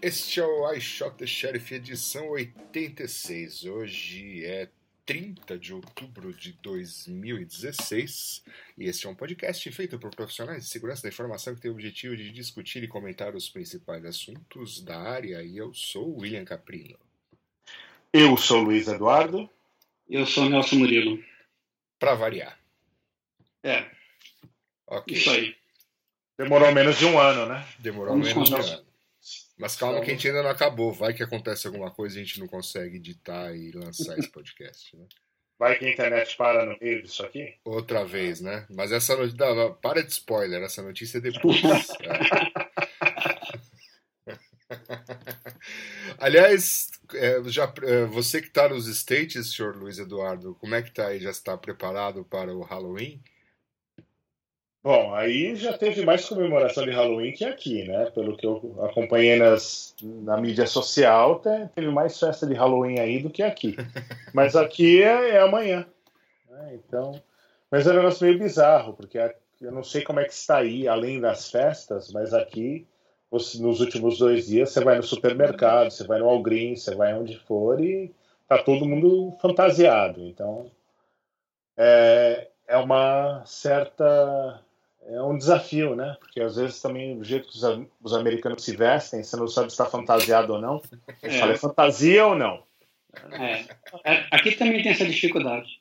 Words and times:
Este 0.00 0.40
é 0.40 0.46
o 0.46 0.72
I 0.72 0.80
Shot 0.80 1.18
the 1.18 1.26
Sheriff, 1.26 1.74
edição 1.74 2.30
86. 2.30 3.66
Hoje 3.66 4.42
é 4.46 4.70
30 5.04 5.58
de 5.58 5.74
outubro 5.74 6.32
de 6.32 6.52
2016 6.62 8.42
e 8.78 8.84
este 8.84 9.06
é 9.06 9.10
um 9.10 9.14
podcast 9.14 9.70
feito 9.70 9.98
por 9.98 10.10
profissionais 10.16 10.64
de 10.64 10.70
segurança 10.70 11.02
da 11.02 11.10
informação 11.10 11.54
que 11.54 11.60
tem 11.60 11.70
o 11.70 11.74
objetivo 11.74 12.16
de 12.16 12.32
discutir 12.32 12.82
e 12.82 12.88
comentar 12.88 13.36
os 13.36 13.50
principais 13.50 14.06
assuntos 14.06 14.80
da 14.80 14.98
área. 14.98 15.42
E 15.42 15.58
eu 15.58 15.74
sou 15.74 16.14
o 16.14 16.20
William 16.20 16.46
Caprino. 16.46 16.98
Eu 18.10 18.38
sou 18.38 18.62
o 18.62 18.64
Luiz 18.64 18.88
Eduardo. 18.88 19.50
Eu 20.08 20.24
sou 20.24 20.46
o 20.46 20.48
Nelson 20.48 20.76
Murilo. 20.76 21.22
Para 21.98 22.14
variar. 22.14 22.58
É. 23.62 23.84
Ok. 24.86 25.14
Isso 25.14 25.28
aí. 25.30 25.54
Demorou 26.38 26.72
menos 26.72 26.98
de 26.98 27.04
um 27.04 27.18
ano, 27.18 27.44
né? 27.44 27.68
Demorou 27.78 28.14
Vamos 28.14 28.28
menos 28.28 28.48
de 28.48 28.54
um 28.54 28.56
ano. 28.56 28.87
Mas 29.58 29.76
calma 29.76 30.00
que 30.00 30.10
a 30.10 30.14
gente 30.14 30.28
ainda 30.28 30.42
não 30.42 30.50
acabou. 30.50 30.92
Vai 30.92 31.12
que 31.12 31.22
acontece 31.22 31.66
alguma 31.66 31.90
coisa 31.90 32.16
e 32.16 32.22
a 32.22 32.24
gente 32.24 32.38
não 32.38 32.46
consegue 32.46 32.96
editar 32.96 33.52
e 33.54 33.72
lançar 33.72 34.16
esse 34.18 34.30
podcast, 34.30 34.96
né? 34.96 35.06
Vai 35.58 35.76
que 35.76 35.86
a 35.86 35.90
internet 35.90 36.36
para 36.36 36.64
no 36.64 36.78
meio 36.80 37.02
disso 37.02 37.24
aqui? 37.24 37.56
Outra 37.64 38.04
vez, 38.04 38.40
né? 38.40 38.64
Mas 38.70 38.92
essa 38.92 39.16
notícia. 39.16 39.70
Para 39.82 40.04
de 40.04 40.12
spoiler, 40.12 40.62
essa 40.62 40.80
notícia 40.82 41.18
é 41.18 41.20
depois. 41.20 41.60
É. 41.64 42.68
Aliás, 46.18 46.90
é, 47.14 47.42
já, 47.46 47.72
é, 47.82 48.04
você 48.04 48.40
que 48.40 48.48
está 48.48 48.68
nos 48.68 48.86
States, 48.86 49.52
senhor 49.54 49.74
Luiz 49.76 49.98
Eduardo, 49.98 50.54
como 50.60 50.74
é 50.74 50.82
que 50.82 50.90
está 50.90 51.08
aí? 51.08 51.18
Já 51.18 51.30
está 51.30 51.56
preparado 51.56 52.24
para 52.24 52.54
o 52.54 52.62
Halloween? 52.62 53.20
Bom, 54.88 55.14
aí 55.14 55.54
já 55.54 55.76
teve 55.76 56.02
mais 56.02 56.26
comemoração 56.26 56.82
de 56.82 56.90
Halloween 56.92 57.32
que 57.32 57.44
aqui, 57.44 57.86
né? 57.86 58.10
Pelo 58.10 58.34
que 58.34 58.46
eu 58.46 58.74
acompanhei 58.86 59.38
nas, 59.38 59.94
na 60.02 60.40
mídia 60.40 60.66
social, 60.66 61.40
te- 61.40 61.68
teve 61.74 61.90
mais 61.90 62.18
festa 62.18 62.46
de 62.46 62.54
Halloween 62.54 62.98
aí 62.98 63.22
do 63.22 63.28
que 63.28 63.42
aqui. 63.42 63.76
Mas 64.32 64.56
aqui 64.56 65.02
é, 65.02 65.32
é 65.32 65.40
amanhã. 65.42 65.86
né? 66.48 66.76
Então, 66.76 67.20
mas 67.70 67.86
é 67.86 67.90
um 67.90 67.96
negócio 67.96 68.26
meio 68.26 68.38
bizarro, 68.38 68.94
porque 68.94 69.18
eu 69.60 69.72
não 69.72 69.84
sei 69.84 70.02
como 70.02 70.20
é 70.20 70.24
que 70.24 70.32
está 70.32 70.56
aí, 70.56 70.88
além 70.88 71.20
das 71.20 71.50
festas, 71.50 72.10
mas 72.10 72.32
aqui, 72.32 72.86
nos 73.30 73.80
últimos 73.82 74.16
dois 74.18 74.46
dias, 74.46 74.70
você 74.70 74.82
vai 74.82 74.96
no 74.96 75.02
supermercado, 75.02 75.90
você 75.90 76.06
vai 76.06 76.18
no 76.18 76.30
Algreen, 76.30 76.76
você 76.76 76.94
vai 76.94 77.12
onde 77.12 77.38
for 77.40 77.78
e 77.78 78.10
tá 78.48 78.56
todo 78.62 78.86
mundo 78.88 79.36
fantasiado. 79.38 80.22
Então, 80.24 80.70
é, 81.76 82.48
é 82.66 82.76
uma 82.78 83.44
certa 83.44 84.62
é 85.08 85.22
um 85.22 85.36
desafio, 85.38 85.96
né? 85.96 86.16
Porque 86.20 86.40
às 86.40 86.56
vezes 86.56 86.80
também 86.82 87.18
o 87.18 87.24
jeito 87.24 87.48
que 87.48 87.56
os, 87.56 87.62
os 88.02 88.12
americanos 88.12 88.62
se 88.64 88.76
vestem, 88.76 89.22
você 89.22 89.36
não 89.36 89.48
sabe 89.48 89.68
se 89.70 89.74
está 89.74 89.86
fantasiado 89.86 90.52
ou 90.52 90.60
não. 90.60 90.78
Você 90.80 91.26
É. 91.26 91.38
fala, 91.40 91.52
é 91.52 91.56
fantasia 91.56 92.26
ou 92.26 92.34
não? 92.36 92.62
É. 93.32 93.64
É, 94.04 94.26
Aqui 94.30 94.52
também 94.52 94.82
tem 94.82 94.92
essa 94.92 95.06
dificuldade. 95.06 95.80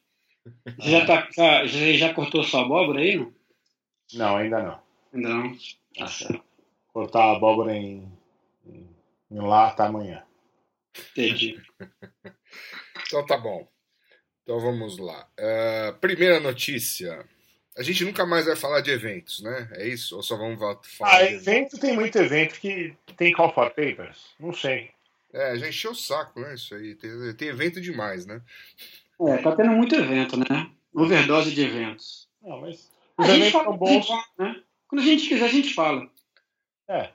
Você 0.79 0.91
já, 0.91 1.05
tá, 1.05 1.27
já, 1.33 1.65
já, 1.93 2.13
cortou 2.13 2.41
sua 2.41 2.61
abóbora 2.61 3.01
aí? 3.01 3.17
Não? 3.17 3.33
Não, 4.13 4.37
ainda 4.37 4.63
não. 4.63 4.79
Ainda 5.13 5.29
não. 5.29 5.57
Tá 5.97 6.07
certo. 6.07 6.41
Cortar 6.93 7.23
a 7.25 7.35
abóbora 7.35 7.75
em, 7.75 8.09
em, 8.65 8.89
em 9.29 9.39
lata 9.39 9.83
amanhã. 9.83 10.23
Entendi. 11.11 11.61
Então 13.05 13.25
tá 13.25 13.37
bom. 13.37 13.67
Então 14.43 14.59
vamos 14.59 14.97
lá. 14.97 15.27
É, 15.37 15.91
primeira 15.99 16.39
notícia. 16.39 17.27
A 17.77 17.83
gente 17.83 18.03
nunca 18.03 18.25
mais 18.25 18.45
vai 18.45 18.55
falar 18.55 18.81
de 18.81 18.89
eventos, 18.91 19.41
né? 19.41 19.67
É 19.73 19.87
isso? 19.87 20.15
Ou 20.15 20.23
só 20.23 20.35
vamos 20.35 20.59
va- 20.59 20.79
falar 20.83 21.17
Ah, 21.17 21.23
evento 21.31 21.77
tem 21.79 21.93
muito 21.93 22.17
evento 22.17 22.59
que 22.59 22.95
tem 23.15 23.31
call 23.31 23.53
for 23.53 23.69
papers. 23.69 24.33
Não 24.39 24.51
sei. 24.51 24.89
É, 25.31 25.55
já 25.57 25.67
encheu 25.69 25.91
o 25.91 25.95
saco, 25.95 26.39
né? 26.39 26.55
Isso 26.55 26.73
aí. 26.73 26.95
Tem, 26.95 27.33
tem 27.35 27.47
evento 27.49 27.79
demais, 27.79 28.25
né? 28.25 28.41
É, 29.21 29.37
tá 29.37 29.55
tendo 29.55 29.71
muito 29.71 29.93
evento, 29.95 30.37
né? 30.37 30.69
Overdose 30.93 31.53
de 31.53 31.61
eventos. 31.61 32.27
Não, 32.41 32.61
mas 32.61 32.91
A 33.17 33.21
os 33.21 33.27
gente 33.27 33.37
eventos 33.37 33.51
fala, 33.51 33.63
são 33.65 33.77
bons. 33.77 34.07
né? 34.39 34.61
Quando 34.87 35.01
a 35.01 35.05
gente 35.05 35.27
quiser, 35.27 35.45
a 35.45 35.49
gente 35.49 35.73
fala. 35.73 36.09
É. 36.89 37.09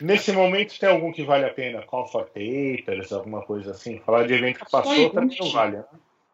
Nesse 0.00 0.32
momento 0.32 0.76
tem 0.80 0.88
algum 0.88 1.12
que 1.12 1.22
vale 1.22 1.44
a 1.44 1.54
pena? 1.54 1.82
Call 1.86 2.08
for 2.08 2.24
papers, 2.26 3.12
alguma 3.12 3.42
coisa 3.44 3.70
assim? 3.70 4.00
Falar 4.00 4.26
de 4.26 4.34
evento 4.34 4.64
que 4.64 4.70
passou 4.70 5.10
também 5.10 5.38
não 5.38 5.50
vale, 5.52 5.76
né? 5.76 5.84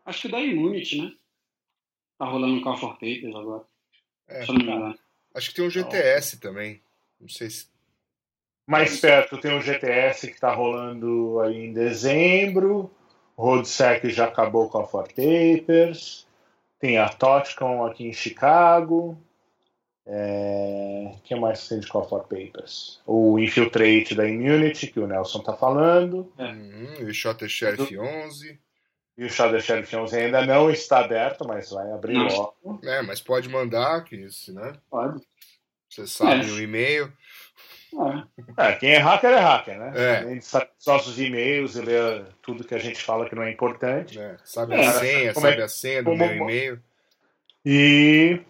Acho 0.06 0.22
que 0.22 0.28
da 0.28 0.40
Immunity, 0.40 1.02
né? 1.02 1.12
Tá 2.20 2.26
rolando 2.26 2.56
um 2.56 2.60
Call 2.60 2.76
for 2.76 2.92
Papers 2.98 3.34
agora. 3.34 3.62
É, 4.28 4.46
não 4.46 4.54
me 4.54 4.62
engano. 4.62 4.98
acho 5.34 5.48
que 5.48 5.54
tem 5.54 5.66
um 5.66 5.70
GTS 5.70 6.38
também. 6.38 6.82
Não 7.18 7.30
sei 7.30 7.48
se. 7.48 7.66
Mais 8.66 9.00
perto 9.00 9.38
tem 9.38 9.56
o 9.56 9.62
GTS 9.62 10.26
que 10.26 10.34
está 10.34 10.52
rolando 10.54 11.40
aí 11.40 11.56
em 11.56 11.72
dezembro. 11.72 12.90
O 13.34 13.42
RoadSec 13.42 14.10
já 14.10 14.26
acabou 14.26 14.68
com 14.68 14.80
a 14.80 14.86
For 14.86 15.08
Papers. 15.08 16.26
Tem 16.78 16.98
a 16.98 17.08
TotCon 17.08 17.86
aqui 17.86 18.04
em 18.04 18.12
Chicago. 18.12 19.16
É... 20.04 21.12
O 21.14 21.20
que 21.22 21.34
mais 21.34 21.66
tem 21.66 21.80
de 21.80 21.86
Call 21.86 22.06
for 22.06 22.24
Papers? 22.24 23.00
O 23.06 23.38
Infiltrate 23.38 24.14
da 24.14 24.28
Immunity, 24.28 24.88
que 24.88 25.00
o 25.00 25.06
Nelson 25.06 25.38
está 25.38 25.54
falando. 25.54 26.30
É. 26.36 26.44
Uhum, 26.44 26.94
e 27.00 27.04
o 27.04 27.14
Shot 27.14 27.48
Sheriff 27.48 27.98
11. 27.98 28.60
E 29.18 29.24
o 29.24 29.30
Shadow 29.30 29.60
Sheriff 29.60 29.94
11 29.94 30.16
ainda 30.16 30.46
não 30.46 30.70
está 30.70 31.00
aberto, 31.00 31.46
mas 31.46 31.70
vai 31.70 31.90
abrir 31.92 32.14
Não. 32.14 32.26
logo. 32.28 32.80
É, 32.84 33.02
mas 33.02 33.20
pode 33.20 33.48
mandar, 33.48 34.02
que 34.04 34.16
isso, 34.16 34.54
né? 34.54 34.72
Pode. 34.90 35.20
Você 35.88 36.06
sabe 36.06 36.48
É. 36.48 36.52
o 36.52 36.60
e-mail. 36.60 37.12
É. 38.56 38.68
É, 38.68 38.72
quem 38.76 38.90
é 38.92 38.98
hacker 38.98 39.30
é 39.30 39.38
hacker, 39.40 39.78
né? 39.78 39.92
É. 39.96 40.16
A 40.18 40.28
gente 40.28 40.44
sabe 40.44 40.68
os 40.78 40.86
nossos 40.86 41.18
e-mails 41.20 41.74
e 41.76 41.80
lê 41.82 42.24
tudo 42.40 42.62
que 42.64 42.74
a 42.74 42.78
gente 42.78 43.02
fala 43.02 43.28
que 43.28 43.34
não 43.34 43.42
é 43.42 43.50
importante. 43.50 44.16
Né? 44.16 44.36
Sabe 44.44 44.74
É. 44.74 44.86
a 44.86 44.92
senha, 44.92 45.34
Como 45.34 45.46
é- 45.46 45.50
sabe 45.50 45.62
a 45.62 45.68
senha 45.68 46.02
do 46.02 46.10
como- 46.10 46.24
meu 46.24 46.36
e-mail. 46.36 46.80
E. 47.66 48.40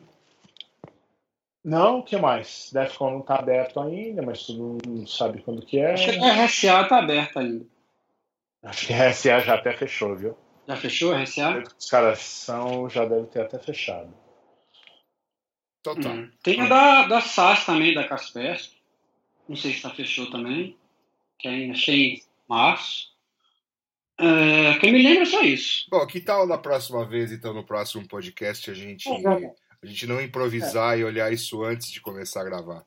Não, 1.65 1.99
o 1.99 2.03
que 2.03 2.17
mais? 2.17 2.71
Defcon 2.73 3.11
não 3.11 3.21
está 3.21 3.37
aberto 3.37 3.81
ainda, 3.81 4.23
mas 4.23 4.47
todo 4.47 4.59
mundo 4.87 5.07
sabe 5.09 5.43
quando 5.43 5.65
que 5.65 5.79
é. 5.79 5.93
Acho 5.93 6.13
que 6.13 6.19
a 6.19 6.45
RSA 6.45 6.85
tá 6.85 6.99
aberta 6.99 7.41
ainda. 7.41 7.67
Acho 8.63 8.87
que 8.87 8.93
a 8.93 9.09
RSA 9.09 9.41
já 9.41 9.55
até 9.55 9.73
fechou, 9.73 10.15
viu? 10.17 10.37
Já 10.71 10.77
fechou 10.77 11.13
a 11.13 11.25
que 11.25 11.75
os 11.77 11.91
caras 11.91 12.21
são 12.21 12.89
já 12.89 13.05
deve 13.05 13.27
ter 13.27 13.41
até 13.41 13.59
fechado. 13.59 14.15
Então 15.81 15.99
tá. 15.99 16.11
Hum. 16.11 16.31
Tem 16.45 16.61
a 16.61 16.69
da, 16.69 17.07
da 17.09 17.21
SAS 17.21 17.67
também, 17.67 17.93
da 17.93 18.07
Kaspersky. 18.07 18.77
Não 19.49 19.57
sei 19.57 19.73
se 19.73 19.83
tá 19.83 19.91
fechou 19.91 20.31
também. 20.31 20.77
Que 21.41 21.49
ainda 21.49 21.73
achei 21.73 21.97
em 21.97 22.23
março. 22.49 23.11
É, 24.17 24.79
que 24.79 24.87
eu 24.87 24.93
me 24.93 25.03
lembro 25.03 25.23
é 25.23 25.27
só 25.27 25.43
isso. 25.43 25.89
Bom, 25.91 26.07
que 26.07 26.21
tal 26.21 26.47
na 26.47 26.57
próxima 26.57 27.05
vez, 27.05 27.33
então, 27.33 27.53
no 27.53 27.67
próximo 27.67 28.07
podcast, 28.07 28.71
a 28.71 28.75
gente, 28.75 29.09
a 29.09 29.87
gente 29.87 30.07
não 30.07 30.21
improvisar 30.21 30.97
e 30.97 31.03
olhar 31.03 31.33
isso 31.33 31.65
antes 31.65 31.91
de 31.91 32.01
começar 32.01 32.43
a 32.43 32.45
gravar? 32.45 32.87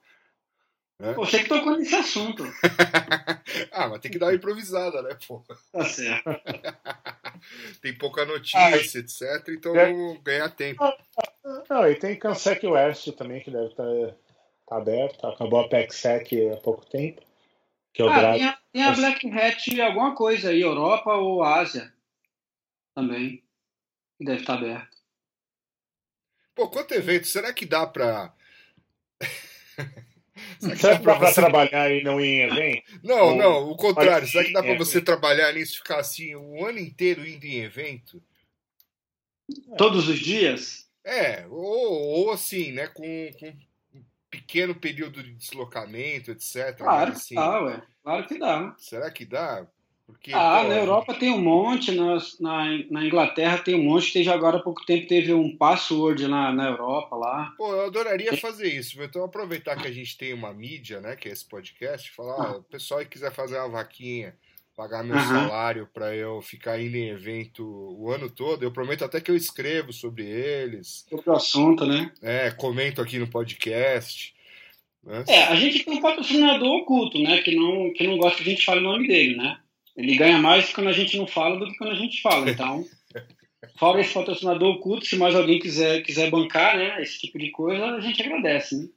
Né? 1.04 1.12
Você 1.16 1.40
que 1.44 1.50
tocou 1.50 1.78
nesse 1.78 1.94
assunto. 1.94 2.46
ah, 3.74 3.90
mas 3.90 4.00
tem 4.00 4.10
que 4.10 4.18
dar 4.18 4.28
uma 4.28 4.36
improvisada, 4.36 5.02
né, 5.02 5.18
pô? 5.28 5.44
Tá 5.70 5.84
certo. 5.84 6.24
Tem 7.82 7.94
pouca 7.98 8.24
notícia, 8.26 9.00
etc. 9.00 9.50
Então 9.50 9.76
É. 9.76 10.18
ganhar 10.24 10.48
tempo. 10.50 10.82
Não, 11.70 11.86
e 11.90 11.96
tem 11.96 12.18
Cansec 12.18 12.66
West 12.66 13.12
também, 13.18 13.42
que 13.44 13.52
deve 13.52 13.66
estar 13.66 13.84
tá 14.66 14.78
aberto. 14.78 15.28
Acabou 15.28 15.60
a 15.60 15.68
PECSEC 15.68 16.52
há 16.52 16.58
pouco 16.62 16.86
tempo. 16.86 17.22
Que 17.94 18.02
é 18.02 18.06
o 18.06 18.10
Ah, 18.10 18.34
tem 18.34 18.46
a, 18.46 18.58
tem 18.72 18.84
a 18.84 18.92
Black 18.94 19.30
Hat 19.30 19.82
alguma 19.82 20.16
coisa 20.16 20.52
aí, 20.52 20.62
Europa 20.62 21.14
ou 21.16 21.44
Ásia 21.44 21.94
também. 22.96 23.44
Que 24.18 24.24
deve 24.24 24.40
estar 24.40 24.54
aberto. 24.54 24.96
Pô, 26.56 26.70
quanto 26.70 26.94
evento? 26.94 27.28
Será 27.28 27.52
que 27.52 27.66
dá 27.66 27.86
pra. 27.86 28.34
Será 30.64 30.98
que 30.98 31.04
dá 31.06 31.14
que 31.14 31.20
pra 31.20 31.34
trabalhar 31.34 31.92
e 31.92 32.04
não 32.04 32.20
ir 32.20 32.26
em 32.26 32.42
evento? 32.42 33.00
Não, 33.04 33.30
Ou- 33.30 33.36
não, 33.36 33.70
o 33.72 33.76
contrário. 33.76 34.28
Será 34.28 34.44
que 34.44 34.54
dá 34.54 34.64
pra 34.64 34.78
você 34.78 35.02
trabalhar 35.02 35.52
nisso, 35.54 35.78
ficar 35.78 36.00
assim 36.00 36.36
o 36.36 36.66
ano 36.66 36.80
inteiro 36.80 37.28
indo 37.28 37.46
em 37.46 37.60
evento? 37.60 38.22
Todos 39.78 40.08
os 40.08 40.20
dias? 40.20 40.90
É, 41.04 41.46
ou, 41.48 41.58
ou 41.58 42.32
assim, 42.32 42.72
né, 42.72 42.88
com, 42.88 43.30
com 43.38 43.48
um 43.94 44.04
pequeno 44.30 44.74
período 44.74 45.22
de 45.22 45.34
deslocamento, 45.34 46.32
etc. 46.32 46.78
Claro 46.78 47.12
mas, 47.12 47.28
que 47.28 47.36
assim, 47.36 47.36
dá, 47.36 47.62
ué. 47.62 47.84
Claro 48.02 48.28
que 48.28 48.40
dá. 48.40 48.76
Será 48.78 49.12
que 49.12 49.26
dá? 49.26 49.68
Porque, 50.14 50.32
Ah, 50.34 50.62
pô, 50.62 50.70
na 50.70 50.76
Europa 50.76 51.14
tem 51.14 51.32
um 51.32 51.42
monte, 51.42 51.92
na, 51.92 52.18
na, 52.40 52.66
na 52.90 53.06
Inglaterra 53.06 53.58
tem 53.58 53.76
um 53.76 53.84
monte, 53.84 54.14
teve 54.14 54.30
agora 54.30 54.58
há 54.58 54.62
pouco 54.62 54.86
tempo, 54.86 55.08
teve 55.08 55.34
um 55.34 55.58
password 55.58 56.28
na, 56.28 56.54
na 56.54 56.70
Europa 56.70 57.16
lá. 57.16 57.54
Pô, 57.58 57.74
eu 57.74 57.86
adoraria 57.86 58.38
fazer 58.38 58.68
isso. 58.68 59.02
Então 59.02 59.24
aproveitar 59.24 59.76
que 59.76 59.88
a 59.88 59.92
gente 59.92 60.18
tem 60.18 60.34
uma 60.34 60.54
mídia, 60.54 61.02
né, 61.02 61.16
que 61.16 61.28
é 61.28 61.32
esse 61.32 61.46
podcast, 61.46 62.12
falar, 62.12 62.46
ah, 62.46 62.58
o 62.58 62.64
pessoal 62.64 63.02
que 63.02 63.08
quiser 63.08 63.34
fazer 63.34 63.58
uma 63.58 63.70
vaquinha, 63.70 64.34
pagar 64.76 65.04
meu 65.04 65.20
salário 65.20 65.88
para 65.94 66.16
eu 66.16 66.42
ficar 66.42 66.80
indo 66.82 66.96
em 66.96 67.10
evento 67.10 67.64
o 67.64 68.10
ano 68.12 68.30
todo, 68.30 68.64
eu 68.64 68.72
prometo 68.72 69.04
até 69.04 69.22
que 69.22 69.30
eu 69.30 69.36
escrevo 69.36 69.94
sobre 69.94 70.26
eles, 70.26 71.06
Outro 71.12 71.34
assunto, 71.34 71.86
né? 71.86 72.12
é, 72.22 72.50
comento 72.52 73.02
aqui 73.02 73.20
no 73.20 73.28
podcast. 73.28 74.34
Né? 75.04 75.24
É, 75.28 75.44
a 75.44 75.56
gente 75.56 75.84
tem 75.84 75.94
um 75.98 76.02
patrocinador 76.02 76.68
oculto, 76.78 77.20
né? 77.20 77.42
Que 77.42 77.56
não, 77.56 77.92
que 77.94 78.08
não 78.08 78.18
gosta 78.18 78.42
que 78.42 78.50
a 78.50 78.54
gente 78.54 78.66
fale 78.66 78.80
o 78.80 78.84
nome 78.84 79.08
dele, 79.08 79.36
né? 79.36 79.58
Ele 79.96 80.16
ganha 80.16 80.38
mais 80.40 80.72
quando 80.74 80.90
a 80.90 80.94
gente 80.94 81.18
não 81.18 81.28
fala 81.28 81.60
do 81.60 81.68
que 81.68 81.78
quando 81.78 81.92
a 81.92 81.96
gente 81.96 82.22
fala. 82.22 82.50
Então, 82.50 82.84
fora 83.78 84.02
esse 84.02 84.14
patrocinador 84.14 84.76
oculto, 84.76 85.06
se 85.06 85.16
mais 85.18 85.36
alguém 85.36 85.60
quiser, 85.60 86.02
quiser 86.02 86.30
bancar, 86.30 86.78
né? 86.78 87.02
Esse 87.02 87.20
tipo 87.20 87.38
de 87.38 87.52
coisa, 87.52 87.86
a 87.86 88.00
gente 88.00 88.22
agradece, 88.22 88.78
né? 88.78 88.88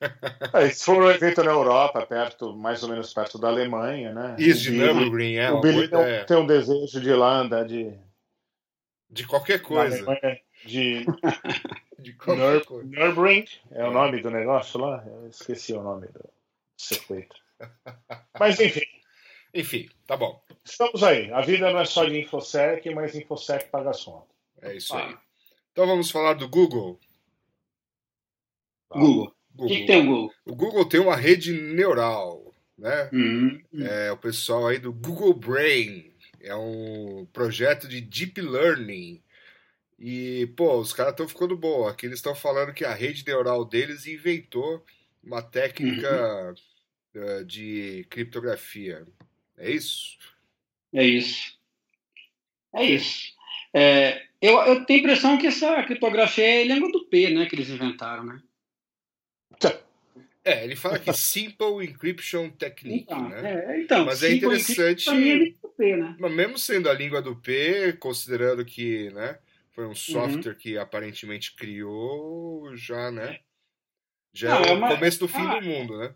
É, 0.52 0.68
se 0.68 0.84
for 0.84 1.00
um 1.00 1.10
evento 1.10 1.44
na 1.44 1.52
Europa, 1.52 2.04
perto, 2.04 2.52
mais 2.56 2.82
ou 2.82 2.88
menos 2.88 3.14
perto 3.14 3.38
da 3.38 3.46
Alemanha, 3.46 4.12
né? 4.12 4.34
Isso, 4.36 4.62
de 4.62 4.72
Nürburgring, 4.72 5.36
é. 5.36 5.52
O 5.52 5.60
Billy 5.60 5.88
tem, 5.88 6.26
tem 6.26 6.36
um 6.36 6.46
desejo 6.46 7.00
de 7.00 7.08
ir 7.08 7.14
lá 7.14 7.38
andar 7.38 7.64
de. 7.64 7.92
De 9.08 9.24
qualquer 9.24 9.62
coisa. 9.62 9.94
Alemanha, 9.94 10.40
de. 10.64 11.04
de 12.00 12.12
qualquer 12.14 12.64
coisa. 12.64 12.88
Nürburgring 12.88 13.44
é, 13.70 13.82
é 13.82 13.84
o 13.84 13.92
nome 13.92 14.20
do 14.20 14.30
negócio 14.30 14.80
lá? 14.80 15.04
Eu 15.06 15.28
esqueci 15.28 15.72
o 15.72 15.82
nome 15.82 16.08
do 16.08 16.28
circuito. 16.76 17.36
Mas 18.40 18.58
enfim. 18.58 18.82
Enfim, 19.54 19.88
tá 20.06 20.16
bom. 20.16 20.42
Estamos 20.64 21.02
aí. 21.02 21.30
A 21.32 21.40
vida 21.42 21.70
não 21.70 21.80
é 21.80 21.84
só 21.84 22.04
de 22.04 22.18
InfoSec, 22.18 22.88
mas 22.94 23.14
InfoSec 23.14 23.68
paga 23.68 23.90
a 23.90 23.94
conta. 23.94 24.26
É 24.62 24.76
isso 24.76 24.94
ah. 24.94 25.06
aí. 25.06 25.16
Então 25.72 25.86
vamos 25.86 26.10
falar 26.10 26.34
do 26.34 26.48
Google. 26.48 26.98
Google. 28.90 29.34
O 29.56 29.66
que, 29.66 29.80
que, 29.80 29.86
tem 29.86 30.02
o 30.02 30.06
Google? 30.06 30.32
O 30.46 30.54
Google 30.54 30.84
tem 30.88 31.00
uma 31.00 31.16
rede 31.16 31.52
neural, 31.52 32.54
né? 32.76 33.10
Uhum. 33.12 33.62
É 33.80 34.10
o 34.12 34.16
pessoal 34.16 34.68
aí 34.68 34.78
do 34.78 34.92
Google 34.92 35.34
Brain. 35.34 36.12
É 36.40 36.54
um 36.54 37.26
projeto 37.32 37.86
de 37.86 38.00
deep 38.00 38.40
learning. 38.40 39.22
E, 39.98 40.46
pô, 40.56 40.78
os 40.78 40.92
caras 40.92 41.12
estão 41.12 41.28
ficando 41.28 41.56
bom. 41.56 41.86
Aqui 41.86 42.06
eles 42.06 42.18
estão 42.18 42.34
falando 42.34 42.72
que 42.72 42.84
a 42.84 42.92
rede 42.92 43.24
neural 43.26 43.64
deles 43.64 44.06
inventou 44.06 44.84
uma 45.22 45.40
técnica 45.40 46.54
uhum. 47.14 47.40
uh, 47.40 47.44
de 47.44 48.04
criptografia. 48.10 49.06
É 49.62 49.70
isso? 49.70 50.18
É 50.92 51.04
isso. 51.04 51.58
É 52.74 52.84
isso. 52.84 53.32
É, 53.72 54.22
eu, 54.40 54.58
eu 54.60 54.84
tenho 54.84 55.00
a 55.00 55.02
impressão 55.02 55.38
que 55.38 55.46
essa 55.46 55.82
criptografia 55.84 56.44
é 56.44 56.62
a 56.62 56.74
língua 56.74 56.90
do 56.90 57.06
P, 57.06 57.30
né? 57.30 57.46
Que 57.46 57.54
eles 57.54 57.70
inventaram, 57.70 58.24
né? 58.24 58.42
É, 60.44 60.64
ele 60.64 60.74
fala 60.74 60.98
que 60.98 61.12
Simple 61.12 61.84
Encryption 61.84 62.50
Technique, 62.50 63.04
então, 63.04 63.28
né? 63.28 63.64
É, 63.64 63.80
então, 63.80 64.04
mas 64.04 64.24
é 64.24 64.32
interessante. 64.32 65.08
É 65.08 65.68
P, 65.76 65.96
né? 65.96 66.16
Mas 66.18 66.32
mesmo 66.32 66.58
sendo 66.58 66.90
a 66.90 66.92
língua 66.92 67.22
do 67.22 67.36
P, 67.36 67.92
considerando 67.94 68.64
que, 68.64 69.10
né, 69.10 69.38
foi 69.70 69.86
um 69.86 69.94
software 69.94 70.52
uhum. 70.52 70.58
que 70.58 70.76
aparentemente 70.76 71.54
criou, 71.54 72.76
já, 72.76 73.10
né? 73.10 73.38
Já 74.32 74.58
Não, 74.58 74.64
é, 74.64 74.68
é 74.68 74.72
o 74.72 74.78
uma... 74.78 74.88
começo 74.88 75.20
do 75.20 75.28
fim 75.28 75.46
ah, 75.46 75.60
do 75.60 75.66
mundo, 75.66 75.96
né? 75.96 76.12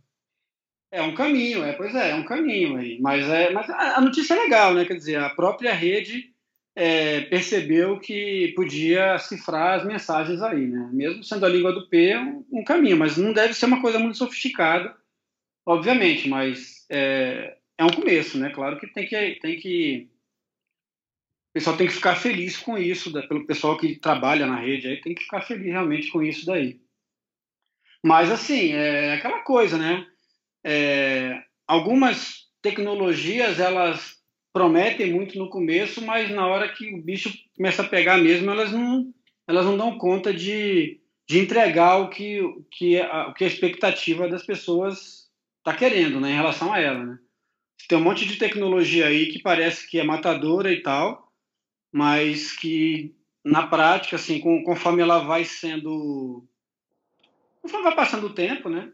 É 0.96 1.02
um 1.02 1.14
caminho, 1.14 1.62
é, 1.62 1.74
pois 1.74 1.94
é, 1.94 2.12
é 2.12 2.14
um 2.14 2.24
caminho 2.24 2.78
aí. 2.78 2.98
Mas, 2.98 3.28
é, 3.28 3.50
mas 3.50 3.68
a 3.68 4.00
notícia 4.00 4.32
é 4.32 4.38
legal, 4.38 4.72
né? 4.72 4.86
Quer 4.86 4.94
dizer, 4.94 5.16
a 5.16 5.28
própria 5.28 5.74
rede 5.74 6.32
é, 6.74 7.20
percebeu 7.20 8.00
que 8.00 8.54
podia 8.56 9.18
cifrar 9.18 9.78
as 9.78 9.84
mensagens 9.84 10.40
aí, 10.40 10.66
né? 10.66 10.88
Mesmo 10.90 11.22
sendo 11.22 11.44
a 11.44 11.50
língua 11.50 11.70
do 11.70 11.86
P, 11.86 12.12
é 12.12 12.18
um, 12.18 12.46
um 12.50 12.64
caminho, 12.64 12.96
mas 12.96 13.18
não 13.18 13.34
deve 13.34 13.52
ser 13.52 13.66
uma 13.66 13.82
coisa 13.82 13.98
muito 13.98 14.16
sofisticada, 14.16 14.96
obviamente, 15.66 16.30
mas 16.30 16.86
é, 16.88 17.58
é 17.76 17.84
um 17.84 17.90
começo, 17.90 18.38
né? 18.38 18.48
Claro 18.48 18.80
que 18.80 18.86
tem 18.86 19.06
que 19.06 19.38
tem 19.42 19.58
que 19.58 20.08
o 21.50 21.52
pessoal 21.52 21.76
tem 21.76 21.88
que 21.88 21.92
ficar 21.92 22.16
feliz 22.16 22.56
com 22.56 22.78
isso, 22.78 23.12
pelo 23.28 23.46
pessoal 23.46 23.76
que 23.76 23.96
trabalha 23.96 24.46
na 24.46 24.56
rede 24.56 24.88
aí 24.88 25.00
tem 25.02 25.14
que 25.14 25.24
ficar 25.24 25.42
feliz 25.42 25.66
realmente 25.66 26.10
com 26.10 26.22
isso 26.22 26.46
daí. 26.46 26.80
Mas 28.02 28.30
assim, 28.30 28.72
é 28.72 29.12
aquela 29.12 29.40
coisa, 29.40 29.76
né? 29.76 30.06
É, 30.68 31.44
algumas 31.64 32.48
tecnologias 32.60 33.60
elas 33.60 34.16
prometem 34.52 35.12
muito 35.12 35.38
no 35.38 35.48
começo, 35.48 36.04
mas 36.04 36.28
na 36.28 36.44
hora 36.44 36.68
que 36.72 36.92
o 36.92 37.00
bicho 37.00 37.32
começa 37.56 37.82
a 37.82 37.88
pegar 37.88 38.18
mesmo, 38.18 38.50
elas 38.50 38.72
não, 38.72 39.14
elas 39.46 39.64
não 39.64 39.76
dão 39.76 39.96
conta 39.96 40.34
de, 40.34 41.00
de 41.28 41.38
entregar 41.38 41.98
o 41.98 42.10
que, 42.10 42.40
que 42.72 43.00
a, 43.00 43.28
o 43.28 43.34
que 43.34 43.44
a 43.44 43.46
expectativa 43.46 44.28
das 44.28 44.44
pessoas 44.44 45.30
está 45.58 45.72
querendo 45.72 46.18
né, 46.18 46.32
em 46.32 46.36
relação 46.36 46.72
a 46.72 46.80
ela. 46.80 47.04
Né? 47.04 47.18
Tem 47.88 47.96
um 47.96 48.02
monte 48.02 48.26
de 48.26 48.34
tecnologia 48.34 49.06
aí 49.06 49.26
que 49.28 49.40
parece 49.40 49.88
que 49.88 50.00
é 50.00 50.02
matadora 50.02 50.72
e 50.72 50.82
tal, 50.82 51.30
mas 51.92 52.50
que 52.50 53.14
na 53.44 53.68
prática, 53.68 54.16
assim, 54.16 54.40
com, 54.40 54.64
conforme 54.64 55.00
ela 55.00 55.20
vai 55.20 55.44
sendo. 55.44 56.44
Conforme 57.62 57.84
vai 57.84 57.94
passando 57.94 58.26
o 58.26 58.34
tempo, 58.34 58.68
né? 58.68 58.90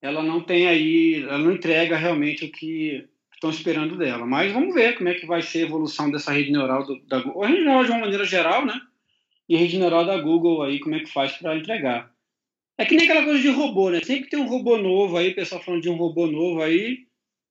Ela 0.00 0.22
não 0.22 0.40
tem 0.40 0.66
aí, 0.66 1.22
ela 1.22 1.38
não 1.38 1.52
entrega 1.52 1.96
realmente 1.96 2.44
o 2.44 2.52
que 2.52 3.08
estão 3.32 3.50
esperando 3.50 3.96
dela. 3.96 4.26
Mas 4.26 4.52
vamos 4.52 4.74
ver 4.74 4.96
como 4.96 5.08
é 5.08 5.14
que 5.14 5.26
vai 5.26 5.42
ser 5.42 5.60
a 5.60 5.66
evolução 5.66 6.10
dessa 6.10 6.32
rede 6.32 6.50
neural 6.50 6.84
do, 6.84 7.00
da 7.06 7.20
Google. 7.20 7.44
A 7.44 7.48
rede 7.48 7.62
neural 7.62 7.84
de 7.84 7.90
uma 7.90 8.00
maneira 8.00 8.24
geral, 8.24 8.64
né? 8.64 8.80
E 9.48 9.56
a 9.56 9.58
rede 9.58 9.78
neural 9.78 10.04
da 10.04 10.18
Google 10.18 10.62
aí, 10.62 10.80
como 10.80 10.94
é 10.94 11.00
que 11.00 11.12
faz 11.12 11.32
para 11.32 11.56
entregar. 11.56 12.12
É 12.78 12.84
que 12.84 12.94
nem 12.94 13.06
aquela 13.06 13.24
coisa 13.24 13.40
de 13.40 13.48
robô, 13.48 13.90
né? 13.90 14.00
Sempre 14.02 14.24
que 14.24 14.30
tem 14.30 14.40
um 14.40 14.48
robô 14.48 14.76
novo 14.76 15.16
aí, 15.16 15.30
o 15.30 15.34
pessoal 15.34 15.62
falando 15.62 15.82
de 15.82 15.88
um 15.88 15.96
robô 15.96 16.26
novo 16.26 16.62
aí, 16.62 17.06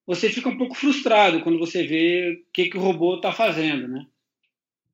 você 0.06 0.30
fica 0.30 0.50
um 0.50 0.58
pouco 0.58 0.75
frustrado 0.75 1.42
quando 1.42 1.58
você 1.58 1.86
vê 1.86 2.44
o 2.48 2.52
que, 2.54 2.70
que 2.70 2.78
o 2.78 2.82
robô 2.82 3.16
está 3.16 3.32
fazendo, 3.32 3.88
né? 3.88 4.06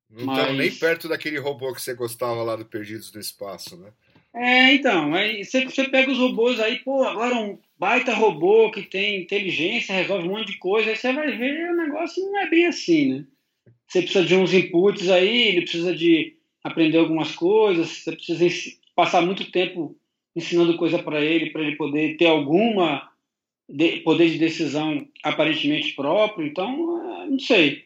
Não 0.10 0.26
Mas... 0.26 0.58
nem 0.58 0.72
perto 0.72 1.08
daquele 1.08 1.40
robô 1.40 1.74
que 1.74 1.82
você 1.82 1.94
gostava 1.94 2.44
lá 2.44 2.56
do 2.56 2.66
Perdidos 2.66 3.12
no 3.14 3.20
Espaço, 3.20 3.78
né? 3.78 3.92
É, 4.34 4.74
então, 4.74 5.14
aí 5.14 5.44
você, 5.44 5.66
você 5.66 5.90
pega 5.90 6.10
os 6.10 6.18
robôs 6.18 6.60
aí, 6.60 6.80
pô, 6.80 7.04
agora 7.04 7.36
um 7.36 7.60
baita 7.78 8.14
robô 8.14 8.72
que 8.72 8.84
tem 8.84 9.22
inteligência, 9.22 9.94
resolve 9.94 10.28
um 10.28 10.32
monte 10.32 10.54
de 10.54 10.58
coisa, 10.58 10.90
aí 10.90 10.96
você 10.96 11.12
vai 11.12 11.36
ver 11.36 11.70
o 11.72 11.76
negócio 11.76 12.24
não 12.24 12.40
é 12.40 12.50
bem 12.50 12.66
assim, 12.68 13.14
né? 13.14 13.26
Você 13.88 14.02
precisa 14.02 14.24
de 14.24 14.36
uns 14.36 14.54
inputs 14.54 15.10
aí, 15.10 15.50
ele 15.50 15.62
precisa 15.64 15.94
de 15.94 16.38
aprender 16.64 16.98
algumas 16.98 17.36
coisas, 17.36 17.90
você 17.90 18.12
precisa 18.14 18.72
passar 18.96 19.22
muito 19.22 19.52
tempo 19.52 19.98
ensinando 20.34 20.78
coisa 20.78 20.98
para 21.00 21.22
ele, 21.22 21.50
para 21.50 21.62
ele 21.62 21.76
poder 21.76 22.16
ter 22.16 22.28
alguma 22.28 23.12
de, 23.68 23.98
poder 24.02 24.30
de 24.30 24.38
decisão 24.38 25.08
aparentemente 25.24 25.94
próprio, 25.94 26.48
então, 26.48 27.24
é, 27.24 27.30
não 27.30 27.40
sei. 27.40 27.84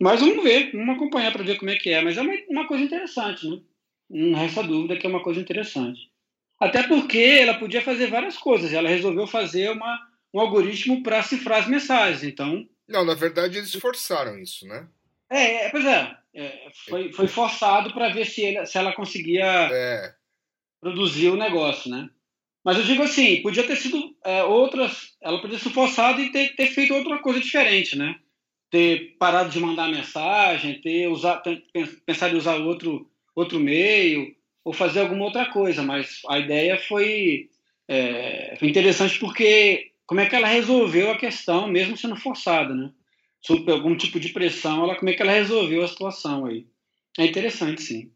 Mas 0.00 0.20
vamos 0.20 0.42
ver, 0.42 0.72
vamos 0.72 0.96
acompanhar 0.96 1.32
para 1.32 1.44
ver 1.44 1.56
como 1.56 1.70
é 1.70 1.76
que 1.76 1.90
é, 1.90 2.02
mas 2.02 2.16
é 2.16 2.22
uma, 2.22 2.34
uma 2.48 2.66
coisa 2.66 2.82
interessante, 2.82 3.48
né? 3.48 3.60
Não 4.08 4.38
resta 4.38 4.62
dúvida 4.62 4.96
que 4.96 5.06
é 5.06 5.10
uma 5.10 5.22
coisa 5.22 5.40
interessante. 5.40 6.10
Até 6.60 6.82
porque 6.82 7.18
ela 7.18 7.54
podia 7.54 7.82
fazer 7.82 8.06
várias 8.06 8.36
coisas, 8.36 8.72
ela 8.72 8.88
resolveu 8.88 9.26
fazer 9.26 9.70
uma, 9.70 10.00
um 10.32 10.40
algoritmo 10.40 11.02
para 11.02 11.22
cifrar 11.22 11.60
as 11.60 11.68
mensagens, 11.68 12.22
então... 12.22 12.66
Não, 12.88 13.04
na 13.04 13.14
verdade 13.14 13.58
eles 13.58 13.74
forçaram 13.74 14.38
isso, 14.38 14.66
né? 14.66 14.86
É, 15.30 15.66
é 15.66 15.70
pois 15.70 15.84
é, 15.84 16.16
é 16.34 16.70
foi, 16.88 17.12
foi 17.12 17.26
forçado 17.26 17.92
para 17.92 18.10
ver 18.10 18.26
se, 18.26 18.42
ele, 18.42 18.64
se 18.66 18.78
ela 18.78 18.92
conseguia 18.92 19.44
é. 19.72 20.14
produzir 20.80 21.30
o 21.30 21.36
negócio, 21.36 21.90
né? 21.90 22.08
Mas 22.64 22.78
eu 22.78 22.84
digo 22.84 23.02
assim, 23.02 23.42
podia 23.42 23.66
ter 23.66 23.76
sido 23.76 24.16
é, 24.24 24.42
outras, 24.42 25.14
ela 25.20 25.40
podia 25.40 25.58
ser 25.58 25.70
forçada 25.70 26.20
e 26.20 26.30
ter, 26.30 26.54
ter 26.56 26.68
feito 26.68 26.94
outra 26.94 27.18
coisa 27.18 27.40
diferente, 27.40 27.96
né? 27.96 28.18
Ter 28.70 29.16
parado 29.18 29.50
de 29.50 29.60
mandar 29.60 29.88
mensagem, 29.88 30.80
ter 30.80 31.08
usado, 31.08 31.42
pensado 32.06 32.34
em 32.34 32.38
usar 32.38 32.56
outro 32.56 33.10
outro 33.34 33.58
meio 33.58 34.34
ou 34.64 34.72
fazer 34.72 35.00
alguma 35.00 35.24
outra 35.24 35.46
coisa, 35.46 35.82
mas 35.82 36.22
a 36.28 36.38
ideia 36.38 36.78
foi, 36.78 37.50
é, 37.86 38.56
foi 38.58 38.68
interessante 38.68 39.18
porque 39.18 39.92
como 40.06 40.20
é 40.20 40.28
que 40.28 40.36
ela 40.36 40.48
resolveu 40.48 41.10
a 41.10 41.18
questão, 41.18 41.66
mesmo 41.66 41.96
sendo 41.96 42.16
forçada, 42.16 42.74
né? 42.74 42.90
Sob 43.40 43.70
algum 43.70 43.94
tipo 43.96 44.18
de 44.18 44.30
pressão, 44.30 44.84
ela 44.84 44.96
como 44.96 45.10
é 45.10 45.14
que 45.14 45.22
ela 45.22 45.32
resolveu 45.32 45.84
a 45.84 45.88
situação 45.88 46.46
aí. 46.46 46.66
É 47.18 47.26
interessante, 47.26 47.82
sim. 47.82 48.10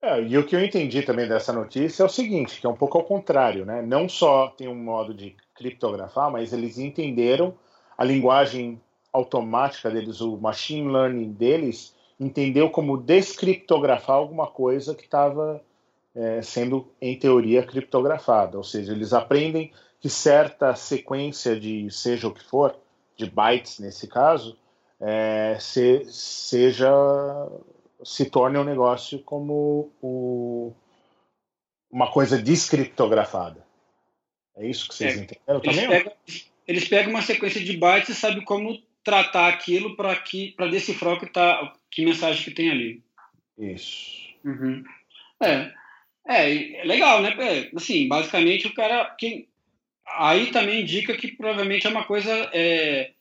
É, 0.00 0.22
e 0.22 0.38
o 0.38 0.46
que 0.46 0.54
eu 0.54 0.64
entendi 0.64 1.02
também 1.02 1.26
dessa 1.26 1.52
notícia 1.52 2.02
é 2.02 2.06
o 2.06 2.08
seguinte, 2.08 2.60
que 2.60 2.66
é 2.66 2.70
um 2.70 2.76
pouco 2.76 2.98
ao 2.98 3.04
contrário, 3.04 3.64
né? 3.64 3.82
Não 3.82 4.08
só 4.08 4.48
tem 4.48 4.68
um 4.68 4.74
modo 4.74 5.12
de 5.12 5.34
criptografar, 5.56 6.30
mas 6.30 6.52
eles 6.52 6.78
entenderam 6.78 7.56
a 7.96 8.04
linguagem 8.04 8.80
automática 9.12 9.90
deles, 9.90 10.20
o 10.20 10.36
machine 10.36 10.88
learning 10.88 11.32
deles, 11.32 11.96
entendeu 12.18 12.70
como 12.70 12.96
descriptografar 12.96 14.16
alguma 14.16 14.46
coisa 14.46 14.94
que 14.94 15.04
estava 15.04 15.62
é, 16.14 16.42
sendo, 16.42 16.90
em 17.00 17.18
teoria, 17.18 17.62
criptografada. 17.62 18.56
Ou 18.56 18.64
seja, 18.64 18.92
eles 18.92 19.12
aprendem 19.12 19.72
que 20.00 20.08
certa 20.08 20.74
sequência 20.74 21.58
de 21.58 21.90
seja 21.90 22.28
o 22.28 22.34
que 22.34 22.44
for, 22.44 22.76
de 23.16 23.28
bytes 23.28 23.78
nesse 23.78 24.06
caso, 24.06 24.56
é, 25.00 25.56
se, 25.60 26.04
seja 26.06 26.90
se 28.04 28.26
torne 28.26 28.58
um 28.58 28.64
negócio 28.64 29.18
como 29.20 29.92
o, 30.00 30.72
uma 31.90 32.10
coisa 32.10 32.40
descriptografada. 32.40 33.66
É 34.56 34.66
isso 34.66 34.88
que 34.88 34.94
vocês 34.94 35.16
é, 35.16 35.20
entenderam 35.20 35.60
eles 35.62 35.76
também? 35.76 35.88
Pegam, 35.88 36.12
eles 36.66 36.88
pegam 36.88 37.10
uma 37.10 37.22
sequência 37.22 37.60
de 37.62 37.76
bytes 37.76 38.10
e 38.10 38.14
sabem 38.14 38.44
como 38.44 38.80
tratar 39.08 39.48
aquilo 39.48 39.96
para 39.96 40.66
decifrar 40.70 41.14
o 41.14 41.18
que, 41.18 41.32
tá, 41.32 41.74
que 41.90 42.04
mensagem 42.04 42.44
que 42.44 42.50
tem 42.50 42.70
ali. 42.70 43.02
Isso. 43.58 44.28
Uhum. 44.44 44.84
É. 45.42 45.72
é. 46.28 46.80
É, 46.80 46.84
legal, 46.84 47.22
né? 47.22 47.34
É, 47.38 47.70
assim, 47.74 48.06
basicamente 48.06 48.66
o 48.66 48.74
cara. 48.74 49.06
Quem, 49.18 49.48
aí 50.06 50.50
também 50.50 50.82
indica 50.82 51.16
que 51.16 51.28
provavelmente 51.28 51.86
é 51.86 51.90
uma 51.90 52.04
coisa 52.04 52.30
é, 52.52 53.12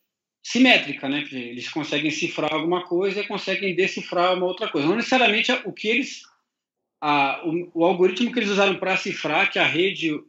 simétrica, 0.44 1.08
né? 1.08 1.26
Eles 1.32 1.70
conseguem 1.70 2.12
cifrar 2.12 2.54
alguma 2.54 2.84
coisa 2.84 3.22
e 3.22 3.28
conseguem 3.28 3.74
decifrar 3.74 4.36
uma 4.36 4.46
outra 4.46 4.68
coisa. 4.68 4.90
Não 4.90 4.98
necessariamente 4.98 5.54
o 5.64 5.72
que 5.72 5.88
eles. 5.88 6.24
A, 7.00 7.48
o, 7.48 7.72
o 7.76 7.86
algoritmo 7.86 8.34
que 8.34 8.40
eles 8.40 8.50
usaram 8.50 8.76
para 8.76 8.98
cifrar, 8.98 9.50
que 9.50 9.58
a 9.58 9.66
rede 9.66 10.22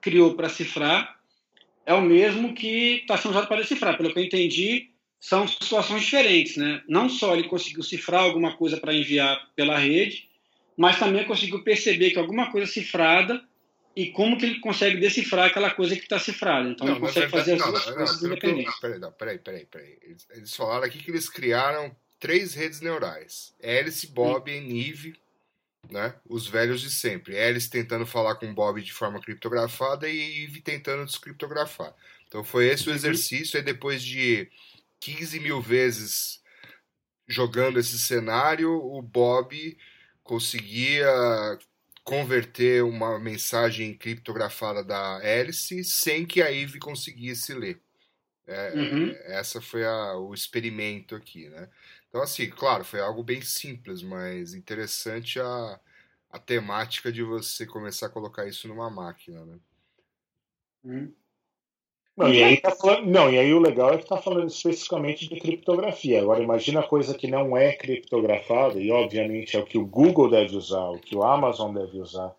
criou 0.00 0.34
para 0.34 0.48
cifrar, 0.48 1.17
é 1.88 1.94
o 1.94 2.02
mesmo 2.02 2.52
que 2.52 2.96
está 2.96 3.16
sendo 3.16 3.30
usado 3.30 3.48
para 3.48 3.62
decifrar. 3.62 3.96
Pelo 3.96 4.12
que 4.12 4.18
eu 4.18 4.24
entendi, 4.24 4.90
são 5.18 5.48
situações 5.48 6.02
diferentes, 6.02 6.58
né? 6.58 6.82
Não 6.86 7.08
só 7.08 7.34
ele 7.34 7.48
conseguiu 7.48 7.82
cifrar 7.82 8.24
alguma 8.24 8.54
coisa 8.58 8.76
para 8.76 8.92
enviar 8.92 9.48
pela 9.56 9.78
rede, 9.78 10.28
mas 10.76 10.98
também 10.98 11.24
conseguiu 11.24 11.64
perceber 11.64 12.10
que 12.10 12.18
alguma 12.18 12.52
coisa 12.52 12.70
cifrada 12.70 13.42
e 13.96 14.08
como 14.08 14.36
que 14.36 14.44
ele 14.44 14.60
consegue 14.60 15.00
decifrar 15.00 15.46
aquela 15.46 15.70
coisa 15.70 15.96
que 15.96 16.02
está 16.02 16.18
cifrada. 16.18 16.68
Então 16.68 16.86
não, 16.86 16.92
ele 16.92 17.00
consegue 17.00 17.32
verdade, 17.32 17.38
fazer 17.38 17.52
as 17.54 17.70
duas 17.70 17.86
não, 17.86 17.94
coisas 17.94 18.22
não, 18.22 18.30
independentes. 18.30 18.80
Peraí, 18.80 18.98
não, 18.98 19.12
peraí, 19.12 19.38
peraí, 19.38 19.64
peraí. 19.64 19.98
Eles, 20.02 20.28
eles 20.30 20.54
falaram 20.54 20.84
aqui 20.84 20.98
que 20.98 21.10
eles 21.10 21.26
criaram 21.30 21.96
três 22.20 22.52
redes 22.52 22.82
neurais: 22.82 23.54
Alice, 23.64 24.06
Bob 24.08 24.52
e 24.52 24.60
Nive, 24.60 25.14
né? 25.90 26.14
Os 26.24 26.46
velhos 26.46 26.80
de 26.80 26.90
sempre. 26.90 27.38
Alice 27.38 27.68
tentando 27.70 28.06
falar 28.06 28.36
com 28.36 28.52
Bob 28.54 28.82
de 28.82 28.92
forma 28.92 29.20
criptografada 29.20 30.08
e 30.08 30.44
Eve 30.44 30.60
tentando 30.60 31.04
descriptografar. 31.06 31.94
Então 32.26 32.42
foi 32.44 32.66
esse 32.68 32.88
o 32.88 32.92
exercício. 32.94 33.56
Aí 33.58 33.64
depois 33.64 34.02
de 34.02 34.50
15 35.00 35.40
mil 35.40 35.60
vezes 35.62 36.40
jogando 37.28 37.78
esse 37.78 37.98
cenário, 37.98 38.70
o 38.72 39.00
Bob 39.02 39.76
conseguia 40.22 41.06
converter 42.04 42.82
uma 42.84 43.18
mensagem 43.18 43.94
criptografada 43.96 44.82
da 44.82 45.16
Alice 45.18 45.84
sem 45.84 46.26
que 46.26 46.40
a 46.42 46.50
Eve 46.52 46.78
conseguisse 46.78 47.52
ler. 47.54 47.80
É, 48.46 48.72
Uhum. 48.74 49.10
Essa 49.26 49.60
foi 49.60 49.84
a- 49.84 50.14
o 50.16 50.32
experimento 50.34 51.14
aqui, 51.14 51.48
né? 51.50 51.68
Então, 52.08 52.22
assim, 52.22 52.48
claro, 52.48 52.84
foi 52.84 53.00
algo 53.00 53.22
bem 53.22 53.42
simples, 53.42 54.02
mas 54.02 54.54
interessante 54.54 55.38
a, 55.38 55.80
a 56.30 56.38
temática 56.38 57.12
de 57.12 57.22
você 57.22 57.66
começar 57.66 58.06
a 58.06 58.10
colocar 58.10 58.46
isso 58.46 58.66
numa 58.66 58.90
máquina, 58.90 59.44
né? 59.44 59.58
Uhum. 60.84 61.12
Não, 62.18 62.34
e 62.34 62.42
aí 62.42 62.60
tá 62.60 62.72
falando, 62.72 63.06
não, 63.06 63.30
e 63.30 63.38
aí 63.38 63.54
o 63.54 63.60
legal 63.60 63.90
é 63.90 63.96
que 63.96 64.02
está 64.02 64.16
falando 64.16 64.48
especificamente 64.48 65.28
de 65.28 65.38
criptografia. 65.38 66.20
Agora 66.20 66.42
imagina 66.42 66.82
coisa 66.82 67.14
que 67.14 67.28
não 67.28 67.56
é 67.56 67.72
criptografada, 67.74 68.80
e 68.80 68.90
obviamente 68.90 69.56
é 69.56 69.60
o 69.60 69.64
que 69.64 69.78
o 69.78 69.86
Google 69.86 70.28
deve 70.28 70.56
usar, 70.56 70.90
o 70.90 70.98
que 70.98 71.14
o 71.14 71.22
Amazon 71.22 71.72
deve 71.72 72.00
usar, 72.00 72.34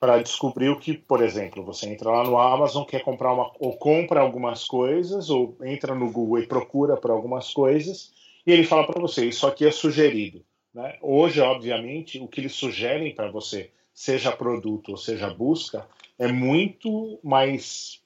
para 0.00 0.22
descobrir 0.22 0.70
o 0.70 0.80
que, 0.80 0.96
por 0.96 1.22
exemplo, 1.22 1.62
você 1.62 1.86
entra 1.86 2.10
lá 2.10 2.24
no 2.24 2.38
Amazon, 2.38 2.84
quer 2.84 3.02
comprar 3.02 3.34
uma, 3.34 3.52
ou 3.58 3.76
compra 3.76 4.20
algumas 4.20 4.64
coisas, 4.64 5.28
ou 5.28 5.54
entra 5.62 5.94
no 5.94 6.10
Google 6.10 6.38
e 6.38 6.46
procura 6.46 6.96
por 6.96 7.10
algumas 7.10 7.52
coisas, 7.52 8.13
e 8.46 8.52
ele 8.52 8.64
fala 8.64 8.86
para 8.86 9.00
você, 9.00 9.26
isso 9.26 9.46
aqui 9.46 9.66
é 9.66 9.70
sugerido. 9.70 10.44
Né? 10.72 10.98
Hoje, 11.00 11.40
obviamente, 11.40 12.18
o 12.18 12.28
que 12.28 12.40
eles 12.40 12.52
sugerem 12.52 13.14
para 13.14 13.30
você, 13.30 13.70
seja 13.92 14.32
produto 14.32 14.90
ou 14.90 14.96
seja 14.96 15.32
busca, 15.32 15.88
é 16.18 16.26
muito 16.28 17.18
mais 17.22 18.02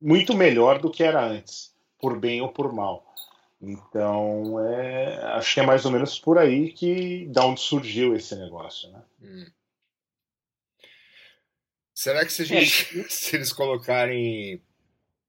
muito 0.00 0.36
melhor 0.36 0.78
do 0.78 0.90
que 0.90 1.02
era 1.02 1.24
antes, 1.24 1.74
por 1.98 2.18
bem 2.18 2.40
ou 2.40 2.50
por 2.50 2.72
mal. 2.72 3.04
Então, 3.60 4.60
é, 4.68 5.16
acho 5.32 5.54
que 5.54 5.60
é 5.60 5.66
mais 5.66 5.84
ou 5.84 5.90
menos 5.90 6.18
por 6.18 6.38
aí 6.38 6.72
que 6.72 7.26
da 7.28 7.44
onde 7.44 7.60
surgiu 7.60 8.14
esse 8.14 8.36
negócio, 8.36 8.90
né? 8.90 9.02
Hum. 9.22 9.46
Será 11.94 12.24
que 12.26 12.32
se, 12.32 12.42
a 12.42 12.44
gente, 12.44 13.04
se 13.10 13.36
eles 13.36 13.52
colocarem 13.52 14.60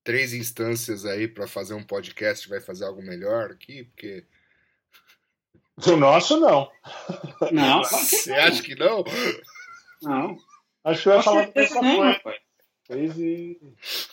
três 0.08 0.34
instâncias 0.34 1.06
aí 1.06 1.28
para 1.28 1.46
fazer 1.50 1.74
um 1.74 1.84
podcast, 1.84 2.48
vai 2.48 2.62
fazer 2.62 2.86
algo 2.86 3.02
melhor 3.02 3.52
aqui? 3.52 3.84
Porque 3.84 4.24
O 5.86 5.98
nosso 5.98 6.40
não. 6.40 6.72
Não, 7.52 7.84
você 7.84 8.32
acha 8.32 8.64
que 8.64 8.74
não? 8.74 9.04
não. 10.02 10.38
Acho 10.86 11.04
que 11.04 11.10
eu 11.10 11.14
ia 11.14 11.22
falar 11.22 11.48
dessa 11.48 11.82
não, 11.82 11.98
coisa. 11.98 12.40
Fez 12.88 13.18
e- 13.18 13.60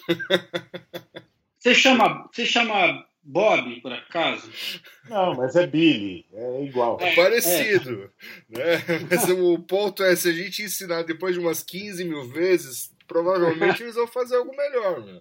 Você 1.61 1.73
chama, 1.77 2.29
você 2.31 2.45
chama 2.45 3.07
Bob, 3.23 3.81
por 3.81 3.93
acaso? 3.93 4.51
Não, 5.09 5.35
mas 5.37 5.55
é 5.55 5.65
Billy, 5.65 6.27
é 6.35 6.65
igual. 6.65 6.99
É 7.01 7.15
parecido, 7.15 8.13
né? 8.49 8.83
Mas 9.09 9.31
o 9.31 9.61
ponto 9.61 10.03
é, 10.03 10.17
se 10.17 10.29
a 10.29 10.33
gente 10.33 10.61
ensinar 10.61 11.05
depois 11.05 11.35
de 11.35 11.41
umas 11.41 11.63
15 11.63 12.05
mil 12.05 12.29
vezes, 12.29 12.93
provavelmente 13.07 13.81
eles 13.85 13.95
vão 13.95 14.09
fazer 14.09 14.35
algo 14.37 14.55
melhor, 14.57 15.01
né? 15.07 15.21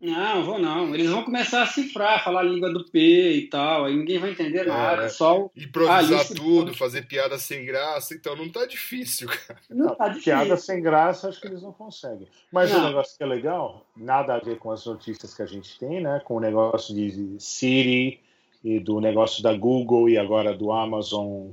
Não, 0.00 0.44
vou 0.44 0.58
não. 0.58 0.94
Eles 0.94 1.10
vão 1.10 1.24
começar 1.24 1.62
a 1.62 1.66
cifrar, 1.66 2.22
falar 2.22 2.40
a 2.40 2.44
língua 2.44 2.72
do 2.72 2.84
P 2.84 3.32
e 3.32 3.48
tal. 3.48 3.84
Aí 3.84 3.96
ninguém 3.96 4.18
vai 4.18 4.30
entender 4.30 4.64
nada. 4.64 5.04
É. 5.04 5.08
Só 5.08 5.42
o... 5.46 5.50
Improvisar 5.56 6.20
Ah, 6.20 6.34
tudo, 6.34 6.66
pode. 6.66 6.78
fazer 6.78 7.06
piada 7.06 7.36
sem 7.38 7.64
graça, 7.64 8.14
então 8.14 8.36
não 8.36 8.48
tá 8.48 8.64
difícil, 8.64 9.28
cara. 9.28 9.60
Não 9.68 9.94
tá 9.94 10.08
difícil. 10.08 10.32
Piada 10.32 10.56
sem 10.56 10.80
graça, 10.80 11.28
acho 11.28 11.40
que 11.40 11.48
eles 11.48 11.62
não 11.62 11.72
conseguem. 11.72 12.28
Mas 12.52 12.72
o 12.72 12.80
negócio 12.80 13.16
que 13.16 13.24
é 13.24 13.26
legal, 13.26 13.86
nada 13.96 14.34
a 14.34 14.38
ver 14.38 14.58
com 14.58 14.70
as 14.70 14.84
notícias 14.86 15.34
que 15.34 15.42
a 15.42 15.46
gente 15.46 15.76
tem, 15.78 16.00
né? 16.00 16.20
Com 16.24 16.36
o 16.36 16.40
negócio 16.40 16.94
de 16.94 17.34
Siri 17.40 18.20
e 18.62 18.78
do 18.78 19.00
negócio 19.00 19.42
da 19.42 19.52
Google 19.56 20.08
e 20.08 20.16
agora 20.16 20.56
do 20.56 20.70
Amazon. 20.70 21.50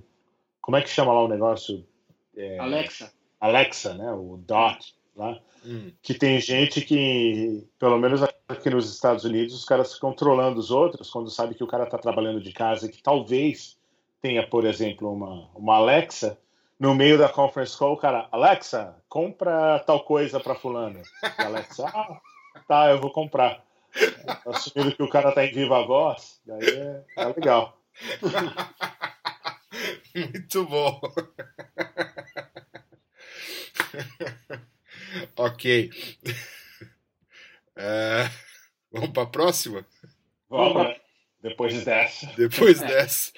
Como 0.62 0.78
é 0.78 0.82
que 0.82 0.90
chama 0.90 1.14
lá 1.14 1.24
o 1.24 1.28
negócio? 1.28 1.86
É, 2.38 2.60
Alexa. 2.60 3.12
Alexa, 3.40 3.94
né? 3.96 4.12
O 4.12 4.38
Dot 4.38 4.96
lá. 5.16 5.40
Hum. 5.66 5.92
Que 6.02 6.14
tem 6.14 6.40
gente 6.40 6.82
que, 6.82 7.68
pelo 7.80 7.98
menos 7.98 8.22
aqui 8.48 8.70
nos 8.70 8.94
Estados 8.94 9.24
Unidos, 9.24 9.56
os 9.56 9.66
caras 9.66 9.96
ficam 9.96 10.14
trolando 10.14 10.60
os 10.60 10.70
outros 10.70 11.10
quando 11.10 11.32
sabe 11.32 11.56
que 11.56 11.64
o 11.64 11.68
cara 11.68 11.86
está 11.86 11.98
trabalhando 11.98 12.40
de 12.40 12.54
casa 12.54 12.86
e 12.86 12.90
que 12.90 13.02
talvez 13.02 13.76
tenha, 14.22 14.48
por 14.48 14.64
exemplo, 14.66 15.12
uma, 15.12 15.50
uma 15.56 15.76
Alexa. 15.76 16.38
No 16.80 16.94
meio 16.94 17.18
da 17.18 17.30
conference 17.30 17.76
call, 17.78 17.94
o 17.94 17.98
cara, 17.98 18.28
Alexa, 18.32 18.96
compra 19.08 19.80
tal 19.80 20.04
coisa 20.04 20.40
para 20.40 20.56
fulano. 20.56 21.02
E 21.24 21.42
Alexa, 21.42 21.88
ah, 21.88 22.20
tá, 22.68 22.92
eu 22.92 23.00
vou 23.00 23.12
comprar. 23.12 23.64
Assumindo 24.46 24.96
que 24.96 25.04
o 25.04 25.10
cara 25.10 25.32
tá 25.32 25.46
em 25.46 25.54
viva 25.54 25.86
voz, 25.86 26.42
daí 26.46 26.68
é, 26.68 27.04
é 27.18 27.26
legal. 27.28 27.78
Muito 30.14 30.66
bom. 30.66 31.00
ok. 35.36 35.92
É, 37.78 38.32
vamos 38.90 39.10
para 39.10 39.24
a 39.24 39.28
próxima? 39.28 39.86
Vamos, 40.50 40.88
né? 40.88 40.96
Depois 41.42 41.84
dessa. 41.84 42.26
Depois 42.38 42.80
dessa. 42.82 43.34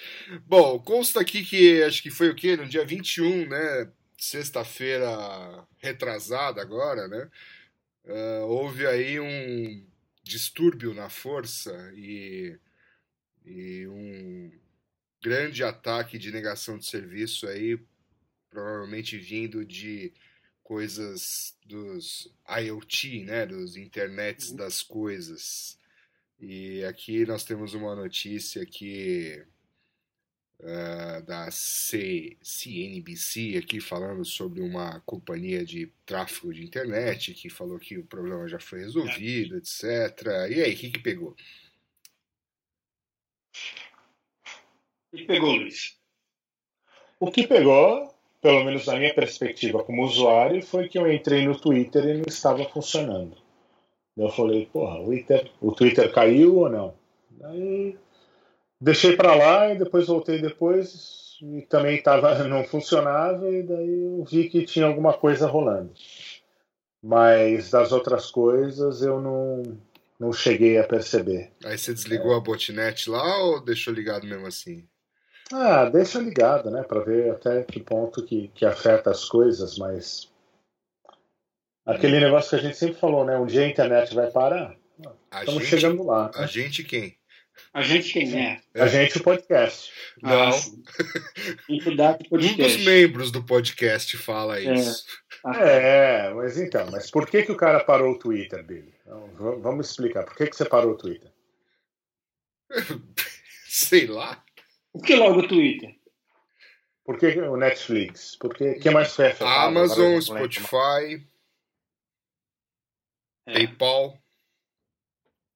Bom, 0.45 0.79
consta 0.79 1.21
aqui 1.21 1.43
que 1.43 1.81
acho 1.81 2.03
que 2.03 2.11
foi 2.11 2.29
o 2.29 2.35
quê? 2.35 2.55
No 2.55 2.67
dia 2.67 2.85
21, 2.85 3.49
né? 3.49 3.91
Sexta-feira 4.15 5.67
retrasada 5.79 6.61
agora, 6.61 7.07
né? 7.07 7.27
Ah, 8.07 8.45
houve 8.45 8.87
aí 8.87 9.19
um 9.19 9.85
distúrbio 10.23 10.93
na 10.93 11.09
força 11.09 11.91
e, 11.95 12.57
e 13.45 13.87
um 13.87 14.51
grande 15.21 15.63
ataque 15.63 16.17
de 16.17 16.31
negação 16.31 16.77
de 16.77 16.85
serviço 16.85 17.47
aí, 17.47 17.77
provavelmente 18.49 19.17
vindo 19.17 19.65
de 19.65 20.13
coisas 20.67 21.57
dos 21.65 22.29
IoT, 22.45 23.23
né, 23.23 23.45
dos 23.45 23.77
internets 23.77 24.51
das 24.51 24.83
coisas. 24.83 25.79
E 26.37 26.83
aqui 26.83 27.25
nós 27.25 27.45
temos 27.45 27.73
uma 27.73 27.95
notícia 27.95 28.65
que 28.65 29.45
uh, 30.59 31.25
da 31.25 31.49
C, 31.51 32.35
CNBC 32.41 33.57
aqui 33.63 33.79
falando 33.79 34.25
sobre 34.25 34.59
uma 34.59 34.99
companhia 35.05 35.63
de 35.63 35.87
tráfego 36.05 36.53
de 36.53 36.65
internet 36.65 37.33
que 37.33 37.49
falou 37.49 37.79
que 37.79 37.97
o 37.97 38.05
problema 38.05 38.45
já 38.49 38.59
foi 38.59 38.79
resolvido, 38.79 39.55
etc. 39.55 40.21
E 40.51 40.61
aí, 40.61 40.73
o 40.73 40.77
que, 40.77 40.91
que 40.91 40.99
pegou? 40.99 41.33
O 45.13 45.15
que 45.15 45.23
pegou, 45.23 45.55
Luiz? 45.55 45.97
O 47.21 47.31
que 47.31 47.47
pegou, 47.47 48.16
pelo 48.41 48.63
menos 48.63 48.85
na 48.85 48.95
minha 48.97 49.13
perspectiva 49.13 49.83
como 49.83 50.03
usuário, 50.03 50.61
foi 50.61 50.87
que 50.87 50.97
eu 50.97 51.11
entrei 51.11 51.45
no 51.45 51.59
Twitter 51.59 52.05
e 52.05 52.13
não 52.15 52.25
estava 52.27 52.63
funcionando. 52.65 53.35
Eu 54.15 54.29
falei, 54.29 54.67
porra, 54.71 54.99
o 54.99 55.05
Twitter, 55.05 55.51
o 55.61 55.71
Twitter 55.71 56.11
caiu 56.11 56.57
ou 56.57 56.69
não? 56.69 56.93
Aí 57.43 57.97
deixei 58.81 59.15
para 59.15 59.35
lá 59.35 59.71
e 59.71 59.77
depois 59.77 60.07
voltei 60.07 60.41
depois 60.41 61.37
e 61.41 61.61
também 61.63 62.01
tava, 62.01 62.43
não 62.45 62.63
funcionava 62.63 63.49
e 63.49 63.63
daí 63.63 64.03
eu 64.03 64.23
vi 64.23 64.49
que 64.49 64.65
tinha 64.65 64.85
alguma 64.85 65.13
coisa 65.13 65.47
rolando. 65.47 65.91
Mas 67.01 67.69
das 67.69 67.91
outras 67.91 68.31
coisas 68.31 69.01
eu 69.03 69.21
não, 69.21 69.61
não 70.19 70.33
cheguei 70.33 70.79
a 70.79 70.83
perceber. 70.83 71.51
Aí 71.63 71.77
você 71.77 71.93
desligou 71.93 72.35
a 72.35 72.39
botnet 72.39 73.09
lá 73.09 73.43
ou 73.43 73.63
deixou 73.63 73.93
ligado 73.93 74.25
mesmo 74.25 74.47
assim? 74.47 74.87
Ah, 75.53 75.85
deixa 75.85 76.19
ligado, 76.19 76.69
né, 76.69 76.83
para 76.83 76.99
ver 76.99 77.31
até 77.31 77.63
que 77.63 77.79
ponto 77.79 78.25
que, 78.25 78.49
que 78.49 78.65
afeta 78.65 79.09
as 79.11 79.25
coisas, 79.25 79.77
mas 79.77 80.29
Aquele 81.87 82.19
negócio 82.19 82.49
que 82.49 82.55
a 82.57 82.59
gente 82.59 82.77
sempre 82.77 82.99
falou, 82.99 83.23
né? 83.23 83.39
Um 83.39 83.45
dia 83.45 83.61
a 83.63 83.69
internet 83.69 84.13
vai 84.13 84.29
parar. 84.29 84.75
A 85.31 85.39
Estamos 85.39 85.63
gente, 85.63 85.69
chegando 85.69 86.03
lá. 86.03 86.29
a 86.35 86.45
gente 86.45 86.83
quem? 86.83 87.17
A 87.73 87.81
gente 87.81 88.11
quem 88.11 88.45
é? 88.45 88.61
A 88.75 88.87
gente, 88.87 89.17
o 89.17 89.23
podcast. 89.23 89.89
Não. 90.21 90.49
Infodata 91.69 92.25
Um 92.29 92.37
dos 92.37 92.47
Podcast. 92.49 92.83
membros 92.83 93.31
do 93.31 93.41
podcast 93.41 94.17
fala 94.17 94.59
isso. 94.59 95.05
É, 95.55 96.29
mas 96.33 96.57
então, 96.57 96.91
mas 96.91 97.09
por 97.09 97.25
que, 97.25 97.43
que 97.43 97.51
o 97.53 97.57
cara 97.57 97.81
parou 97.81 98.11
o 98.11 98.19
Twitter, 98.19 98.65
Billy? 98.65 98.93
Então, 99.01 99.29
vamos 99.61 99.89
explicar. 99.89 100.25
Por 100.25 100.35
que, 100.35 100.47
que 100.47 100.57
você 100.57 100.65
parou 100.65 100.91
o 100.91 100.97
Twitter? 100.97 101.31
Sei 103.65 104.07
lá. 104.07 104.43
Por 104.97 105.05
que 105.05 105.15
logo 105.15 105.39
o 105.39 105.47
Twitter? 105.47 105.95
Por 107.03 107.17
que 107.17 107.27
o 107.39 107.55
Netflix? 107.55 108.35
Por 108.35 108.53
que, 108.53 108.75
que 108.75 108.89
mais 108.89 109.07
afetado? 109.11 109.49
Amazon, 109.49 110.05
lembro. 110.05 110.21
Spotify, 110.21 111.25
É. 113.45 113.53
PayPal. 113.53 114.17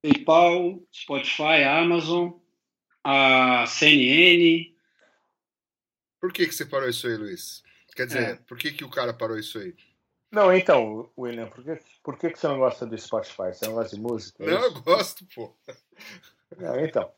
PayPal, 0.02 0.80
Spotify, 0.92 1.62
Amazon, 1.64 2.30
a 3.04 3.66
CNN. 3.66 4.74
Por 6.20 6.32
que, 6.32 6.46
que 6.46 6.54
você 6.54 6.64
parou 6.64 6.88
isso 6.88 7.06
aí, 7.06 7.16
Luiz? 7.16 7.62
Quer 7.94 8.06
dizer, 8.06 8.22
É. 8.22 8.34
por 8.36 8.56
que, 8.56 8.72
que 8.72 8.84
o 8.84 8.90
cara 8.90 9.12
parou 9.12 9.38
isso 9.38 9.58
aí? 9.58 9.74
Não, 10.30 10.50
então, 10.56 11.12
William, 11.18 11.48
por 11.48 11.62
que, 11.62 11.78
por 12.02 12.18
que, 12.18 12.30
que 12.30 12.38
você 12.38 12.48
não 12.48 12.58
gosta 12.58 12.86
do 12.86 12.96
Spotify? 12.96 13.52
Você 13.52 13.66
não 13.66 13.74
gosta 13.74 13.94
de 13.94 14.00
música? 14.00 14.42
É 14.42 14.46
Não, 14.46 14.62
eu 14.62 14.80
gosto, 14.82 15.26
pô. 15.34 15.54
Não, 16.56 16.80
então. 16.82 17.12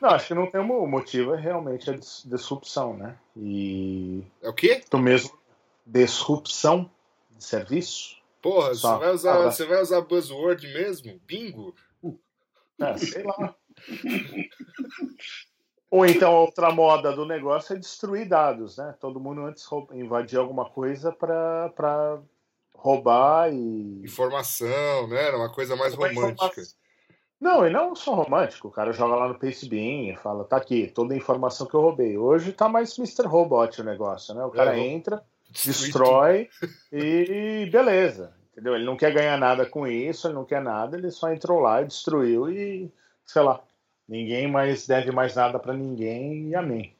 Não, 0.00 0.10
acho 0.10 0.28
que 0.28 0.34
não 0.34 0.50
tem 0.50 0.60
um 0.60 0.86
motivo, 0.86 1.34
é 1.34 1.40
realmente 1.40 1.90
a 1.90 1.96
dis- 1.96 2.22
disrupção, 2.24 2.94
né? 2.96 3.16
E 3.36 4.22
É 4.42 4.48
o 4.48 4.52
quê? 4.54 4.82
tu 4.88 4.98
mesmo, 4.98 5.36
disrupção 5.84 6.90
de 7.30 7.44
serviço? 7.44 8.16
Porra, 8.42 8.74
Só. 8.74 8.94
você 8.94 8.98
vai, 9.04 9.14
usar, 9.14 9.34
Ah, 9.34 9.50
você 9.50 9.64
vai 9.66 9.82
usar 9.82 10.00
buzzword 10.02 10.66
mesmo? 10.68 11.20
Bingo? 11.26 11.74
Ah, 12.80 12.96
sei 12.98 13.22
lá. 13.24 13.54
Ou 15.90 16.04
então 16.04 16.34
a 16.36 16.40
outra 16.40 16.70
moda 16.72 17.12
do 17.12 17.24
negócio 17.24 17.74
é 17.74 17.78
destruir 17.78 18.28
dados, 18.28 18.76
né? 18.76 18.94
Todo 19.00 19.20
mundo 19.20 19.42
antes 19.42 19.64
rou- 19.64 19.88
invadia 19.92 20.38
alguma 20.38 20.68
coisa 20.68 21.10
para 21.12 22.20
roubar 22.74 23.52
e. 23.52 24.02
Informação, 24.04 25.08
né? 25.08 25.28
Era 25.28 25.36
uma 25.36 25.52
coisa 25.52 25.74
mais 25.76 25.94
romântica. 25.94 26.22
informação- 26.32 26.64
Não, 27.40 27.66
e 27.66 27.70
não 27.70 27.94
só 27.94 28.14
romântico. 28.14 28.68
O 28.68 28.70
cara 28.70 28.92
joga 28.92 29.14
lá 29.16 29.28
no 29.28 29.38
Pacebin 29.38 30.10
e 30.10 30.16
fala, 30.16 30.44
tá 30.44 30.56
aqui, 30.56 30.86
toda 30.88 31.12
a 31.14 31.16
informação 31.16 31.66
que 31.66 31.74
eu 31.74 31.80
roubei. 31.82 32.16
Hoje 32.16 32.52
tá 32.52 32.68
mais 32.68 32.96
Mr. 32.98 33.26
Robot 33.26 33.80
o 33.80 33.84
negócio, 33.84 34.34
né? 34.34 34.42
O 34.44 34.50
cara 34.50 34.76
É, 34.78 34.80
entra, 34.80 35.22
destrói 35.52 36.48
e 36.92 37.68
beleza. 37.70 38.34
Entendeu? 38.52 38.74
Ele 38.74 38.84
não 38.86 38.96
quer 38.96 39.12
ganhar 39.12 39.36
nada 39.36 39.66
com 39.66 39.86
isso, 39.86 40.26
ele 40.26 40.34
não 40.34 40.44
quer 40.46 40.62
nada, 40.62 40.96
ele 40.96 41.10
só 41.10 41.30
entrou 41.30 41.60
lá 41.60 41.82
e 41.82 41.86
destruiu 41.86 42.50
e, 42.50 42.90
sei 43.26 43.42
lá, 43.42 43.62
ninguém 44.08 44.50
mais 44.50 44.86
deve 44.86 45.12
mais 45.12 45.36
nada 45.36 45.58
pra 45.58 45.74
ninguém 45.74 46.48
e 46.48 46.54
amém. 46.54 46.94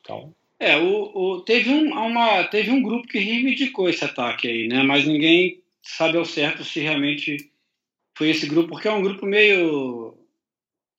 Então, 0.00 0.34
É, 0.58 0.76
o, 0.76 1.12
o- 1.14 1.40
teve, 1.42 1.70
um, 1.70 1.92
uma, 1.92 2.42
teve 2.44 2.72
um 2.72 2.82
grupo 2.82 3.06
que 3.06 3.18
reivindicou 3.20 3.88
esse 3.88 4.04
ataque 4.04 4.48
aí, 4.48 4.66
né? 4.66 4.82
Mas 4.82 5.06
ninguém 5.06 5.60
sabe 5.80 6.18
ao 6.18 6.24
certo 6.24 6.64
se 6.64 6.80
realmente 6.80 7.52
foi 8.16 8.30
esse 8.30 8.46
grupo, 8.46 8.70
porque 8.70 8.88
é 8.88 8.92
um 8.92 9.02
grupo 9.02 9.26
meio 9.26 10.16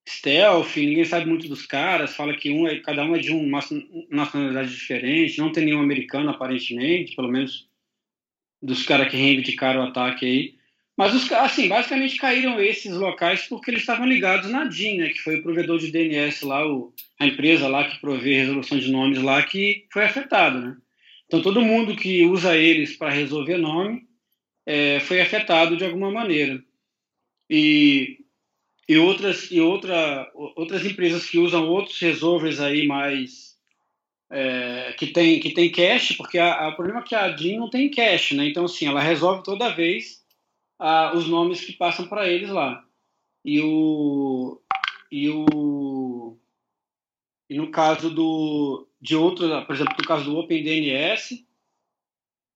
stealth, 0.07 0.77
ninguém 0.77 1.03
sabe 1.03 1.25
muito 1.25 1.49
dos 1.49 1.65
caras, 1.65 2.15
fala 2.15 2.35
que 2.35 2.51
um 2.51 2.67
é, 2.67 2.79
cada 2.79 3.03
um 3.03 3.15
é 3.15 3.19
de 3.19 3.31
uma 3.31 3.59
nacionalidade 4.09 4.69
diferente, 4.69 5.39
não 5.39 5.51
tem 5.51 5.65
nenhum 5.65 5.81
americano 5.81 6.29
aparentemente, 6.29 7.15
pelo 7.15 7.27
menos 7.27 7.67
dos 8.61 8.83
caras 8.83 9.09
que 9.09 9.17
reivindicaram 9.17 9.81
o 9.81 9.87
ataque 9.87 10.25
aí. 10.25 10.55
Mas 10.95 11.13
os 11.13 11.31
assim, 11.31 11.67
basicamente 11.67 12.17
caíram 12.17 12.59
esses 12.59 12.93
locais 12.93 13.47
porque 13.47 13.71
eles 13.71 13.81
estavam 13.81 14.07
ligados 14.07 14.49
na 14.49 14.65
DIN, 14.65 14.97
né, 14.97 15.09
que 15.09 15.19
foi 15.19 15.39
o 15.39 15.43
provedor 15.43 15.79
de 15.79 15.91
DNS 15.91 16.45
lá, 16.45 16.67
o, 16.67 16.93
a 17.19 17.25
empresa 17.25 17.67
lá 17.67 17.89
que 17.89 17.99
provê 17.99 18.35
resolução 18.35 18.79
de 18.79 18.91
nomes 18.91 19.21
lá 19.21 19.41
que 19.43 19.85
foi 19.91 20.05
afetado, 20.05 20.59
né? 20.59 20.77
Então 21.25 21.41
todo 21.41 21.61
mundo 21.61 21.95
que 21.95 22.23
usa 22.25 22.55
eles 22.55 22.95
para 22.95 23.11
resolver 23.11 23.57
nome 23.57 24.07
é, 24.65 24.99
foi 24.99 25.19
afetado 25.19 25.75
de 25.75 25.83
alguma 25.83 26.11
maneira. 26.11 26.63
E, 27.49 28.19
e 28.89 28.97
outras 28.97 29.51
e 29.51 29.61
outra, 29.61 30.31
outras 30.35 30.85
empresas 30.85 31.29
que 31.29 31.39
usam 31.39 31.69
outros 31.69 31.99
resolvers 31.99 32.59
aí 32.59 32.87
mais 32.87 33.57
é, 34.29 34.93
que 34.93 35.07
tem 35.07 35.39
que 35.39 35.53
tem 35.53 35.71
cache, 35.71 36.15
porque 36.15 36.37
a, 36.37 36.65
a- 36.65 36.69
o 36.69 36.75
problema 36.75 36.99
é 37.01 37.03
que 37.03 37.15
a 37.15 37.29
DIN 37.29 37.57
não 37.59 37.69
tem 37.69 37.89
cache, 37.89 38.35
né? 38.35 38.47
Então 38.47 38.65
assim, 38.65 38.87
ela 38.87 39.01
resolve 39.01 39.43
toda 39.43 39.73
vez 39.73 40.23
ah, 40.79 41.13
os 41.15 41.27
nomes 41.27 41.61
que 41.65 41.73
passam 41.73 42.07
para 42.07 42.27
eles 42.29 42.49
lá. 42.49 42.85
E 43.45 43.61
o 43.61 44.61
e 45.11 45.29
o 45.29 46.37
e 47.49 47.57
no 47.57 47.71
caso 47.71 48.09
do 48.13 48.87
de 49.01 49.15
outro, 49.15 49.47
por 49.65 49.75
exemplo, 49.75 49.95
no 49.99 50.07
caso 50.07 50.25
do 50.25 50.37
OpenDNS, 50.37 51.45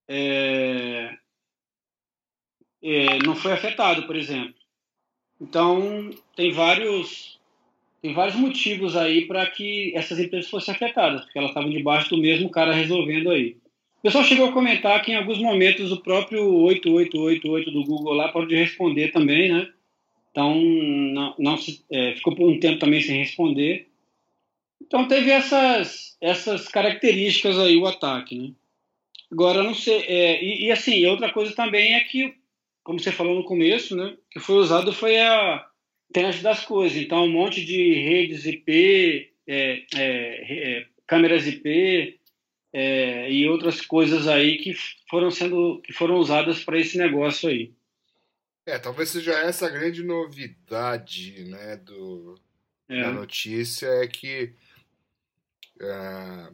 é, 0.08 1.18
é, 2.82 3.18
não 3.24 3.34
foi 3.36 3.52
afetado, 3.52 4.06
por 4.06 4.16
exemplo. 4.16 4.54
Então 5.42 6.10
tem 6.36 6.52
vários 6.52 7.32
tem 8.00 8.14
vários 8.14 8.36
motivos 8.36 8.96
aí 8.96 9.26
para 9.26 9.44
que 9.46 9.92
essas 9.94 10.18
empresas 10.18 10.50
fossem 10.50 10.74
afetadas, 10.74 11.22
porque 11.22 11.38
elas 11.38 11.50
estavam 11.50 11.70
debaixo 11.70 12.10
do 12.10 12.20
mesmo 12.20 12.48
cara 12.48 12.72
resolvendo 12.72 13.30
aí. 13.30 13.56
O 13.98 14.02
pessoal 14.02 14.24
chegou 14.24 14.48
a 14.48 14.52
comentar 14.52 15.00
que 15.02 15.12
em 15.12 15.16
alguns 15.16 15.38
momentos 15.38 15.92
o 15.92 16.00
próprio 16.00 16.44
8888 16.44 17.70
do 17.70 17.84
Google 17.84 18.14
lá 18.14 18.28
pode 18.28 18.54
responder 18.54 19.12
também, 19.12 19.52
né? 19.52 19.68
Então 20.30 20.54
não, 20.54 21.34
não 21.38 21.56
se, 21.56 21.84
é, 21.90 22.14
ficou 22.14 22.34
por 22.34 22.48
um 22.48 22.58
tempo 22.58 22.78
também 22.78 23.00
sem 23.00 23.18
responder. 23.18 23.88
Então 24.80 25.06
teve 25.06 25.30
essas 25.30 26.16
essas 26.20 26.68
características 26.68 27.58
aí 27.58 27.76
o 27.76 27.86
ataque, 27.86 28.36
né? 28.36 28.50
Agora 29.30 29.62
não 29.62 29.74
sei 29.74 30.02
é, 30.02 30.42
e, 30.42 30.66
e 30.66 30.70
assim 30.72 31.04
outra 31.06 31.32
coisa 31.32 31.54
também 31.54 31.94
é 31.94 32.00
que 32.00 32.34
como 32.82 32.98
você 32.98 33.12
falou 33.12 33.34
no 33.34 33.44
começo, 33.44 33.96
né? 33.96 34.16
Que 34.30 34.40
foi 34.40 34.56
usado 34.56 34.92
foi 34.92 35.18
a 35.18 35.66
internet 36.10 36.42
das 36.42 36.64
coisas. 36.64 36.98
Então, 36.98 37.24
um 37.24 37.32
monte 37.32 37.64
de 37.64 37.94
redes 37.94 38.44
IP, 38.44 39.32
é, 39.46 39.82
é, 39.94 40.78
é, 40.78 40.86
câmeras 41.06 41.46
IP 41.46 42.20
é, 42.72 43.30
e 43.30 43.48
outras 43.48 43.80
coisas 43.80 44.26
aí 44.26 44.58
que 44.58 44.74
foram 45.08 45.30
sendo 45.30 45.80
que 45.82 45.92
foram 45.92 46.16
usadas 46.16 46.64
para 46.64 46.78
esse 46.78 46.96
negócio 46.98 47.48
aí. 47.48 47.72
É, 48.64 48.78
talvez 48.78 49.08
seja 49.10 49.32
essa 49.32 49.66
a 49.66 49.70
grande 49.70 50.04
novidade, 50.04 51.44
né, 51.44 51.76
do, 51.76 52.36
É. 52.88 53.02
da 53.02 53.10
notícia 53.10 53.86
é 53.86 54.06
que 54.06 54.54
é, 55.80 56.52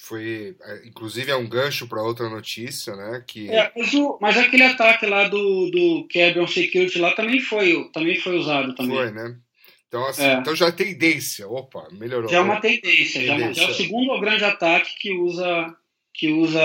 foi, 0.00 0.56
é, 0.62 0.86
inclusive 0.86 1.30
é 1.30 1.36
um 1.36 1.48
gancho 1.48 1.86
para 1.86 2.02
outra 2.02 2.28
notícia, 2.28 2.96
né, 2.96 3.22
que 3.26 3.48
É, 3.50 3.70
mas, 3.76 3.92
o- 3.94 4.18
mas 4.20 4.36
aquele 4.36 4.64
ataque 4.64 5.06
lá 5.06 5.28
do, 5.28 5.70
do 5.70 6.06
Kerberon 6.08 6.46
Security 6.46 6.98
lá 6.98 7.12
também 7.14 7.40
foi, 7.40 7.88
também 7.92 8.16
foi 8.18 8.36
usado 8.36 8.74
também. 8.74 8.96
foi, 8.96 9.10
né? 9.10 9.36
Então, 9.88 10.06
assim, 10.06 10.22
É. 10.24 10.32
então 10.34 10.56
já 10.56 10.68
é 10.68 10.72
tendência. 10.72 11.46
Opa, 11.46 11.86
melhorou. 11.92 12.30
Já 12.30 12.38
é 12.38 12.40
uma 12.40 12.60
tendência, 12.60 13.22
já, 13.24 13.34
é 13.34 13.36
uma- 13.36 13.52
já 13.52 13.62
é 13.62 13.64
o 13.64 13.66
Tendência. 13.68 13.74
segundo 13.74 14.20
grande 14.20 14.44
ataque 14.44 14.90
que 14.98 15.12
usa 15.12 15.76
que 16.14 16.28
usa 16.30 16.60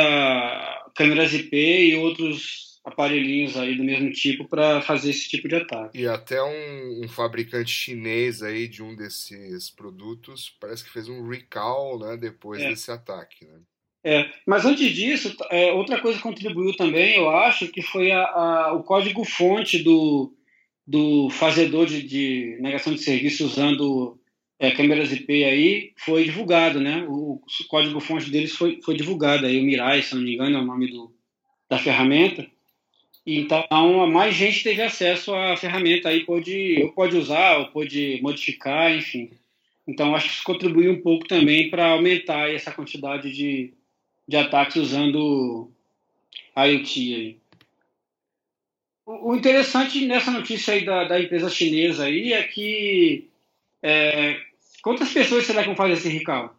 câmeras 0.95 1.33
IP 1.33 1.55
e 1.57 1.95
outros 1.95 2.66
aparelhinhos 2.87 3.57
aí 3.57 3.75
do 3.75 3.83
mesmo 3.83 4.09
tipo 4.11 4.47
para 4.47 4.81
fazer 4.81 5.09
esse 5.09 5.27
tipo 5.29 5.47
de 5.49 5.55
ataque. 5.55 5.99
E 5.99 6.07
até 6.07 6.41
um, 6.41 7.01
um 7.03 7.07
fabricante 7.09 7.69
chinês 7.69 8.41
aí 8.41 8.65
de 8.67 8.81
um 8.81 8.95
desses 8.95 9.69
produtos 9.69 10.55
parece 10.59 10.85
que 10.85 10.89
fez 10.91 11.09
um 11.09 11.27
recall, 11.27 11.99
né, 11.99 12.15
depois 12.15 12.63
É. 12.63 12.69
desse 12.69 12.89
ataque, 12.89 13.45
né? 13.45 13.59
É, 14.05 14.31
mas 14.45 14.63
antes 14.65 14.89
disso, 14.93 15.35
é, 15.49 15.73
outra 15.73 15.99
coisa 15.99 16.17
que 16.17 16.23
contribuiu 16.23 16.73
também, 16.77 17.17
eu 17.17 17.29
acho, 17.29 17.67
que 17.67 17.81
foi 17.81 18.09
a, 18.11 18.21
a- 18.23 18.73
o 18.73 18.83
código-fonte 18.83 19.79
do, 19.83 20.33
do 20.85 21.29
fazedor 21.29 21.85
de, 21.87 22.01
de 22.03 22.57
negação 22.61 22.93
de 22.93 23.01
serviço 23.01 23.45
usando 23.45 24.17
é, 24.59 24.71
câmeras 24.71 25.11
IP 25.11 25.43
aí 25.43 25.91
foi 25.97 26.23
divulgado, 26.23 26.79
né? 26.79 27.05
O, 27.09 27.33
o 27.33 27.67
código-fonte 27.67 28.29
deles 28.31 28.55
foi, 28.55 28.79
foi 28.81 28.95
divulgado 28.95 29.45
aí, 29.45 29.59
o 29.59 29.63
Mirai, 29.63 30.01
se 30.01 30.15
não 30.15 30.21
me 30.21 30.35
engano, 30.35 30.57
é 30.57 30.61
o 30.61 30.65
nome 30.65 30.89
do, 30.89 31.13
da 31.69 31.77
ferramenta. 31.77 32.49
Então, 33.29 34.07
mais 34.07 34.33
gente 34.33 34.63
teve 34.63 34.81
acesso 34.81 35.35
à 35.35 35.57
ferramenta 35.57 36.07
aí, 36.07 36.23
pôde, 36.23 36.81
ou 36.81 36.93
pode 36.93 37.17
usar, 37.17 37.57
ou 37.57 37.67
pode 37.67 38.21
modificar, 38.21 38.95
enfim. 38.95 39.29
Então, 39.85 40.15
acho 40.15 40.29
que 40.29 40.35
isso 40.35 40.43
contribuiu 40.45 40.93
um 40.93 41.01
pouco 41.01 41.27
também 41.27 41.69
para 41.69 41.91
aumentar 41.91 42.49
essa 42.49 42.71
quantidade 42.71 43.29
de, 43.33 43.73
de 44.25 44.37
ataques 44.37 44.77
usando 44.77 45.69
IoT 46.55 47.15
aí. 47.15 47.37
O, 49.05 49.31
o 49.31 49.35
interessante 49.35 50.05
nessa 50.05 50.31
notícia 50.31 50.73
aí 50.73 50.85
da, 50.85 51.03
da 51.03 51.19
empresa 51.19 51.49
chinesa 51.49 52.05
aí 52.05 52.31
é 52.31 52.43
que 52.43 53.27
é, 53.83 54.39
quantas 54.81 55.11
pessoas 55.11 55.45
será 55.45 55.63
que 55.63 55.67
vão 55.67 55.75
fazer 55.75 55.93
esse 55.93 56.07
recall? 56.07 56.55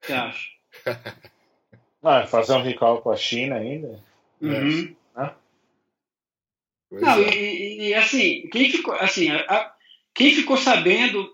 Você 0.00 0.12
acha? 0.12 0.48
ah, 2.04 2.24
fazer 2.24 2.52
um 2.52 2.62
recall 2.62 3.02
com 3.02 3.10
a 3.10 3.16
China 3.16 3.56
ainda? 3.56 4.00
Uhum. 4.40 4.94
Pois 6.90 7.02
não, 7.02 7.18
é. 7.18 7.34
e, 7.34 7.88
e, 7.88 7.94
assim, 7.94 8.48
quem 8.50 8.70
ficou, 8.70 8.94
assim, 8.94 9.30
a, 9.30 9.40
a, 9.40 9.72
quem 10.14 10.34
ficou 10.34 10.56
sabendo 10.56 11.30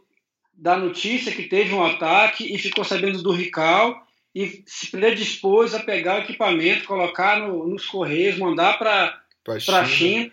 da 0.52 0.76
notícia 0.76 1.32
que 1.32 1.44
teve 1.44 1.74
um 1.74 1.84
ataque 1.84 2.52
e 2.52 2.58
ficou 2.58 2.84
sabendo 2.84 3.22
do 3.22 3.32
Rical 3.32 4.04
e 4.34 4.64
se 4.66 4.90
predispôs 4.90 5.74
a 5.74 5.80
pegar 5.80 6.16
o 6.16 6.22
equipamento, 6.22 6.86
colocar 6.86 7.38
no, 7.38 7.66
nos 7.66 7.86
correios, 7.86 8.38
mandar 8.38 8.78
para 8.78 9.20
a 9.48 9.84
China 9.84 10.30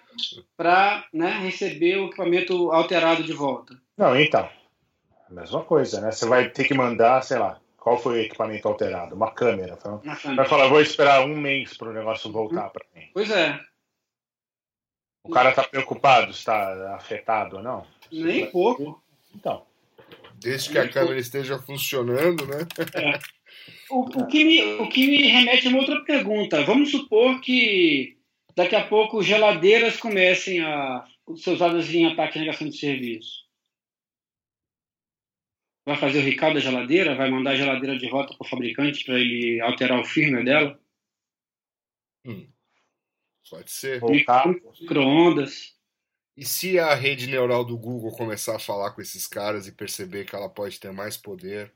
para 0.57 1.05
né, 1.13 1.39
receber 1.43 1.97
o 1.97 2.07
equipamento 2.07 2.71
alterado 2.71 3.23
de 3.23 3.34
volta. 3.34 3.75
Não, 3.97 4.19
então. 4.19 4.49
Mesma 5.29 5.63
coisa, 5.63 6.01
né? 6.01 6.12
Você 6.12 6.25
vai 6.25 6.49
ter 6.49 6.65
que 6.65 6.73
mandar, 6.73 7.21
sei 7.23 7.38
lá, 7.38 7.60
qual 7.77 7.97
foi 7.97 8.13
o 8.13 8.21
equipamento 8.21 8.67
alterado? 8.67 9.15
Uma 9.15 9.31
câmera. 9.31 9.77
Vai 10.36 10.45
falar, 10.45 10.67
vou 10.67 10.81
esperar 10.81 11.25
um 11.25 11.39
mês 11.39 11.75
para 11.77 11.89
o 11.89 11.93
negócio 11.93 12.31
voltar 12.31 12.69
para 12.69 12.86
mim. 12.93 13.07
Pois 13.13 13.31
é. 13.31 13.60
O 15.23 15.29
cara 15.29 15.49
está 15.49 15.63
preocupado, 15.63 16.31
está 16.31 16.95
afetado 16.95 17.57
ou 17.57 17.63
não? 17.63 17.86
Nem 18.12 18.49
pouco. 18.49 19.01
Então. 19.36 19.65
Desde 20.36 20.71
que 20.71 20.77
a 20.77 20.89
câmera 20.89 21.19
esteja 21.19 21.60
funcionando, 21.60 22.47
né? 22.47 22.67
É. 22.95 23.19
O, 23.89 24.01
o, 24.01 24.27
que 24.27 24.43
me, 24.43 24.62
o 24.79 24.89
que 24.89 25.05
me 25.05 25.27
remete 25.27 25.67
a 25.67 25.69
uma 25.69 25.79
outra 25.79 26.03
pergunta. 26.03 26.63
Vamos 26.63 26.89
supor 26.89 27.39
que 27.41 28.17
daqui 28.55 28.75
a 28.75 28.88
pouco 28.88 29.21
geladeiras 29.21 29.97
comecem 29.97 30.63
a 30.63 31.05
ser 31.36 31.51
usadas 31.51 31.93
em 31.93 32.07
ataque 32.07 32.38
e 32.38 32.41
negação 32.41 32.67
de 32.67 32.77
serviço. 32.77 33.45
Vai 35.86 35.97
fazer 35.97 36.19
o 36.19 36.23
recall 36.23 36.53
da 36.53 36.60
geladeira? 36.60 37.15
Vai 37.15 37.29
mandar 37.29 37.51
a 37.51 37.55
geladeira 37.55 37.97
de 37.97 38.10
volta 38.10 38.36
para 38.36 38.45
o 38.45 38.49
fabricante 38.49 39.03
para 39.03 39.19
ele 39.19 39.60
alterar 39.62 39.99
o 39.99 40.05
firmware 40.05 40.45
dela? 40.45 40.79
Hum. 42.25 42.47
Pode 43.49 43.71
ser. 43.71 44.01
Micro-ondas. 44.01 45.75
E 46.36 46.45
se 46.45 46.80
a 46.80 46.95
rede 46.95 47.27
neural 47.27 47.63
do 47.65 47.77
Google 47.77 48.12
começar 48.12 48.56
a 48.56 48.60
falar 48.60 48.91
com 48.91 49.01
esses 49.01 49.27
caras 49.27 49.67
e 49.67 49.71
perceber 49.71 50.25
que 50.25 50.36
ela 50.36 50.49
pode 50.49 50.80
ter 50.80 50.91
mais 50.91 51.17
poder? 51.17 51.73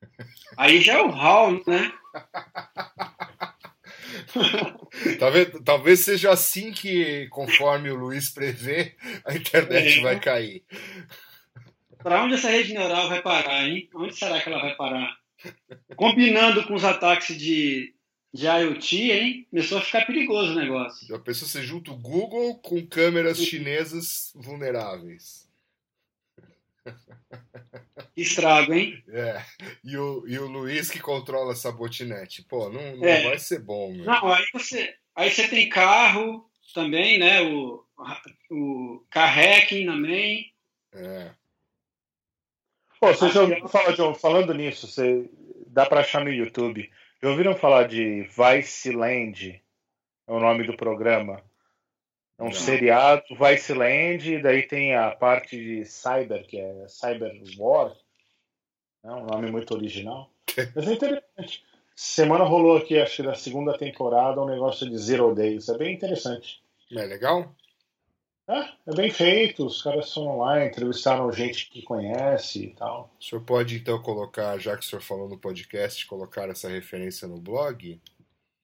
Aí 0.56 0.80
já 0.80 0.94
é 0.94 1.02
o 1.02 1.10
HAL, 1.10 1.52
né? 1.66 1.92
talvez, 5.18 5.48
talvez 5.64 6.00
seja 6.00 6.30
assim 6.30 6.72
que, 6.72 7.28
conforme 7.28 7.90
o 7.90 7.96
Luiz 7.96 8.30
prevê, 8.30 8.96
a 9.24 9.34
internet 9.34 9.98
é. 9.98 10.02
vai 10.02 10.20
cair. 10.20 10.64
Para 11.98 12.24
onde 12.24 12.34
essa 12.34 12.48
rede 12.48 12.72
neural 12.72 13.08
vai 13.08 13.20
parar, 13.20 13.68
hein? 13.68 13.88
Onde 13.94 14.16
será 14.16 14.40
que 14.40 14.48
ela 14.48 14.60
vai 14.60 14.74
parar? 14.76 15.14
Combinando 15.96 16.66
com 16.66 16.74
os 16.74 16.84
ataques 16.84 17.36
de 17.36 17.94
de 18.32 18.46
IoT, 18.46 19.10
hein? 19.10 19.46
Começou 19.50 19.78
a 19.78 19.82
ficar 19.82 20.06
perigoso 20.06 20.52
o 20.52 20.56
negócio. 20.56 21.06
Já 21.06 21.18
pensou 21.18 21.48
você 21.48 21.62
junta 21.62 21.90
o 21.90 21.96
Google 21.96 22.56
com 22.58 22.86
câmeras 22.86 23.38
chinesas 23.38 24.32
vulneráveis. 24.34 25.48
Estrago, 28.16 28.72
hein? 28.72 29.02
É. 29.08 29.44
E 29.84 29.96
o, 29.96 30.24
e 30.26 30.38
o 30.38 30.46
Luiz 30.46 30.90
que 30.90 31.00
controla 31.00 31.52
essa 31.52 31.72
botinete. 31.72 32.42
Pô, 32.42 32.70
não, 32.70 32.96
não 32.96 33.04
é. 33.04 33.22
vai 33.22 33.38
ser 33.38 33.60
bom, 33.60 33.92
meu. 33.92 34.04
Não, 34.04 34.32
aí 34.32 34.44
você, 34.52 34.94
aí 35.14 35.30
você 35.30 35.48
tem 35.48 35.68
carro 35.68 36.48
também, 36.72 37.18
né? 37.18 37.42
O, 37.42 37.84
o 38.50 39.04
car 39.10 39.34
hacking 39.34 39.86
também. 39.86 40.52
É. 40.92 41.30
Pô, 43.00 43.08
você 43.14 43.30
já 43.30 43.42
ouviu 43.42 43.68
falar, 43.68 43.92
John, 43.92 44.14
falando 44.14 44.52
nisso, 44.52 44.86
você 44.86 45.28
dá 45.66 45.86
para 45.86 46.00
achar 46.00 46.22
no 46.22 46.30
YouTube. 46.30 46.90
Já 47.22 47.28
ouviram 47.28 47.54
falar 47.54 47.86
de 47.86 48.22
Vice 48.22 48.92
Land? 48.92 49.62
É 50.26 50.32
o 50.32 50.40
nome 50.40 50.66
do 50.66 50.74
programa. 50.74 51.42
É 52.38 52.42
um 52.42 52.46
Não. 52.46 52.52
seriado, 52.52 53.24
Vice 53.36 53.74
Land, 53.74 54.36
e 54.36 54.42
daí 54.42 54.62
tem 54.62 54.94
a 54.94 55.10
parte 55.10 55.54
de 55.54 55.84
Cyber, 55.84 56.46
que 56.46 56.58
é 56.58 56.88
Cyber 56.88 57.30
War. 57.58 57.94
É 59.04 59.10
um 59.10 59.26
nome 59.26 59.50
muito 59.50 59.74
original. 59.74 60.30
Mas 60.74 60.88
é 60.88 60.92
interessante. 60.94 61.62
Semana 61.94 62.44
rolou 62.44 62.78
aqui, 62.78 62.98
acho 62.98 63.16
que 63.16 63.22
da 63.22 63.34
segunda 63.34 63.76
temporada, 63.76 64.40
um 64.40 64.46
negócio 64.46 64.88
de 64.88 64.96
Zero 64.96 65.34
Days. 65.34 65.68
É 65.68 65.76
bem 65.76 65.94
interessante. 65.94 66.62
É 66.90 67.04
legal? 67.04 67.54
É, 68.50 68.90
é 68.90 68.94
bem 68.96 69.10
feito, 69.12 69.64
os 69.64 69.80
caras 69.80 70.08
são 70.08 70.26
online, 70.26 70.66
entrevistaram 70.66 71.30
gente 71.30 71.70
que 71.70 71.82
conhece 71.82 72.64
e 72.64 72.74
tal. 72.74 73.14
O 73.20 73.22
senhor 73.22 73.42
pode 73.42 73.76
então 73.76 74.02
colocar, 74.02 74.58
já 74.58 74.76
que 74.76 74.84
o 74.84 74.88
senhor 74.88 75.02
falou 75.02 75.28
no 75.28 75.38
podcast, 75.38 76.04
colocar 76.04 76.48
essa 76.48 76.68
referência 76.68 77.28
no 77.28 77.38
blog? 77.38 78.00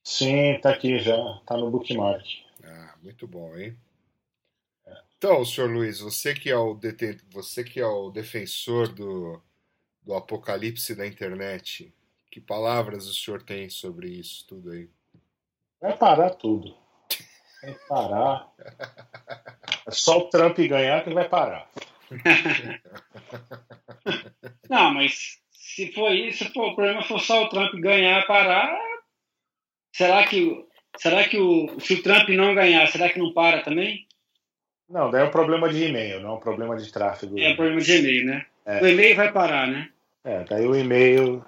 Sim, 0.03 0.59
tá 0.61 0.71
aqui 0.71 0.99
já, 0.99 1.15
tá 1.45 1.55
no 1.55 1.71
bookmark. 1.71 2.25
Ah, 2.61 2.95
muito 3.01 3.25
bom, 3.25 3.55
hein? 3.57 3.77
É. 4.85 5.01
Então, 5.17 5.45
senhor 5.45 5.69
Luiz, 5.69 6.01
você 6.01 6.33
que 6.33 6.49
é 6.49 6.57
o 6.57 6.73
deten... 6.73 7.17
você 7.31 7.63
que 7.63 7.79
é 7.79 7.87
o 7.87 8.09
defensor 8.09 8.89
do, 8.89 9.41
do 10.03 10.13
apocalipse 10.13 10.95
da 10.95 11.07
internet, 11.07 11.93
que 12.29 12.41
palavras 12.41 13.07
o 13.07 13.13
senhor 13.13 13.41
tem 13.41 13.69
sobre 13.69 14.09
isso 14.09 14.45
tudo 14.47 14.71
aí? 14.71 14.89
Vai 15.79 15.97
parar 15.97 16.31
tudo. 16.31 16.75
Vai 17.61 17.75
parar. 17.87 18.47
É 19.87 19.91
só 19.91 20.19
o 20.19 20.29
Trump 20.29 20.57
ganhar 20.59 21.03
que 21.03 21.13
vai 21.13 21.27
parar. 21.27 21.67
Não, 24.69 24.93
mas 24.93 25.39
se 25.51 25.91
for 25.91 26.11
isso, 26.11 26.45
se 26.45 26.53
for, 26.53 26.71
o 26.71 26.75
problema 26.75 27.03
for 27.03 27.19
só 27.19 27.43
o 27.43 27.49
Trump 27.49 27.73
ganhar 27.75 28.25
parar, 28.25 28.79
será 29.93 30.25
que, 30.25 30.65
será 30.97 31.27
que 31.27 31.37
o, 31.37 31.79
se 31.79 31.95
o 31.95 32.03
Trump 32.03 32.29
não 32.29 32.55
ganhar, 32.55 32.87
será 32.87 33.09
que 33.09 33.19
não 33.19 33.33
para 33.33 33.61
também? 33.61 34.07
Não, 34.89 35.11
daí 35.11 35.21
é 35.21 35.25
um 35.25 35.31
problema 35.31 35.69
de 35.69 35.83
e-mail, 35.83 36.21
não 36.21 36.31
é 36.31 36.33
um 36.33 36.39
problema 36.39 36.77
de 36.77 36.91
tráfego. 36.91 37.37
É 37.39 37.49
um 37.49 37.55
problema 37.55 37.81
de 37.81 37.97
e-mail, 37.97 38.25
né? 38.25 38.45
É. 38.65 38.81
O 38.81 38.87
e-mail 38.87 39.15
vai 39.15 39.31
parar, 39.31 39.67
né? 39.67 39.89
É, 40.23 40.43
daí 40.45 40.65
o 40.65 40.75
e-mail, 40.75 41.45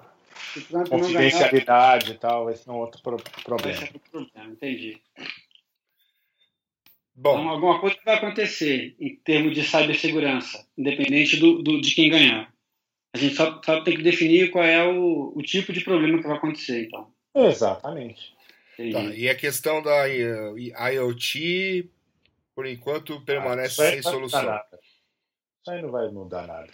confidencialidade 0.90 2.06
ganhar, 2.06 2.16
e 2.16 2.20
tal, 2.20 2.46
vai 2.46 2.56
ser 2.56 2.70
um 2.70 2.76
outro 2.76 3.02
pro 3.02 3.18
problema. 3.44 3.78
Vai 3.78 3.88
ser 3.88 3.94
outro 3.94 4.12
problema, 4.12 4.52
entendi. 4.52 5.02
Bom. 7.22 7.38
Então, 7.38 7.50
alguma 7.50 7.80
coisa 7.82 7.98
vai 8.06 8.16
acontecer 8.16 8.96
em 8.98 9.14
termos 9.18 9.54
de 9.54 9.62
cibersegurança, 9.62 10.66
independente 10.78 11.36
do, 11.36 11.62
do, 11.62 11.82
de 11.82 11.94
quem 11.94 12.10
ganhar. 12.10 12.50
A 13.14 13.18
gente 13.18 13.36
só, 13.36 13.62
só, 13.62 13.82
tem 13.82 13.98
que 13.98 14.04
definir 14.04 14.52
qual 14.52 14.64
é 14.64 14.88
o, 14.88 15.34
o 15.36 15.42
tipo 15.42 15.74
de 15.74 15.82
problema 15.82 16.18
que 16.20 16.28
vai 16.28 16.38
acontecer, 16.38 16.86
então. 16.86 17.12
Exatamente. 17.36 18.34
Tá, 18.94 19.02
e 19.14 19.28
a 19.28 19.36
questão 19.36 19.84
da 19.84 20.06
IoT, 20.08 21.90
por 22.56 22.66
enquanto, 22.66 23.20
permanece 23.26 23.82
ah, 23.82 23.92
sem 23.92 24.02
solução. 24.02 24.42
Isso 24.42 25.72
aí 25.72 25.82
não 25.82 25.92
vai 25.92 26.10
mudar 26.10 26.48
nada. 26.48 26.70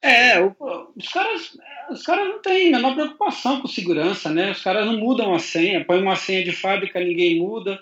É, 0.00 0.40
os 0.40 1.08
caras, 1.12 1.58
os 1.90 2.02
caras 2.02 2.26
não 2.26 2.40
têm 2.40 2.72
a 2.72 2.78
menor 2.78 2.94
preocupação 2.94 3.60
com 3.60 3.68
segurança, 3.68 4.30
né? 4.30 4.52
Os 4.52 4.62
caras 4.62 4.86
não 4.86 4.96
mudam 4.96 5.34
a 5.34 5.38
senha, 5.38 5.84
põe 5.84 6.00
uma 6.00 6.16
senha 6.16 6.42
de 6.42 6.52
fábrica, 6.52 6.98
ninguém 6.98 7.38
muda 7.38 7.78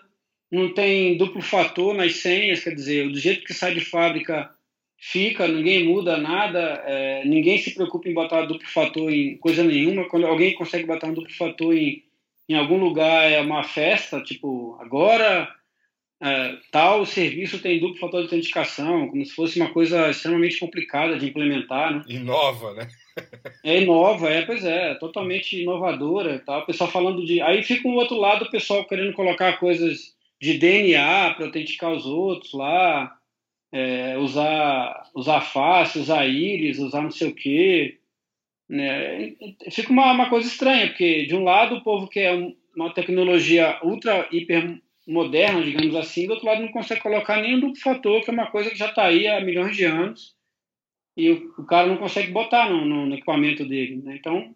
não 0.51 0.73
tem 0.73 1.17
duplo 1.17 1.43
fator 1.43 1.95
nas 1.95 2.17
senhas, 2.17 2.63
quer 2.63 2.75
dizer, 2.75 3.09
do 3.09 3.19
jeito 3.19 3.45
que 3.45 3.55
sai 3.55 3.75
de 3.75 3.81
fábrica 3.81 4.51
fica, 4.99 5.47
ninguém 5.47 5.85
muda 5.85 6.17
nada, 6.17 6.83
é, 6.85 7.25
ninguém 7.25 7.59
se 7.59 7.75
preocupa 7.75 8.09
em 8.09 8.15
botar 8.15 8.47
duplo 8.47 8.67
fator 8.69 9.13
em 9.13 9.37
coisa 9.37 9.63
nenhuma. 9.63 10.09
Quando 10.09 10.27
alguém 10.27 10.55
consegue 10.55 10.87
botar 10.87 11.07
um 11.07 11.15
duplo 11.15 11.33
fator 11.35 11.75
em, 11.75 12.03
em 12.49 12.55
algum 12.55 12.79
lugar, 12.79 13.31
é 13.31 13.41
uma 13.41 13.63
festa, 13.63 14.21
tipo, 14.21 14.77
agora 14.81 15.49
é, 16.21 16.57
tal 16.73 17.07
serviço 17.07 17.61
tem 17.61 17.79
duplo 17.79 17.99
fator 17.99 18.21
de 18.21 18.27
autenticação, 18.27 19.09
como 19.09 19.25
se 19.25 19.33
fosse 19.33 19.61
uma 19.61 19.71
coisa 19.71 20.11
extremamente 20.11 20.59
complicada 20.59 21.17
de 21.17 21.29
implementar, 21.29 21.95
né? 21.95 22.05
Inova, 22.09 22.75
né? 22.75 22.89
é 23.65 23.81
inova, 23.81 24.29
é, 24.29 24.43
pois 24.43 24.65
é, 24.65 24.95
totalmente 24.95 25.63
inovadora, 25.63 26.43
tal. 26.45 26.63
O 26.63 26.67
pessoal 26.67 26.91
falando 26.91 27.25
de, 27.25 27.41
aí 27.41 27.63
fica 27.63 27.87
um 27.87 27.95
outro 27.95 28.17
lado, 28.17 28.47
o 28.47 28.51
pessoal 28.51 28.85
querendo 28.85 29.13
colocar 29.13 29.59
coisas 29.59 30.18
de 30.41 30.59
DNA 30.59 31.35
para 31.35 31.47
autenticar 31.47 31.93
os 31.93 32.07
outros 32.07 32.53
lá, 32.53 33.17
é, 33.73 34.17
usar, 34.19 35.11
usar 35.15 35.41
face, 35.41 35.99
usar 35.99 36.27
íris, 36.27 36.79
usar 36.79 37.03
não 37.03 37.11
sei 37.11 37.29
o 37.29 37.35
quê. 37.35 37.99
Né? 38.69 39.35
Fica 39.71 39.93
uma, 39.93 40.13
uma 40.13 40.29
coisa 40.29 40.47
estranha, 40.47 40.89
porque 40.89 41.27
de 41.27 41.35
um 41.35 41.45
lado 41.45 41.77
o 41.77 41.83
povo 41.83 42.09
quer 42.09 42.35
uma 42.77 42.93
tecnologia 42.93 43.79
ultra, 43.83 44.29
hiper 44.31 44.81
moderna, 45.07 45.63
digamos 45.63 45.97
assim, 45.97 46.27
do 46.27 46.35
outro 46.35 46.47
lado 46.47 46.61
não 46.61 46.69
consegue 46.71 47.01
colocar 47.01 47.41
nenhum 47.41 47.61
duplo 47.61 47.81
fator, 47.81 48.23
que 48.23 48.31
é 48.31 48.33
uma 48.33 48.51
coisa 48.51 48.71
que 48.71 48.77
já 48.77 48.87
está 48.87 49.07
aí 49.07 49.27
há 49.27 49.41
milhões 49.41 49.75
de 49.75 49.85
anos, 49.85 50.37
e 51.17 51.31
o, 51.31 51.55
o 51.59 51.65
cara 51.65 51.87
não 51.87 51.97
consegue 51.97 52.31
botar 52.31 52.69
no, 52.69 52.85
no, 52.85 53.07
no 53.07 53.15
equipamento 53.15 53.65
dele. 53.65 53.97
Né? 53.97 54.17
Então, 54.17 54.55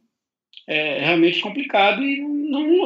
é 0.68 0.98
realmente 1.00 1.40
complicado 1.40 2.02
e 2.02 2.20
não, 2.20 2.34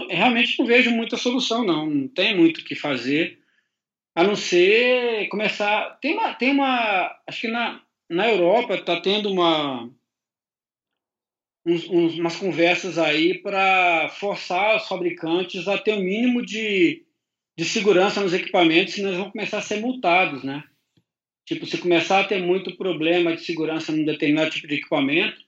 realmente 0.08 0.58
não 0.58 0.66
vejo 0.66 0.90
muita 0.90 1.16
solução, 1.16 1.64
não. 1.64 1.88
Não 1.88 2.08
tem 2.08 2.36
muito 2.36 2.60
o 2.60 2.64
que 2.64 2.74
fazer, 2.74 3.38
a 4.14 4.22
não 4.22 4.36
ser 4.36 5.28
começar. 5.28 5.98
Tem 6.00 6.14
uma. 6.14 6.34
Tem 6.34 6.50
uma 6.50 7.20
acho 7.26 7.40
que 7.42 7.48
na, 7.48 7.82
na 8.08 8.28
Europa 8.28 8.74
está 8.74 9.00
tendo 9.00 9.30
uma. 9.30 9.90
Uns, 11.64 11.88
uns, 11.88 12.18
umas 12.18 12.36
conversas 12.36 12.96
aí 12.96 13.38
para 13.38 14.08
forçar 14.10 14.76
os 14.76 14.86
fabricantes 14.86 15.66
a 15.66 15.76
ter 15.76 15.94
o 15.94 15.96
um 15.96 16.04
mínimo 16.04 16.44
de, 16.44 17.04
de 17.58 17.64
segurança 17.64 18.20
nos 18.20 18.32
equipamentos, 18.32 18.94
senão 18.94 19.08
eles 19.08 19.18
vão 19.18 19.32
começar 19.32 19.58
a 19.58 19.62
ser 19.62 19.80
multados, 19.80 20.44
né? 20.44 20.62
Tipo, 21.44 21.64
se 21.64 21.78
começar 21.78 22.20
a 22.20 22.24
ter 22.24 22.42
muito 22.42 22.76
problema 22.76 23.34
de 23.34 23.44
segurança 23.44 23.92
num 23.92 24.04
determinado 24.04 24.50
tipo 24.50 24.66
de 24.66 24.74
equipamento, 24.76 25.45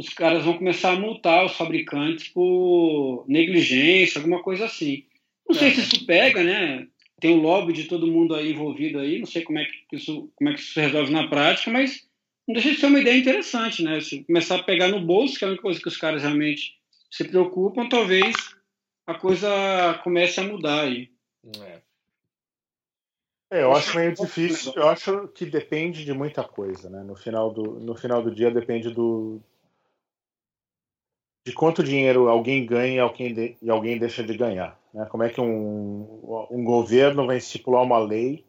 os 0.00 0.08
caras 0.08 0.46
vão 0.46 0.56
começar 0.56 0.92
a 0.92 0.98
multar 0.98 1.44
os 1.44 1.52
fabricantes 1.52 2.28
por 2.28 3.22
negligência, 3.28 4.18
alguma 4.18 4.42
coisa 4.42 4.64
assim. 4.64 5.04
Não 5.46 5.54
sei 5.54 5.68
é. 5.68 5.70
se 5.72 5.80
isso 5.80 6.06
pega, 6.06 6.42
né? 6.42 6.86
Tem 7.20 7.34
o 7.34 7.42
lobby 7.42 7.74
de 7.74 7.84
todo 7.84 8.06
mundo 8.06 8.34
aí 8.34 8.50
envolvido 8.50 8.98
aí, 8.98 9.18
não 9.18 9.26
sei 9.26 9.42
como 9.42 9.58
é 9.58 9.66
que 9.66 9.96
isso, 9.96 10.32
como 10.34 10.48
é 10.48 10.54
que 10.54 10.60
isso 10.60 10.72
se 10.72 10.80
resolve 10.80 11.12
na 11.12 11.28
prática, 11.28 11.70
mas 11.70 12.08
não 12.48 12.54
deixa 12.54 12.70
de 12.70 12.78
ser 12.78 12.86
uma 12.86 12.98
ideia 12.98 13.18
interessante, 13.18 13.82
né? 13.82 14.00
Se 14.00 14.24
começar 14.24 14.56
a 14.56 14.62
pegar 14.62 14.88
no 14.88 15.04
bolso, 15.04 15.38
que 15.38 15.44
é 15.44 15.48
uma 15.48 15.58
coisa 15.58 15.78
que 15.78 15.88
os 15.88 15.98
caras 15.98 16.22
realmente 16.22 16.76
se 17.10 17.24
preocupam, 17.24 17.86
talvez 17.86 18.34
a 19.06 19.12
coisa 19.12 20.00
comece 20.02 20.40
a 20.40 20.44
mudar 20.44 20.84
aí. 20.84 21.10
É. 21.62 21.80
É, 23.52 23.62
eu 23.64 23.72
acho 23.72 23.94
meio 23.94 24.14
difícil. 24.14 24.72
Eu 24.76 24.88
acho 24.88 25.28
que 25.28 25.44
depende 25.44 26.06
de 26.06 26.12
muita 26.14 26.42
coisa, 26.42 26.88
né? 26.88 27.02
No 27.02 27.16
final 27.16 27.52
do, 27.52 27.80
no 27.80 27.94
final 27.94 28.22
do 28.22 28.34
dia 28.34 28.50
depende 28.50 28.88
do 28.94 29.42
de 31.44 31.52
quanto 31.52 31.82
dinheiro 31.82 32.28
alguém 32.28 32.66
ganha 32.66 32.96
e 32.96 32.98
alguém, 32.98 33.34
de, 33.34 33.56
e 33.60 33.70
alguém 33.70 33.98
deixa 33.98 34.22
de 34.22 34.36
ganhar. 34.36 34.78
Né? 34.92 35.06
Como 35.06 35.22
é 35.22 35.30
que 35.30 35.40
um, 35.40 36.46
um 36.50 36.64
governo 36.64 37.26
vai 37.26 37.38
estipular 37.38 37.82
uma 37.82 37.98
lei 37.98 38.44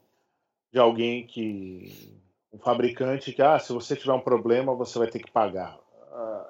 de 0.72 0.80
alguém 0.80 1.26
que 1.26 2.20
um 2.52 2.60
fabricante 2.60 3.32
que 3.32 3.42
ah, 3.42 3.60
se 3.60 3.72
você 3.72 3.96
tiver 3.96 4.14
um 4.14 4.20
problema 4.20 4.76
você 4.76 4.98
vai 5.00 5.08
ter 5.08 5.20
que 5.20 5.32
pagar. 5.32 5.78
Uh, 5.78 6.46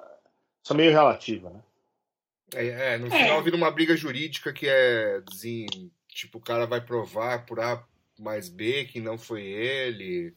isso 0.64 0.74
é 0.74 0.76
meio 0.76 0.92
relativa, 0.92 1.50
né? 1.50 1.62
É, 2.54 2.94
é 2.94 2.98
no 2.98 3.10
final 3.10 3.40
é. 3.40 3.42
vira 3.42 3.56
uma 3.56 3.72
briga 3.72 3.96
jurídica 3.96 4.52
que 4.52 4.68
é 4.68 5.22
assim, 5.32 5.66
tipo 6.08 6.38
o 6.38 6.42
cara 6.42 6.66
vai 6.66 6.82
provar 6.82 7.46
por 7.46 7.60
A 7.60 7.84
mais 8.20 8.50
B 8.50 8.86
que 8.86 9.00
não 9.00 9.18
foi 9.18 9.44
ele. 9.44 10.34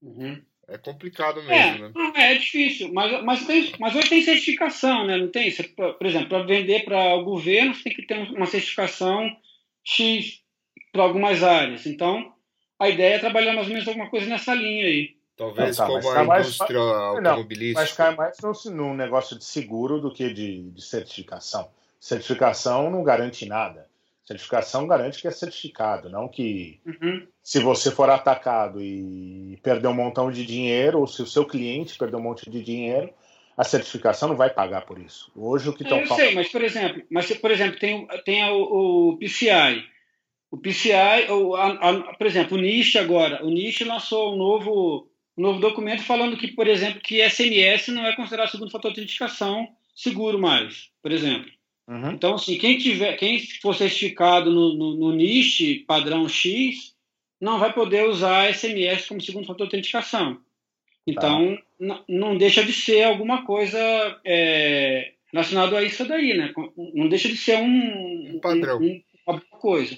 Uhum. 0.00 0.42
É 0.68 0.76
complicado 0.76 1.36
mesmo, 1.42 1.52
é, 1.52 1.78
né? 1.78 1.92
É, 2.16 2.32
é 2.32 2.34
difícil, 2.38 2.92
mas, 2.92 3.22
mas, 3.22 3.46
tem, 3.46 3.72
mas 3.78 3.94
hoje 3.94 4.08
tem 4.08 4.22
certificação, 4.22 5.06
né? 5.06 5.16
Não 5.16 5.28
tem? 5.28 5.52
Por 5.52 6.06
exemplo, 6.06 6.28
para 6.28 6.42
vender 6.42 6.84
para 6.84 7.14
o 7.14 7.24
governo, 7.24 7.72
você 7.74 7.84
tem 7.84 7.94
que 7.94 8.02
ter 8.02 8.18
uma 8.32 8.46
certificação 8.46 9.30
X 9.84 10.40
para 10.92 11.04
algumas 11.04 11.44
áreas. 11.44 11.86
Então, 11.86 12.32
a 12.80 12.88
ideia 12.88 13.14
é 13.14 13.18
trabalhar 13.18 13.52
mais 13.52 13.68
ou 13.68 13.72
menos 13.72 13.86
alguma 13.86 14.10
coisa 14.10 14.26
nessa 14.26 14.54
linha 14.54 14.86
aí. 14.86 15.16
Talvez 15.36 15.76
não, 15.76 15.86
tá, 15.86 15.92
como 15.92 16.32
a 16.32 16.40
indústria 16.40 16.78
mais, 16.78 17.26
automobilística. 17.26 17.80
Mas 17.80 17.92
cai 17.92 18.16
mais 18.16 18.38
num, 18.64 18.94
negócio 18.94 19.38
de 19.38 19.44
seguro 19.44 20.00
do 20.00 20.12
que 20.12 20.32
de, 20.32 20.62
de 20.70 20.82
certificação. 20.82 21.70
Certificação 22.00 22.90
não 22.90 23.04
garante 23.04 23.46
nada. 23.46 23.86
Certificação 24.26 24.88
garante 24.88 25.20
que 25.22 25.28
é 25.28 25.30
certificado, 25.30 26.10
não 26.10 26.26
que 26.26 26.80
uhum. 26.84 27.24
se 27.40 27.60
você 27.60 27.92
for 27.92 28.10
atacado 28.10 28.82
e 28.82 29.56
perder 29.62 29.86
um 29.86 29.94
montão 29.94 30.32
de 30.32 30.44
dinheiro, 30.44 30.98
ou 30.98 31.06
se 31.06 31.22
o 31.22 31.26
seu 31.26 31.44
cliente 31.44 31.96
perder 31.96 32.16
um 32.16 32.22
monte 32.22 32.50
de 32.50 32.60
dinheiro, 32.60 33.08
a 33.56 33.62
certificação 33.62 34.28
não 34.28 34.36
vai 34.36 34.50
pagar 34.50 34.84
por 34.84 34.98
isso. 34.98 35.30
Hoje 35.36 35.68
o 35.68 35.72
que 35.72 35.84
estão 35.84 36.04
falando. 36.04 36.20
Eu 36.20 36.26
sei, 36.26 36.34
mas 36.34 36.48
por 36.48 36.64
exemplo, 36.64 37.02
mas 37.08 37.32
por 37.36 37.50
exemplo 37.52 37.78
tem, 37.78 38.04
tem 38.24 38.44
o, 38.50 39.12
o 39.12 39.18
PCI. 39.18 39.84
O 40.50 40.58
PCI, 40.58 41.30
o, 41.30 41.54
a, 41.54 41.90
a, 41.90 42.14
por 42.14 42.26
exemplo, 42.26 42.58
o 42.58 42.60
NIST 42.60 42.98
agora, 42.98 43.44
o 43.44 43.48
NIST 43.48 43.84
lançou 43.84 44.34
um 44.34 44.36
novo, 44.36 45.08
um 45.38 45.42
novo 45.42 45.60
documento 45.60 46.02
falando 46.02 46.36
que, 46.36 46.48
por 46.48 46.66
exemplo, 46.66 47.00
que 47.00 47.22
SMS 47.28 47.88
não 47.88 48.04
é 48.04 48.16
considerado 48.16 48.50
segundo 48.50 48.72
fator 48.72 48.92
de 48.92 49.00
autenticação 49.00 49.68
seguro 49.94 50.38
mais, 50.38 50.90
por 51.00 51.12
exemplo. 51.12 51.50
Uhum. 51.88 52.12
Então, 52.12 52.34
assim, 52.34 52.58
quem 52.58 52.78
tiver, 52.78 53.16
quem 53.16 53.38
for 53.60 53.74
certificado 53.74 54.50
no, 54.50 54.74
no, 54.74 54.94
no 54.96 55.12
NIST 55.12 55.84
padrão 55.86 56.28
X, 56.28 56.94
não 57.40 57.58
vai 57.58 57.72
poder 57.72 58.08
usar 58.08 58.52
SMS 58.52 59.06
como 59.06 59.20
segundo 59.20 59.46
fator 59.46 59.68
de 59.68 59.76
autenticação. 59.76 60.40
Então, 61.06 61.56
tá. 61.78 62.02
não 62.08 62.36
deixa 62.36 62.64
de 62.64 62.72
ser 62.72 63.04
alguma 63.04 63.44
coisa 63.44 63.78
é, 64.24 65.12
relacionada 65.32 65.78
a 65.78 65.82
isso 65.82 66.04
daí, 66.06 66.36
né? 66.36 66.52
Não 66.94 67.08
deixa 67.08 67.28
de 67.28 67.36
ser 67.36 67.58
um, 67.58 68.34
um 68.34 68.40
padrão. 68.40 68.80
Um, 68.80 69.02
uma 69.26 69.40
coisa. 69.40 69.96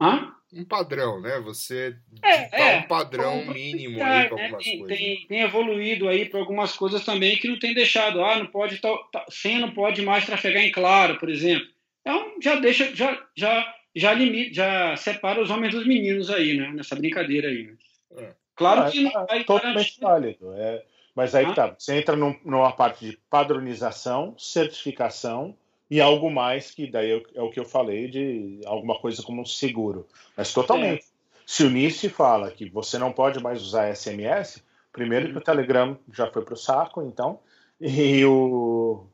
Hã? 0.00 0.32
Um 0.52 0.64
padrão, 0.64 1.20
né? 1.20 1.38
Você 1.40 1.96
é, 2.22 2.48
dá 2.48 2.58
é, 2.58 2.76
um 2.78 2.82
padrão 2.82 3.44
mínimo 3.46 4.02
aí 4.02 4.28
para 4.28 4.36
né? 4.36 4.42
algumas 4.44 4.64
tem, 4.64 4.78
coisas. 4.78 4.98
Tem, 4.98 5.26
tem, 5.26 5.40
evoluído 5.42 6.08
aí 6.08 6.28
para 6.28 6.40
algumas 6.40 6.72
coisas 6.76 7.04
também 7.04 7.36
que 7.36 7.48
não 7.48 7.58
tem 7.58 7.72
deixado. 7.72 8.22
Ah, 8.24 8.38
não 8.38 8.46
pode 8.46 8.78
tá, 8.78 8.88
tá, 9.12 9.24
senha 9.28 9.60
não 9.60 9.70
pode 9.70 10.02
mais 10.02 10.26
trafegar 10.26 10.62
em 10.62 10.72
claro, 10.72 11.18
por 11.18 11.30
exemplo. 11.30 11.66
Então 12.00 12.34
já 12.40 12.56
deixa, 12.56 12.94
já, 12.94 13.22
já, 13.36 13.74
já 13.94 14.12
limita, 14.12 14.54
já 14.54 14.96
separa 14.96 15.40
os 15.40 15.50
homens 15.50 15.74
dos 15.74 15.86
meninos 15.86 16.30
aí, 16.30 16.56
né? 16.56 16.70
Nessa 16.74 16.96
brincadeira 16.96 17.48
aí. 17.48 17.64
Né? 17.64 17.74
É. 18.16 18.34
Claro 18.56 18.82
ah, 18.82 18.90
que 18.90 19.00
não 19.00 19.26
vai 19.26 19.44
totalmente 19.44 20.00
válido. 20.00 20.52
É, 20.54 20.82
mas 21.14 21.34
aí 21.34 21.44
ah. 21.44 21.52
tá, 21.52 21.76
você 21.78 21.94
entra 21.94 22.16
num, 22.16 22.36
numa 22.44 22.72
parte 22.72 23.10
de 23.10 23.18
padronização, 23.30 24.34
certificação 24.36 25.56
e 25.90 26.00
algo 26.00 26.30
mais 26.30 26.70
que 26.70 26.86
daí 26.86 27.10
é, 27.34 27.42
o 27.42 27.50
que 27.50 27.58
eu 27.58 27.64
falei 27.64 28.08
de 28.08 28.60
alguma 28.64 28.98
coisa 28.98 29.22
como 29.22 29.42
um 29.42 29.46
seguro. 29.46 30.06
Mas 30.36 30.52
totalmente. 30.52 31.02
É. 31.02 31.10
Se 31.44 31.64
o 31.64 31.70
NIST 31.70 32.08
fala 32.10 32.50
que 32.52 32.70
você 32.70 32.96
não 32.96 33.12
pode 33.12 33.42
mais 33.42 33.60
usar 33.60 33.92
SMS, 33.92 34.62
primeiro 34.92 35.32
que 35.32 35.38
o 35.38 35.40
Telegram 35.40 35.98
já 36.12 36.30
foi 36.30 36.44
para 36.44 36.54
o 36.54 36.56
saco, 36.56 37.02
então, 37.02 37.40
e 37.80 38.24
o. 38.24 39.04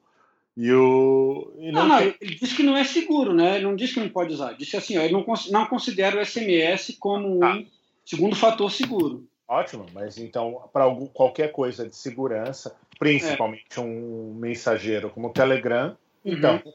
E 0.55 0.71
o. 0.71 1.53
E 1.59 1.73
não, 1.73 1.89
não, 1.89 2.01
não, 2.01 2.15
ele 2.21 2.35
disse 2.35 2.55
que 2.55 2.63
não 2.63 2.77
é 2.77 2.85
seguro, 2.85 3.33
né? 3.33 3.57
Ele 3.57 3.65
não 3.65 3.75
disse 3.75 3.95
que 3.95 4.01
não 4.01 4.09
pode 4.11 4.35
usar. 4.35 4.53
Disse 4.53 4.77
assim, 4.77 4.99
ó, 4.99 5.03
ele 5.03 5.15
não, 5.15 5.25
não 5.51 5.67
considera 5.67 6.21
o 6.21 6.25
SMS 6.25 6.97
como 7.01 7.43
ah. 7.43 7.57
um 7.57 7.67
segundo 8.05 8.37
fator 8.37 8.71
seguro. 8.71 9.27
Ótimo, 9.49 9.87
mas 9.95 10.19
então, 10.19 10.69
para 10.73 10.85
qualquer 11.15 11.53
coisa 11.53 11.89
de 11.89 11.95
segurança, 11.95 12.77
principalmente 12.99 13.79
é. 13.79 13.81
um 13.81 14.35
mensageiro 14.35 15.09
como 15.09 15.29
o 15.29 15.33
Telegram, 15.33 15.97
então, 16.27 16.61
uhum. 16.65 16.73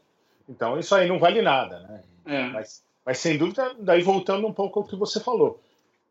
então 0.50 0.80
isso 0.80 0.96
aí 0.96 1.08
não 1.08 1.20
vale 1.20 1.42
nada, 1.42 1.80
né? 1.82 2.02
É. 2.26 2.44
Mas, 2.50 2.84
mas 3.06 3.18
sem 3.18 3.38
dúvida, 3.38 3.76
daí 3.80 4.02
voltando 4.02 4.48
um 4.48 4.54
pouco 4.54 4.80
ao 4.80 4.86
que 4.86 4.96
você 4.96 5.20
falou, 5.20 5.62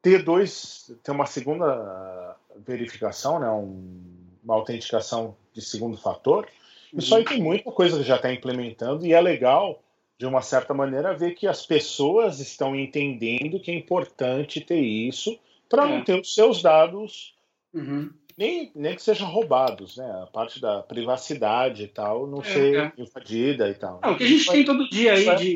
ter 0.03 0.22
dois, 0.22 0.92
ter 1.03 1.11
uma 1.11 1.26
segunda 1.26 2.37
verificação, 2.57 3.38
né? 3.38 3.48
Um, 3.50 4.20
uma 4.42 4.55
autenticação 4.55 5.37
de 5.53 5.61
segundo 5.61 5.96
fator, 5.96 6.46
uhum. 6.92 6.98
isso 6.98 7.14
aí 7.14 7.24
tem 7.24 7.42
muita 7.42 7.70
coisa 7.72 7.98
que 7.98 8.05
já 8.05 8.16
está 8.16 8.33
implementando 8.33 9.07
e 9.07 9.12
é 9.12 9.20
legal 9.20 9.83
de 10.18 10.26
uma 10.26 10.42
certa 10.42 10.74
maneira 10.74 11.14
ver 11.14 11.33
que 11.33 11.46
as 11.46 11.64
pessoas 11.64 12.40
estão 12.40 12.76
entendendo 12.76 13.59
que 13.59 13.70
é 13.70 13.74
importante 13.74 14.61
ter 14.61 14.81
isso 14.81 15.38
para 15.68 15.85
é. 15.85 15.88
não 15.88 16.05
ter 16.05 16.20
os 16.20 16.35
seus 16.35 16.62
dados 16.62 17.35
uhum 17.72 18.11
nem, 18.36 18.70
nem 18.74 18.94
que 18.94 19.02
sejam 19.02 19.28
roubados, 19.28 19.96
né? 19.96 20.22
A 20.22 20.26
parte 20.26 20.60
da 20.60 20.82
privacidade 20.82 21.84
e 21.84 21.88
tal, 21.88 22.26
não 22.26 22.40
é, 22.40 22.44
ser 22.44 22.76
é. 22.76 22.92
invadida 22.96 23.68
e 23.68 23.74
tal. 23.74 24.00
É, 24.02 24.08
o 24.10 24.16
que 24.16 24.24
a 24.24 24.28
gente 24.28 24.50
tem 24.50 24.64
todo 24.64 24.88
dia 24.88 25.14
aí 25.14 25.36
de, 25.36 25.54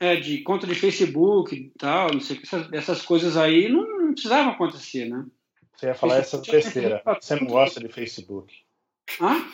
é, 0.00 0.16
de 0.16 0.38
conta 0.42 0.66
de 0.66 0.74
Facebook 0.74 1.54
e 1.54 1.70
tal, 1.78 2.12
não 2.12 2.20
sei 2.20 2.40
essas, 2.42 2.72
essas 2.72 3.02
coisas 3.02 3.36
aí 3.36 3.68
não, 3.68 3.86
não 3.98 4.12
precisavam 4.12 4.52
acontecer, 4.52 5.08
né? 5.08 5.24
Você 5.76 5.86
ia 5.86 5.94
falar 5.94 6.18
essas 6.18 6.46
besteiras. 6.46 7.02
Você 7.20 7.34
não 7.36 7.46
gosta 7.46 7.80
de 7.80 7.88
Facebook. 7.88 8.54
Hã? 9.20 9.44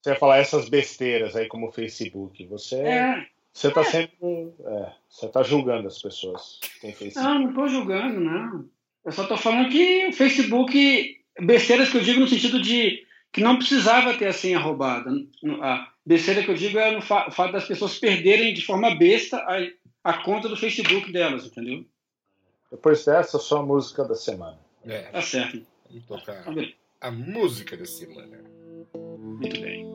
Você 0.00 0.10
ia 0.10 0.16
falar 0.16 0.38
essas 0.38 0.68
besteiras 0.68 1.36
aí 1.36 1.46
como 1.46 1.70
Facebook. 1.70 2.44
Você 2.46 2.76
é. 2.76 3.26
Você 3.52 3.68
está 3.68 3.80
é. 3.80 3.84
sempre. 3.84 4.16
É, 4.64 4.92
você 5.08 5.26
está 5.26 5.42
julgando 5.42 5.88
as 5.88 6.00
pessoas 6.00 6.58
que 6.60 6.80
têm 6.80 6.92
Facebook. 6.92 7.24
Não, 7.26 7.38
não 7.40 7.48
estou 7.50 7.68
julgando, 7.68 8.20
não. 8.20 8.68
Eu 9.04 9.12
só 9.12 9.22
estou 9.22 9.36
falando 9.36 9.70
que 9.70 10.06
o 10.06 10.12
Facebook 10.12 11.17
besteiras 11.40 11.90
que 11.90 11.96
eu 11.96 12.02
digo 12.02 12.20
no 12.20 12.28
sentido 12.28 12.60
de 12.60 13.06
que 13.32 13.40
não 13.40 13.56
precisava 13.56 14.14
ter 14.14 14.28
a 14.28 14.32
senha 14.32 14.58
roubada. 14.58 15.10
A 15.62 15.92
besteira 16.04 16.42
que 16.42 16.50
eu 16.50 16.54
digo 16.54 16.78
é 16.78 16.90
no 16.90 17.02
fa 17.02 17.28
o 17.28 17.30
fato 17.30 17.52
das 17.52 17.66
pessoas 17.66 17.98
perderem 17.98 18.54
de 18.54 18.64
forma 18.64 18.94
besta 18.94 19.36
a, 19.36 20.10
a 20.10 20.22
conta 20.22 20.48
do 20.48 20.56
Facebook 20.56 21.12
delas, 21.12 21.46
entendeu? 21.46 21.84
Depois 22.70 23.04
dessa, 23.04 23.38
só 23.38 23.58
a 23.58 23.62
música 23.62 24.04
da 24.04 24.14
semana. 24.14 24.58
É. 24.84 25.02
Tá 25.02 25.22
certo. 25.22 25.66
Vamos 25.88 26.06
tocar 26.06 26.44
tá 26.44 26.52
a 27.00 27.10
música 27.10 27.76
da 27.76 27.86
semana. 27.86 28.38
Muito 28.94 29.60
bem. 29.60 29.86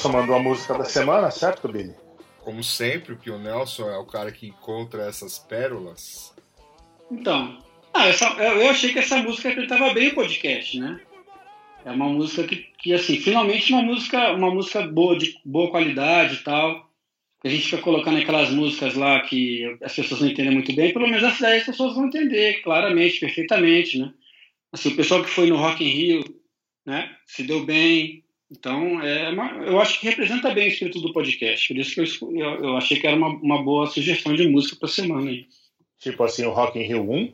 Nelson 0.00 0.12
mandou 0.12 0.34
a 0.34 0.42
música 0.42 0.78
da 0.78 0.84
semana, 0.84 1.30
certo, 1.30 1.68
Billy? 1.68 1.94
Como 2.38 2.64
sempre, 2.64 3.14
porque 3.14 3.30
o 3.30 3.38
Nelson 3.38 3.90
é 3.90 3.98
o 3.98 4.06
cara 4.06 4.32
que 4.32 4.46
encontra 4.46 5.02
essas 5.02 5.38
pérolas. 5.38 6.34
Então, 7.10 7.58
ah, 7.92 8.08
essa, 8.08 8.24
eu 8.38 8.62
eu 8.62 8.70
achei 8.70 8.94
que 8.94 8.98
essa 8.98 9.18
música 9.18 9.50
representava 9.50 9.92
bem 9.92 10.08
o 10.08 10.14
podcast, 10.14 10.78
né? 10.78 10.98
É 11.84 11.90
uma 11.90 12.08
música 12.08 12.44
que, 12.44 12.66
que 12.78 12.94
assim, 12.94 13.18
finalmente 13.18 13.74
uma 13.74 13.82
música, 13.82 14.32
uma 14.32 14.50
música 14.50 14.86
boa, 14.86 15.18
de 15.18 15.38
boa 15.44 15.70
qualidade 15.70 16.36
e 16.36 16.44
tal. 16.44 16.88
A 17.44 17.48
gente 17.50 17.64
fica 17.64 17.82
colocando 17.82 18.16
aquelas 18.16 18.48
músicas 18.48 18.94
lá 18.94 19.20
que 19.20 19.76
as 19.82 19.94
pessoas 19.94 20.22
não 20.22 20.28
entendem 20.28 20.54
muito 20.54 20.74
bem, 20.74 20.94
pelo 20.94 21.08
menos 21.08 21.22
essa 21.22 21.42
daí 21.42 21.58
as 21.58 21.66
pessoas 21.66 21.94
vão 21.94 22.06
entender 22.06 22.62
claramente, 22.62 23.20
perfeitamente, 23.20 23.98
né? 23.98 24.14
Assim, 24.72 24.88
o 24.88 24.96
pessoal 24.96 25.22
que 25.22 25.28
foi 25.28 25.46
no 25.46 25.56
Rock 25.56 25.84
in 25.84 25.88
Rio, 25.88 26.24
né, 26.86 27.14
se 27.26 27.42
deu 27.42 27.66
bem. 27.66 28.24
Então, 28.50 29.00
é 29.00 29.28
uma, 29.30 29.52
eu 29.64 29.80
acho 29.80 30.00
que 30.00 30.06
representa 30.08 30.52
bem 30.52 30.66
o 30.66 30.70
espírito 30.72 31.00
do 31.00 31.12
podcast. 31.12 31.68
Por 31.68 31.76
isso 31.80 31.94
que 31.94 32.00
eu, 32.00 32.04
eu, 32.36 32.64
eu 32.64 32.76
achei 32.76 32.98
que 32.98 33.06
era 33.06 33.14
uma, 33.16 33.28
uma 33.28 33.62
boa 33.62 33.86
sugestão 33.86 34.34
de 34.34 34.48
música 34.48 34.76
para 34.76 34.88
semana 34.88 35.30
aí. 35.30 35.46
Tipo 35.98 36.24
assim, 36.24 36.44
o 36.44 36.50
Rock 36.50 36.78
in 36.78 36.82
Rio 36.82 37.08
1. 37.10 37.32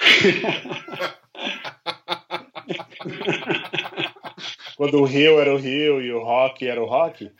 Quando 4.76 4.98
o 5.00 5.04
Rio 5.04 5.38
era 5.38 5.54
o 5.54 5.58
Rio 5.58 6.00
e 6.00 6.10
o 6.12 6.22
Rock 6.22 6.66
era 6.66 6.82
o 6.82 6.86
Rock. 6.86 7.30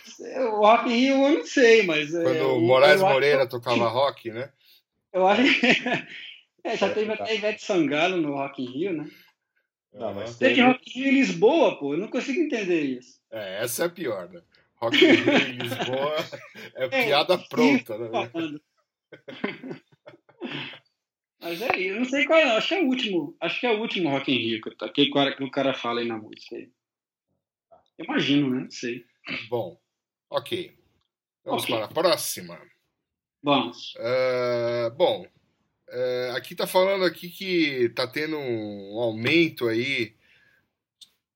O 0.53 0.61
Rock 0.67 0.91
in 0.91 0.97
Rio 0.97 1.15
eu 1.27 1.39
não 1.39 1.47
sei, 1.47 1.83
mas. 1.85 2.13
é, 2.15 2.23
Quando 2.23 2.37
o 2.37 2.57
eu- 2.57 2.61
Moraes 2.61 3.01
acho- 3.03 3.13
Moreira 3.13 3.49
tocava 3.49 3.89
rock, 3.89 4.31
né? 4.31 4.51
Eu 5.13 5.27
acho 5.27 5.43
que. 5.43 5.67
É, 6.63 6.77
já 6.77 6.91
teve 6.91 7.11
até 7.11 7.35
Ivete 7.35 7.65
Sangalo 7.65 8.19
no 8.19 8.35
Rock 8.35 8.63
in 8.63 8.67
Rio, 8.71 8.93
né? 8.93 9.07
Não, 9.93 10.15
mas 10.15 10.37
Teve 10.39 10.55
teve- 10.57 10.67
Rock 10.67 10.91
in 10.91 10.93
Rio 11.03 11.09
em 11.09 11.15
Lisboa, 11.15 11.79
pô. 11.79 11.95
Eu 11.95 11.99
não 11.99 12.09
consigo 12.09 12.41
entender 12.41 12.81
isso. 12.83 13.21
É, 13.31 13.63
essa 13.65 13.83
é 13.83 13.87
a 13.87 13.91
pior, 13.91 14.29
né? 14.31 14.43
Rock 14.77 14.97
in 14.97 15.09
Rio 15.09 15.37
em 15.37 15.53
Lisboa 15.59 16.17
é 16.77 16.89
piada 16.89 17.37
pronta, 17.39 17.99
né? 17.99 18.09
Falando. 18.31 18.63
Mas 21.43 21.63
é, 21.63 21.81
eu 21.81 21.97
não 21.97 22.05
sei 22.05 22.25
qual 22.27 22.39
é, 22.39 22.57
acho 22.57 22.69
que 22.69 22.75
é 22.75 22.83
o 22.83 22.87
último. 22.87 23.37
Acho 23.41 23.61
que 23.61 23.67
é 23.67 23.71
o 23.73 23.81
último 23.81 24.11
Rock 24.11 24.31
in 24.31 24.37
Rio 24.39 24.61
que, 24.61 24.71
tá- 24.77 24.89
que, 24.91 25.03
o 25.03 25.11
cara- 25.11 25.35
que 25.37 25.43
o 25.45 25.51
cara 25.51 25.75
fala 25.75 26.01
aí 26.01 26.07
na 26.07 26.17
música. 26.19 26.55
aí. 26.57 26.71
Imagino, 27.99 28.51
né? 28.51 28.63
Não 28.63 28.71
sei. 28.71 29.05
Bom, 29.49 29.79
ok. 30.31 30.77
Vamos 31.45 31.65
Ok. 31.65 31.75
para 31.75 31.85
a 31.87 31.89
próxima. 31.89 32.61
Vamos. 33.43 33.95
Ah, 33.99 34.91
bom, 34.97 35.27
ah, 35.91 36.37
aqui 36.37 36.55
tá 36.55 36.67
falando 36.67 37.05
aqui 37.05 37.29
que 37.29 37.89
tá 37.91 38.07
tendo 38.07 38.37
um 38.39 38.99
aumento 38.99 39.69
aí, 39.69 40.15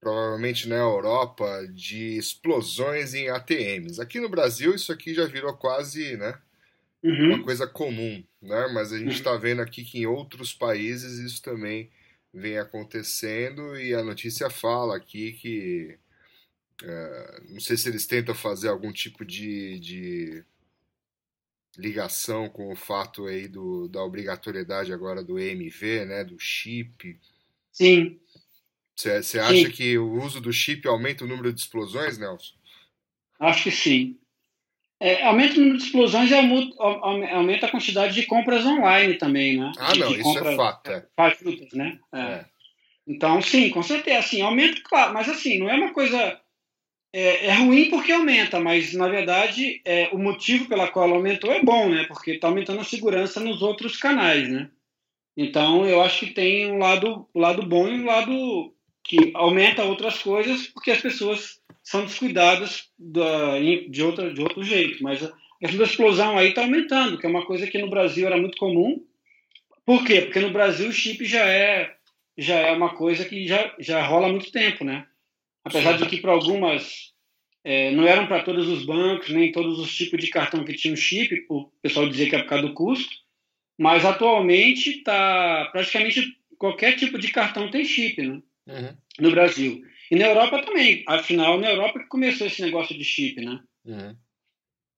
provavelmente 0.00 0.68
na 0.68 0.76
Europa, 0.76 1.66
de 1.72 2.16
explosões 2.18 3.14
em 3.14 3.28
ATMs. 3.30 4.00
Aqui 4.00 4.20
no 4.20 4.28
Brasil 4.28 4.74
isso 4.74 4.92
aqui 4.92 5.14
já 5.14 5.26
virou 5.26 5.56
quase, 5.56 6.16
né, 6.16 6.38
uma 7.26 7.38
Uhum. 7.38 7.44
coisa 7.44 7.66
comum, 7.66 8.24
né? 8.42 8.68
Mas 8.74 8.92
a 8.92 8.98
gente 8.98 9.12
está 9.14 9.36
vendo 9.36 9.62
aqui 9.62 9.84
que 9.84 9.98
em 10.00 10.06
outros 10.06 10.52
países 10.54 11.18
isso 11.18 11.42
também 11.42 11.90
vem 12.32 12.58
acontecendo 12.58 13.78
e 13.78 13.94
a 13.94 14.02
notícia 14.04 14.50
fala 14.50 14.96
aqui 14.96 15.32
que 15.34 15.98
eh, 16.82 17.42
não 17.50 17.60
sei 17.60 17.76
se 17.76 17.88
eles 17.88 18.06
tentam 18.06 18.34
fazer 18.34 18.68
algum 18.68 18.92
tipo 18.92 19.24
de, 19.24 19.78
de 19.80 20.44
ligação 21.76 22.48
com 22.48 22.72
o 22.72 22.76
fato 22.76 23.26
aí 23.26 23.48
do, 23.48 23.88
da 23.88 24.02
obrigatoriedade 24.02 24.92
agora 24.92 25.22
do 25.22 25.38
EMV, 25.38 26.04
né? 26.04 26.24
Do 26.24 26.38
chip. 26.38 27.18
Sim. 27.72 28.18
Você 28.96 29.38
acha 29.40 29.70
que 29.70 29.98
o 29.98 30.22
uso 30.22 30.40
do 30.40 30.52
chip 30.52 30.86
aumenta 30.86 31.24
o 31.24 31.28
número 31.28 31.52
de 31.52 31.60
explosões, 31.60 32.16
Nelson? 32.16 32.54
Acho 33.40 33.64
que 33.64 33.70
sim. 33.70 34.16
É, 35.00 35.24
aumenta 35.24 35.54
o 35.54 35.58
número 35.58 35.76
de 35.78 35.84
explosões 35.84 36.30
e 36.30 36.34
aumenta 36.34 37.66
a 37.66 37.70
quantidade 37.70 38.14
de 38.14 38.24
compras 38.26 38.64
online 38.64 39.14
também, 39.14 39.58
né? 39.58 39.72
Ah, 39.76 39.94
não, 39.96 40.12
isso 40.12 40.22
compra- 40.22 40.52
é 40.52 40.56
fato. 40.56 40.90
É. 40.90 41.06
fajutas, 41.16 41.72
né? 41.72 41.98
É. 42.12 42.20
É. 42.20 42.46
Então, 43.06 43.42
sim, 43.42 43.68
com 43.70 43.82
certeza, 43.82 44.20
assim, 44.20 44.40
aumenta, 44.40 44.80
claro, 44.82 45.12
mas 45.12 45.28
assim, 45.28 45.58
não 45.58 45.68
é 45.68 45.74
uma 45.74 45.92
coisa. 45.92 46.40
É, 47.16 47.46
é 47.46 47.54
ruim 47.54 47.88
porque 47.90 48.10
aumenta, 48.10 48.58
mas 48.58 48.92
na 48.92 49.06
verdade 49.06 49.80
é, 49.84 50.08
o 50.10 50.18
motivo 50.18 50.68
pela 50.68 50.88
qual 50.88 51.08
aumentou 51.12 51.52
é 51.52 51.62
bom, 51.62 51.88
né? 51.88 52.06
Porque 52.08 52.32
está 52.32 52.48
aumentando 52.48 52.80
a 52.80 52.84
segurança 52.84 53.38
nos 53.38 53.62
outros 53.62 53.96
canais, 53.96 54.48
né? 54.48 54.68
Então, 55.36 55.86
eu 55.86 56.02
acho 56.02 56.26
que 56.26 56.32
tem 56.34 56.72
um 56.72 56.78
lado, 56.78 57.28
lado 57.32 57.64
bom 57.64 57.86
e 57.86 58.00
um 58.00 58.04
lado 58.04 58.74
que 59.04 59.30
aumenta 59.34 59.84
outras 59.84 60.20
coisas 60.20 60.66
porque 60.66 60.90
as 60.90 61.00
pessoas 61.00 61.60
são 61.84 62.04
descuidadas 62.04 62.88
da, 62.98 63.60
de, 63.60 64.02
outra, 64.02 64.34
de 64.34 64.40
outro 64.40 64.64
jeito. 64.64 65.00
Mas 65.00 65.22
a 65.22 65.30
explosão 65.62 66.36
aí 66.36 66.48
está 66.48 66.62
aumentando, 66.62 67.16
que 67.18 67.26
é 67.26 67.28
uma 67.28 67.46
coisa 67.46 67.68
que 67.68 67.78
no 67.78 67.90
Brasil 67.90 68.26
era 68.26 68.36
muito 68.36 68.56
comum. 68.56 69.00
Por 69.86 70.04
quê? 70.04 70.22
Porque 70.22 70.40
no 70.40 70.50
Brasil 70.50 70.88
o 70.88 70.92
chip 70.92 71.24
já 71.24 71.46
é 71.46 71.94
já 72.36 72.56
é 72.56 72.72
uma 72.72 72.96
coisa 72.96 73.24
que 73.24 73.46
já, 73.46 73.72
já 73.78 74.04
rola 74.04 74.26
há 74.26 74.30
muito 74.30 74.50
tempo, 74.50 74.82
né? 74.82 75.06
Apesar 75.64 75.96
de 75.96 76.06
que 76.06 76.20
para 76.20 76.32
algumas 76.32 77.12
é, 77.64 77.90
não 77.92 78.06
eram 78.06 78.26
para 78.26 78.42
todos 78.42 78.68
os 78.68 78.84
bancos, 78.84 79.30
nem 79.30 79.50
todos 79.50 79.78
os 79.78 79.94
tipos 79.94 80.22
de 80.22 80.30
cartão 80.30 80.64
que 80.64 80.74
tinham 80.74 80.94
chip, 80.94 81.46
o 81.48 81.70
pessoal 81.80 82.08
dizia 82.08 82.28
que 82.28 82.36
é 82.36 82.42
por 82.42 82.48
causa 82.48 82.66
do 82.66 82.74
custo, 82.74 83.14
mas 83.78 84.04
atualmente 84.04 85.02
tá 85.02 85.68
praticamente 85.72 86.38
qualquer 86.58 86.96
tipo 86.96 87.18
de 87.18 87.28
cartão 87.28 87.70
tem 87.70 87.84
chip, 87.84 88.20
né? 88.22 88.42
Uhum, 88.66 88.96
No 89.20 89.30
Brasil. 89.30 89.82
E 90.10 90.16
na 90.16 90.26
Europa 90.26 90.62
também. 90.62 91.02
Afinal, 91.08 91.58
na 91.58 91.70
Europa 91.70 91.98
que 91.98 92.06
começou 92.06 92.46
esse 92.46 92.62
negócio 92.62 92.96
de 92.96 93.04
chip, 93.04 93.40
né? 93.40 93.60
uhum. 93.86 94.16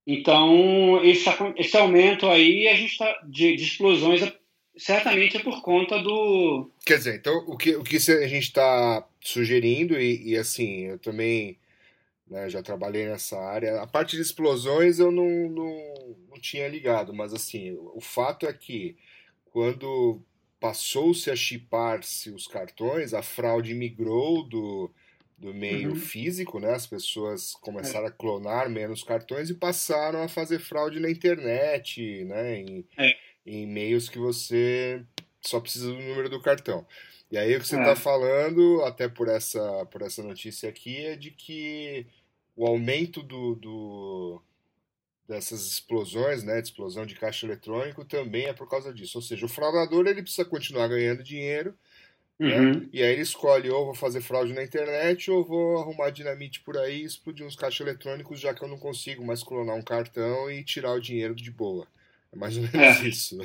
Então, 0.08 1.04
esse, 1.04 1.28
esse 1.56 1.76
aumento 1.76 2.26
aí 2.28 2.68
a 2.68 2.74
gente 2.74 2.96
tá, 2.96 3.20
de, 3.26 3.56
de 3.56 3.64
explosões 3.64 4.22
certamente 4.76 5.36
é 5.36 5.42
por 5.42 5.62
conta 5.62 5.98
do. 6.02 6.70
Quer 6.84 6.98
dizer, 6.98 7.16
então 7.16 7.36
o 7.46 7.56
que, 7.56 7.74
o 7.76 7.82
que 7.82 7.96
a 7.96 8.26
gente 8.28 8.44
está 8.44 9.06
sugerindo, 9.20 9.98
e, 9.98 10.30
e, 10.30 10.36
assim, 10.36 10.86
eu 10.86 10.98
também 10.98 11.58
né, 12.28 12.48
já 12.48 12.62
trabalhei 12.62 13.06
nessa 13.06 13.38
área, 13.38 13.80
a 13.80 13.86
parte 13.86 14.16
de 14.16 14.22
explosões 14.22 14.98
eu 14.98 15.10
não, 15.10 15.48
não, 15.48 16.16
não 16.30 16.40
tinha 16.40 16.68
ligado, 16.68 17.14
mas 17.14 17.32
assim, 17.32 17.76
o 17.94 18.00
fato 18.00 18.46
é 18.46 18.52
que 18.52 18.96
quando 19.46 20.22
passou-se 20.60 21.30
a 21.30 21.36
chipar-se 21.36 22.30
os 22.30 22.46
cartões, 22.46 23.14
a 23.14 23.22
fraude 23.22 23.74
migrou 23.74 24.42
do, 24.48 24.90
do 25.38 25.54
meio 25.54 25.90
Uhum. 25.90 25.94
físico, 25.94 26.58
né? 26.58 26.72
As 26.74 26.86
pessoas 26.86 27.52
começaram 27.54 28.06
a 28.06 28.10
clonar 28.10 28.68
menos 28.70 29.02
cartões 29.02 29.50
e 29.50 29.54
passaram 29.54 30.22
a 30.22 30.28
fazer 30.28 30.58
fraude 30.58 30.98
na 31.00 31.10
internet, 31.10 32.24
né? 32.24 32.58
Em, 32.60 32.84
É. 32.98 33.25
em 33.46 33.66
meios 33.66 34.08
que 34.08 34.18
você 34.18 35.04
só 35.42 35.60
precisa 35.60 35.88
do 35.88 36.00
número 36.00 36.28
do 36.30 36.42
cartão. 36.42 36.86
E 37.30 37.38
aí 37.38 37.56
o 37.56 37.60
que 37.60 37.66
você 37.68 37.76
É. 37.76 37.78
está 37.78 37.96
falando, 37.96 38.82
até 38.84 39.08
por 39.08 39.28
essa, 39.28 39.86
por 39.86 40.02
essa 40.02 40.22
notícia 40.22 40.68
aqui, 40.68 40.96
é 41.06 41.16
de 41.16 41.30
que 41.30 42.06
o 42.56 42.66
aumento 42.66 43.22
do, 43.22 43.54
do, 43.56 44.42
dessas 45.28 45.66
explosões, 45.66 46.42
né, 46.44 46.60
de 46.60 46.68
explosão 46.68 47.04
de 47.06 47.14
caixa 47.16 47.46
eletrônico, 47.46 48.04
também 48.04 48.46
é 48.46 48.52
por 48.52 48.68
causa 48.68 48.92
disso. 48.92 49.18
Ou 49.18 49.22
seja, 49.22 49.46
o 49.46 49.48
fraudador 49.48 50.06
ele 50.06 50.22
precisa 50.22 50.44
continuar 50.44 50.88
ganhando 50.88 51.22
dinheiro, 51.22 51.76
né, 52.44 52.70
Uhum. 52.72 52.88
e 52.92 53.02
aí 53.02 53.12
ele 53.14 53.22
escolhe 53.22 53.70
ou 53.70 53.86
vou 53.86 53.94
fazer 53.94 54.20
fraude 54.22 54.52
na 54.54 54.62
internet 54.64 55.30
ou 55.30 55.44
vou 55.44 55.78
arrumar 55.80 56.10
dinamite 56.10 56.60
por 56.62 56.78
aí 56.78 57.02
e 57.02 57.04
explodir 57.04 57.46
uns 57.46 57.56
caixas 57.56 57.80
eletrônicos, 57.86 58.40
já 58.40 58.54
que 58.54 58.62
eu 58.64 58.68
não 58.68 58.78
consigo 58.78 59.24
mais 59.24 59.42
clonar 59.42 59.76
um 59.76 59.82
cartão 59.82 60.50
e 60.50 60.64
tirar 60.64 60.92
o 60.94 61.00
dinheiro 61.00 61.34
de 61.34 61.50
boa. 61.50 61.88
É 62.32 62.36
mais 62.36 62.56
ou 62.56 62.62
menos 62.64 63.00
É. 63.02 63.08
isso. 63.08 63.38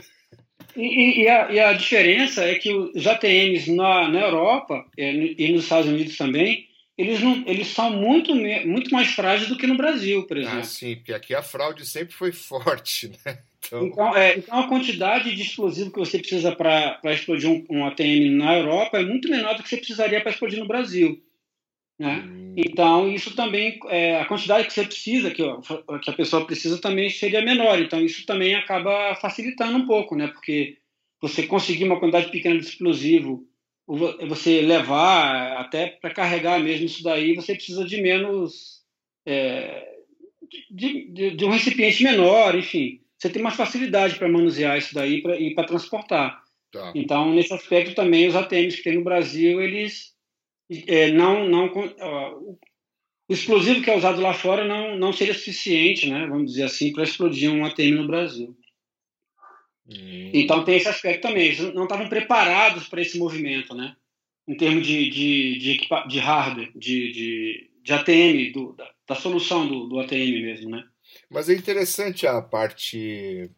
E, 0.75 0.81
e- 0.81 1.21
e 1.23 1.27
a, 1.27 1.51
e 1.51 1.59
a 1.59 1.73
diferença 1.73 2.43
é 2.45 2.55
que 2.55 2.73
os 2.73 3.05
ATMs 3.05 3.71
na, 3.75 4.07
na 4.07 4.19
Europa 4.21 4.85
é, 4.97 5.11
e 5.13 5.51
nos 5.51 5.63
Estados 5.63 5.87
Unidos 5.89 6.15
também, 6.15 6.67
eles, 6.97 7.19
não, 7.21 7.43
eles 7.47 7.67
são 7.67 7.89
muito, 7.91 8.33
muito 8.35 8.91
mais 8.91 9.09
frágeis 9.09 9.49
do 9.49 9.57
que 9.57 9.67
no 9.67 9.75
Brasil, 9.75 10.25
por 10.27 10.37
Ah, 10.37 10.41
exemplo. 10.41 10.63
sim, 10.65 10.95
porque 10.95 11.13
aqui 11.13 11.33
a 11.35 11.41
fraude 11.41 11.85
sempre 11.85 12.13
foi 12.13 12.31
forte, 12.33 13.09
né? 13.25 13.39
Então, 13.65 13.85
Então, 13.87 14.15
é, 14.17 14.37
então 14.37 14.59
a 14.59 14.67
quantidade 14.67 15.35
de 15.35 15.41
explosivo 15.41 15.91
que 15.91 15.99
você 15.99 16.19
precisa 16.19 16.55
para 16.55 16.99
explodir 17.05 17.49
um, 17.49 17.65
um 17.69 17.85
ATM 17.85 18.31
na 18.37 18.57
Europa 18.57 18.97
é 18.99 19.05
muito 19.05 19.29
menor 19.29 19.55
do 19.55 19.63
que 19.63 19.69
você 19.69 19.77
precisaria 19.77 20.21
para 20.21 20.31
explodir 20.31 20.59
no 20.59 20.67
Brasil. 20.67 21.21
Né? 22.01 22.31
hum, 22.31 22.55
Então, 22.57 23.11
isso 23.11 23.35
também, 23.35 23.79
é, 23.89 24.19
a 24.19 24.25
quantidade 24.25 24.67
que 24.67 24.73
você 24.73 24.85
precisa, 24.85 25.31
que, 25.31 25.43
que 26.03 26.09
a 26.11 26.13
pessoa 26.13 26.45
precisa 26.45 26.81
também 26.81 27.09
seria 27.09 27.41
menor. 27.43 27.79
Então, 27.81 28.01
isso 28.01 28.25
também 28.25 28.55
acaba 28.55 29.15
facilitando 29.15 29.77
um 29.77 29.87
pouco, 29.87 30.15
né? 30.15 30.27
Porque 30.27 30.77
você 31.21 31.47
conseguir 31.47 31.85
uma 31.85 31.99
quantidade 31.99 32.31
pequena 32.31 32.59
de 32.59 32.65
explosivo, 32.65 33.47
você 34.27 34.61
levar, 34.61 35.57
até 35.59 35.87
para 35.87 36.13
carregar 36.13 36.59
mesmo 36.61 36.85
isso 36.87 37.03
daí, 37.03 37.35
você 37.35 37.55
precisa 37.55 37.85
de 37.85 38.01
menos. 38.01 38.81
é, 39.25 39.87
de, 40.69 41.11
de- 41.11 41.31
de 41.35 41.45
um 41.45 41.49
recipiente 41.49 42.03
menor, 42.03 42.55
enfim. 42.55 43.01
Você 43.17 43.29
tem 43.29 43.41
mais 43.41 43.55
facilidade 43.55 44.15
para 44.17 44.29
manusear 44.29 44.77
isso 44.77 44.93
daí 44.93 45.21
pra, 45.21 45.39
e 45.39 45.53
para 45.53 45.67
transportar. 45.67 46.41
tá. 46.71 46.91
Então, 46.95 47.33
nesse 47.33 47.53
aspecto 47.53 47.95
também, 47.95 48.27
os 48.27 48.35
ATMs 48.35 48.77
que 48.77 48.83
tem 48.83 48.95
no 48.95 49.03
Brasil, 49.03 49.61
eles 49.61 50.13
é, 50.87 51.11
não, 51.11 51.47
não, 51.47 51.71
ó, 51.99 52.39
o 52.39 53.33
explosivo 53.33 53.81
que 53.81 53.89
é 53.89 53.97
usado 53.97 54.21
lá 54.21 54.33
fora 54.33 54.65
não, 54.65 54.97
não 54.97 55.13
seria 55.13 55.33
suficiente, 55.33 56.09
né, 56.09 56.25
vamos 56.27 56.51
dizer 56.51 56.63
assim, 56.63 56.91
para 56.91 57.03
explodir 57.03 57.51
um 57.51 57.65
ATM 57.65 57.95
no 57.95 58.07
Brasil. 58.07 58.55
Hum, 59.87 60.31
Então 60.33 60.63
tem 60.63 60.77
esse 60.77 60.87
aspecto 60.87 61.23
também. 61.23 61.47
Eles 61.47 61.59
não 61.73 61.83
estavam 61.83 62.07
preparados 62.07 62.87
para 62.87 63.01
esse 63.01 63.17
movimento, 63.17 63.75
né? 63.75 63.95
Em 64.47 64.55
termos 64.55 64.85
de, 64.85 65.09
de, 65.09 65.57
de, 65.59 65.71
equipa- 65.71 66.05
de 66.07 66.19
hardware, 66.19 66.71
de, 66.75 67.11
de, 67.11 67.71
de 67.83 67.93
ATM, 67.93 68.51
do, 68.51 68.73
da, 68.73 68.89
da 69.07 69.15
solução 69.15 69.67
do, 69.67 69.87
do 69.87 69.99
ATM 69.99 70.41
mesmo, 70.41 70.69
né? 70.69 70.83
Mas 71.29 71.49
é 71.49 71.53
interessante 71.53 72.25
a 72.25 72.41
parte, 72.41 73.49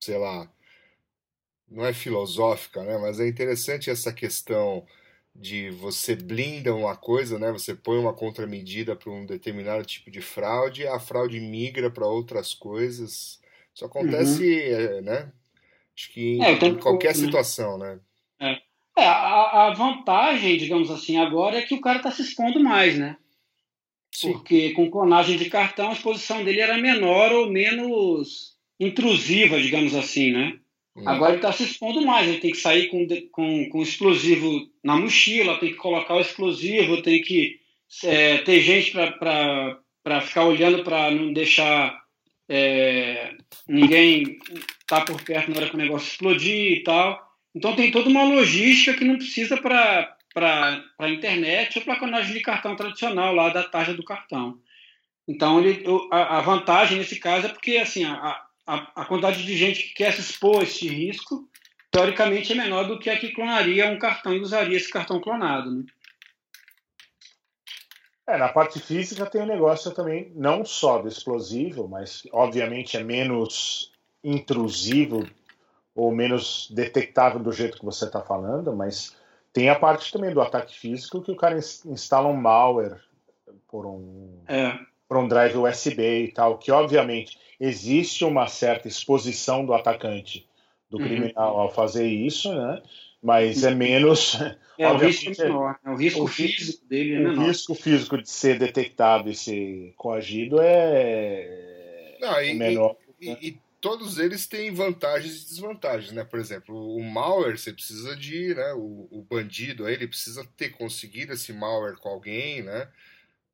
sei 0.00 0.18
lá, 0.18 0.50
não 1.68 1.84
é 1.84 1.92
filosófica, 1.92 2.82
né? 2.84 2.98
Mas 2.98 3.20
é 3.20 3.28
interessante 3.28 3.90
essa 3.90 4.12
questão 4.12 4.86
de 5.34 5.70
você 5.70 6.14
blinda 6.14 6.74
uma 6.74 6.96
coisa, 6.96 7.38
né? 7.38 7.50
Você 7.52 7.74
põe 7.74 7.98
uma 7.98 8.12
contramedida 8.12 8.94
para 8.94 9.10
um 9.10 9.24
determinado 9.24 9.84
tipo 9.84 10.10
de 10.10 10.20
fraude, 10.20 10.86
a 10.86 11.00
fraude 11.00 11.40
migra 11.40 11.90
para 11.90 12.06
outras 12.06 12.54
coisas. 12.54 13.40
Isso 13.74 13.84
acontece, 13.84 14.60
é, 14.60 15.00
né? 15.00 15.32
Acho 15.96 16.12
que 16.12 16.36
em, 16.36 16.44
É, 16.44 16.52
o 16.52 16.58
tempo 16.58 16.78
em 16.78 16.82
qualquer 16.82 17.08
né? 17.08 17.14
situação, 17.14 17.78
né? 17.78 17.98
É, 18.40 19.06
a, 19.06 19.68
a 19.68 19.74
vantagem, 19.74 20.58
digamos 20.58 20.90
assim, 20.90 21.16
agora 21.16 21.58
é 21.58 21.62
que 21.62 21.74
o 21.74 21.80
cara 21.80 21.98
está 21.98 22.10
se 22.10 22.22
expondo 22.22 22.60
mais, 22.60 22.98
né? 22.98 23.16
Sim. 24.14 24.32
Porque 24.32 24.72
com 24.72 24.90
clonagem 24.90 25.38
de 25.38 25.48
cartão 25.48 25.88
a 25.88 25.92
exposição 25.94 26.44
dele 26.44 26.60
era 26.60 26.76
menor 26.76 27.32
ou 27.32 27.50
menos 27.50 28.58
intrusiva, 28.78 29.60
digamos 29.60 29.94
assim, 29.94 30.30
né? 30.32 30.58
Hum. 30.96 31.08
Agora 31.08 31.32
ele 31.32 31.38
está 31.38 31.52
se 31.52 31.64
expondo 31.64 32.04
mais, 32.04 32.28
ele 32.28 32.40
tem 32.40 32.50
que 32.50 32.58
sair 32.58 32.88
com, 32.88 33.06
com, 33.30 33.68
com 33.70 33.82
explosivo 33.82 34.68
na 34.84 34.96
mochila, 34.96 35.58
tem 35.58 35.70
que 35.70 35.76
colocar 35.76 36.14
o 36.14 36.20
explosivo, 36.20 37.02
tem 37.02 37.22
que 37.22 37.60
é, 38.04 38.38
ter 38.38 38.60
gente 38.60 38.92
para 38.92 40.20
ficar 40.20 40.44
olhando 40.44 40.82
para 40.84 41.10
não 41.10 41.32
deixar 41.32 42.02
é, 42.48 43.34
ninguém 43.66 44.38
estar 44.80 45.04
por 45.04 45.22
perto 45.22 45.50
na 45.50 45.56
hora 45.56 45.68
que 45.68 45.74
o 45.74 45.78
negócio 45.78 46.08
explodir 46.08 46.72
e 46.72 46.82
tal. 46.82 47.20
Então 47.54 47.74
tem 47.74 47.90
toda 47.90 48.08
uma 48.08 48.24
logística 48.24 48.96
que 48.96 49.04
não 49.04 49.16
precisa 49.16 49.56
para 49.56 50.16
a 50.98 51.08
internet 51.08 51.78
ou 51.78 51.84
para 51.84 51.94
a 51.94 51.98
clonagem 51.98 52.34
de 52.34 52.40
cartão 52.40 52.76
tradicional 52.76 53.34
lá 53.34 53.48
da 53.50 53.62
tarja 53.62 53.94
do 53.94 54.04
cartão. 54.04 54.58
Então 55.26 55.60
ele, 55.60 55.84
a, 56.10 56.38
a 56.38 56.40
vantagem 56.40 56.98
nesse 56.98 57.18
caso 57.18 57.46
é 57.46 57.50
porque 57.50 57.76
assim 57.76 58.04
a, 58.04 58.42
a, 58.66 59.02
a 59.02 59.04
quantidade 59.04 59.44
de 59.44 59.56
gente 59.56 59.82
que 59.84 59.94
quer 59.94 60.12
se 60.12 60.20
expor 60.20 60.60
a 60.60 60.62
esse 60.64 60.88
risco 60.88 61.48
teoricamente 61.90 62.52
é 62.52 62.54
menor 62.54 62.84
do 62.84 62.98
que 62.98 63.10
a 63.10 63.18
que 63.18 63.32
clonaria 63.32 63.90
um 63.90 63.98
cartão 63.98 64.32
e 64.32 64.40
usaria 64.40 64.76
esse 64.76 64.90
cartão 64.90 65.20
clonado. 65.20 65.70
Né? 65.70 65.84
É, 68.26 68.38
na 68.38 68.48
parte 68.48 68.80
física 68.80 69.26
tem 69.26 69.42
um 69.42 69.46
negócio 69.46 69.90
também, 69.92 70.32
não 70.34 70.64
só 70.64 70.98
do 70.98 71.08
explosivo, 71.08 71.88
mas 71.88 72.22
obviamente 72.32 72.96
é 72.96 73.04
menos 73.04 73.92
intrusivo 74.24 75.28
ou 75.94 76.10
menos 76.14 76.70
detectável 76.70 77.40
do 77.40 77.52
jeito 77.52 77.78
que 77.78 77.84
você 77.84 78.06
está 78.06 78.22
falando, 78.22 78.74
mas 78.74 79.14
tem 79.52 79.68
a 79.68 79.78
parte 79.78 80.10
também 80.10 80.32
do 80.32 80.40
ataque 80.40 80.78
físico 80.78 81.20
que 81.20 81.30
o 81.30 81.36
cara 81.36 81.58
ins- 81.58 81.84
instala 81.84 82.28
um 82.28 82.36
malware 82.36 82.98
por 83.68 83.84
um, 83.84 84.40
É, 84.46 84.78
por 85.12 85.18
um 85.18 85.28
drive 85.28 85.58
USB 85.58 86.24
e 86.24 86.32
tal, 86.32 86.56
que 86.56 86.72
obviamente 86.72 87.38
existe 87.60 88.24
uma 88.24 88.46
certa 88.46 88.88
exposição 88.88 89.66
do 89.66 89.74
atacante, 89.74 90.48
do 90.88 90.96
Uhum. 90.96 91.02
criminal 91.04 91.60
ao 91.60 91.70
fazer 91.70 92.06
isso, 92.06 92.50
né? 92.54 92.82
Mas 93.22 93.62
é 93.62 93.74
menos 93.74 94.38
é 94.78 94.88
o 94.88 94.96
risco 94.96 95.30
é 95.38 95.44
menor. 95.44 95.78
né? 95.84 95.92
O 95.92 95.96
risco 95.96 96.22
o 96.22 96.26
físico 96.26 96.86
dele 96.86 97.12
é 97.12 97.18
o 97.18 97.28
menor. 97.28 97.46
risco 97.46 97.74
físico 97.74 98.16
de 98.22 98.30
ser 98.30 98.58
detectado 98.58 99.28
e 99.28 99.34
ser 99.34 99.92
coagido 99.98 100.56
é, 100.62 102.16
Não, 102.18 102.40
e- 102.40 102.50
é 102.52 102.54
menor. 102.54 102.96
E, 103.20 103.48
e 103.48 103.58
todos 103.82 104.18
eles 104.18 104.46
têm 104.46 104.72
vantagens 104.72 105.42
e 105.42 105.48
desvantagens, 105.50 106.12
né? 106.12 106.24
Por 106.24 106.38
exemplo, 106.40 106.74
o 106.96 107.04
malware, 107.04 107.58
você 107.58 107.70
precisa 107.70 108.16
de, 108.16 108.54
né? 108.54 108.72
O, 108.72 109.08
o 109.10 109.22
bandido 109.28 109.84
aí, 109.84 109.92
ele 109.92 110.08
precisa 110.08 110.42
ter 110.56 110.70
conseguido 110.70 111.34
esse 111.34 111.52
malware 111.52 111.98
com 111.98 112.08
alguém, 112.08 112.62
né? 112.62 112.88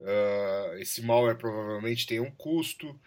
Ah, 0.02 0.74
esse 0.78 1.02
malware 1.02 1.36
provavelmente 1.38 2.06
tem 2.06 2.20
um 2.20 2.30
custo. 2.30 2.98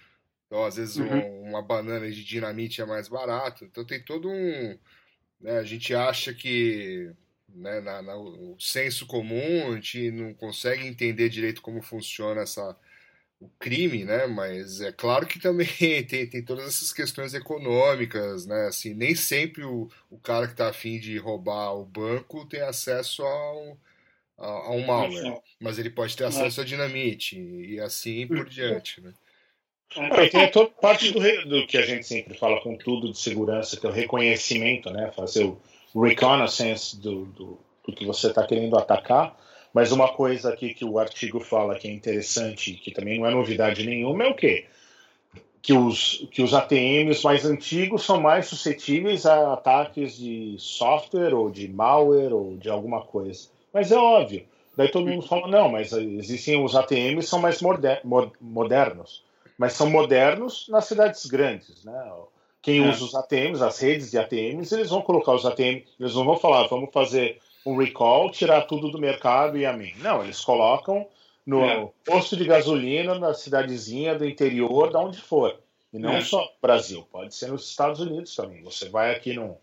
Então, 0.47 0.65
às 0.65 0.77
vezes, 0.77 0.97
Uhum. 0.97 1.07
um- 1.07 1.49
uma 1.49 1.61
banana 1.61 2.11
de 2.11 2.23
dinamite 2.25 2.81
é 2.81 2.85
mais 2.85 3.07
barato. 3.07 3.65
Então, 3.65 3.85
tem 3.85 4.03
todo 4.03 4.29
um. 4.29 4.77
né, 5.41 5.59
a 5.59 5.63
gente 5.63 5.93
acha 5.95 6.33
que. 6.33 7.11
Né, 7.49 7.81
na, 7.81 8.01
na- 8.01 8.17
o 8.17 8.57
senso 8.59 9.05
comum, 9.07 9.71
a 9.73 9.75
gente 9.75 10.11
não 10.11 10.33
consegue 10.33 10.85
entender 10.87 11.29
direito 11.29 11.61
como 11.61 11.81
funciona 11.81 12.41
essa, 12.41 12.77
o 13.39 13.49
crime, 13.59 14.05
né? 14.05 14.27
Mas 14.27 14.81
é 14.81 14.91
claro 14.91 15.27
que 15.27 15.39
também 15.39 15.67
tem, 16.07 16.27
tem 16.29 16.43
todas 16.45 16.67
essas 16.67 16.93
questões 16.93 17.33
econômicas, 17.33 18.45
né? 18.45 18.67
Assim, 18.67 18.93
nem 18.93 19.15
sempre 19.15 19.63
o, 19.65 19.89
o 20.09 20.19
cara 20.19 20.47
que 20.47 20.53
está 20.53 20.69
afim 20.69 20.99
de 20.99 21.17
roubar 21.17 21.73
o 21.75 21.85
banco 21.85 22.45
tem 22.47 22.61
acesso 22.61 23.23
ao, 23.23 23.77
a, 24.37 24.47
a 24.47 24.71
um 24.71 24.85
malware, 24.85 25.39
mas 25.59 25.77
ele 25.77 25.89
pode 25.89 26.15
ter 26.15 26.25
acesso 26.25 26.61
a 26.61 26.65
dinamite 26.65 27.39
e 27.39 27.79
assim 27.79 28.27
por 28.27 28.47
diante, 28.47 29.01
né? 29.01 29.13
É, 29.95 30.27
tem 30.29 30.49
toda 30.49 30.69
parte 30.69 31.11
do, 31.11 31.19
do 31.49 31.67
que 31.67 31.77
a 31.77 31.81
gente 31.81 32.07
sempre 32.07 32.37
fala 32.37 32.61
com 32.61 32.77
tudo 32.77 33.11
de 33.11 33.17
segurança, 33.17 33.77
que 33.77 33.85
é 33.85 33.89
o 33.89 33.93
reconhecimento, 33.93 34.89
né? 34.89 35.11
Fazer 35.13 35.43
o 35.93 36.01
reconnaissance 36.01 36.97
do, 36.97 37.25
do, 37.25 37.59
do 37.85 37.93
que 37.93 38.05
você 38.05 38.27
está 38.27 38.45
querendo 38.45 38.77
atacar. 38.77 39.37
Mas 39.73 39.91
uma 39.91 40.09
coisa 40.09 40.49
aqui 40.53 40.73
que 40.73 40.85
o 40.85 40.99
artigo 40.99 41.39
fala 41.39 41.75
que 41.75 41.87
é 41.87 41.91
interessante, 41.91 42.73
que 42.73 42.91
também 42.91 43.19
não 43.19 43.27
é 43.27 43.31
novidade 43.31 43.85
nenhuma, 43.85 44.23
é 44.23 44.27
o 44.27 44.35
quê? 44.35 44.65
Que 45.61 45.73
os, 45.73 46.27
que 46.31 46.41
os 46.41 46.53
ATMs 46.53 47.23
mais 47.23 47.45
antigos 47.45 48.03
são 48.03 48.19
mais 48.19 48.47
suscetíveis 48.47 49.25
a 49.25 49.53
ataques 49.53 50.17
de 50.17 50.55
software 50.57 51.33
ou 51.33 51.49
de 51.49 51.67
malware 51.67 52.33
ou 52.33 52.57
de 52.57 52.69
alguma 52.69 53.01
coisa. 53.01 53.49
Mas 53.73 53.91
é 53.91 53.97
óbvio. 53.97 54.45
Daí 54.75 54.89
todo 54.89 55.07
mundo 55.07 55.25
fala, 55.27 55.47
não, 55.47 55.69
mas 55.69 55.91
existem 55.91 56.63
os 56.63 56.75
ATMs 56.75 57.27
são 57.27 57.39
mais 57.39 57.61
moder- 57.61 58.01
mo- 58.03 58.31
modernos. 58.39 59.23
Mas 59.57 59.73
são 59.73 59.89
modernos 59.89 60.67
nas 60.69 60.85
cidades 60.85 61.25
grandes, 61.25 61.83
né? 61.83 62.11
Quem 62.61 62.83
É. 62.83 62.89
usa 62.89 63.03
os 63.03 63.15
ATMs, 63.15 63.61
as 63.63 63.79
redes 63.79 64.11
de 64.11 64.17
ATMs, 64.17 64.73
eles 64.73 64.89
vão 64.89 65.01
colocar 65.01 65.33
os 65.33 65.45
ATMs, 65.45 65.85
eles 65.99 66.15
não 66.15 66.25
vão 66.25 66.37
falar, 66.37 66.67
vamos 66.67 66.89
fazer 66.91 67.39
um 67.65 67.75
recall, 67.77 68.31
tirar 68.31 68.61
tudo 68.63 68.89
do 68.89 68.97
mercado 68.99 69.57
e 69.57 69.65
amém. 69.65 69.93
Não, 69.99 70.23
eles 70.23 70.41
colocam 70.41 71.05
no 71.45 71.63
É. 71.63 71.87
posto 72.05 72.35
de 72.37 72.45
gasolina 72.45 73.15
na 73.19 73.33
cidadezinha 73.33 74.15
do 74.17 74.25
interior, 74.27 74.91
da 74.91 74.99
onde 74.99 75.19
for. 75.19 75.55
E 75.93 75.99
não 75.99 76.11
É. 76.11 76.21
só 76.21 76.39
no 76.41 76.49
Brasil, 76.61 77.05
pode 77.11 77.35
ser 77.35 77.49
nos 77.51 77.67
Estados 77.69 77.99
Unidos 77.99 78.35
também. 78.35 78.63
Você 78.63 78.89
vai 78.89 79.13
aqui 79.13 79.33
num, 79.33 79.55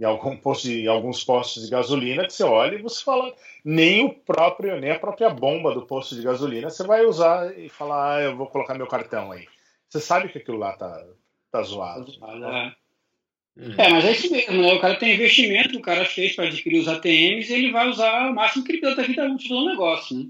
em, 0.00 0.04
algum 0.04 0.34
posto 0.36 0.66
de, 0.68 0.84
em 0.84 0.86
alguns 0.86 1.22
postos 1.22 1.64
de 1.64 1.70
gasolina 1.70 2.26
que 2.26 2.32
você 2.32 2.42
olha 2.42 2.76
e 2.76 2.82
você 2.82 3.04
fala, 3.04 3.34
nem 3.62 4.06
o 4.06 4.14
próprio, 4.14 4.80
nem 4.80 4.90
a 4.90 4.98
própria 4.98 5.28
bomba 5.28 5.74
do 5.74 5.86
posto 5.86 6.14
de 6.16 6.22
gasolina 6.22 6.70
você 6.70 6.82
vai 6.84 7.04
usar 7.04 7.56
e 7.58 7.68
falar, 7.68 8.16
ah, 8.16 8.22
eu 8.22 8.36
vou 8.36 8.46
colocar 8.46 8.74
meu 8.74 8.86
cartão 8.86 9.30
aí. 9.30 9.46
você 9.88 10.00
sabe 10.00 10.30
que 10.30 10.38
aquilo 10.38 10.56
lá 10.56 10.72
tá, 10.72 11.06
tá 11.52 11.62
zoado. 11.62 12.10
É. 12.46 12.72
Hum. 13.58 13.74
É, 13.76 13.90
mas 13.90 14.04
é 14.06 14.12
isso 14.12 14.30
mesmo, 14.32 14.62
né? 14.62 14.72
O 14.72 14.80
cara 14.80 14.96
tem 14.96 15.14
investimento, 15.14 15.76
o 15.76 15.82
cara 15.82 16.04
fez 16.06 16.34
para 16.34 16.46
adquirir 16.46 16.80
os 16.80 16.88
ATMs 16.88 17.50
e 17.50 17.54
ele 17.54 17.72
vai 17.72 17.88
usar 17.88 18.30
o 18.30 18.34
máximo 18.34 18.64
que 18.64 18.72
ele 18.72 18.80
puder 18.80 18.96
da 18.96 19.02
vida 19.02 19.26
útil 19.26 19.56
do 19.56 19.66
negócio, 19.66 20.16
né? 20.16 20.26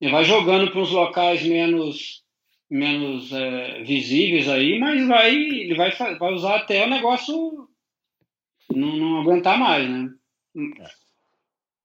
Ele 0.00 0.10
vai 0.10 0.24
jogando 0.24 0.70
para 0.70 0.80
uns 0.80 0.90
locais 0.90 1.42
menos, 1.42 2.24
menos 2.70 3.30
é, 3.30 3.82
visíveis 3.82 4.48
aí, 4.48 4.78
mas 4.78 5.06
vai, 5.06 5.34
ele 5.34 5.74
vai, 5.74 5.90
vai 5.90 6.32
usar 6.32 6.56
até 6.56 6.86
o 6.86 6.90
negócio 6.90 7.68
não, 8.74 8.96
não 8.96 9.20
aguentar 9.20 9.58
mais, 9.58 9.88
né? 9.88 10.10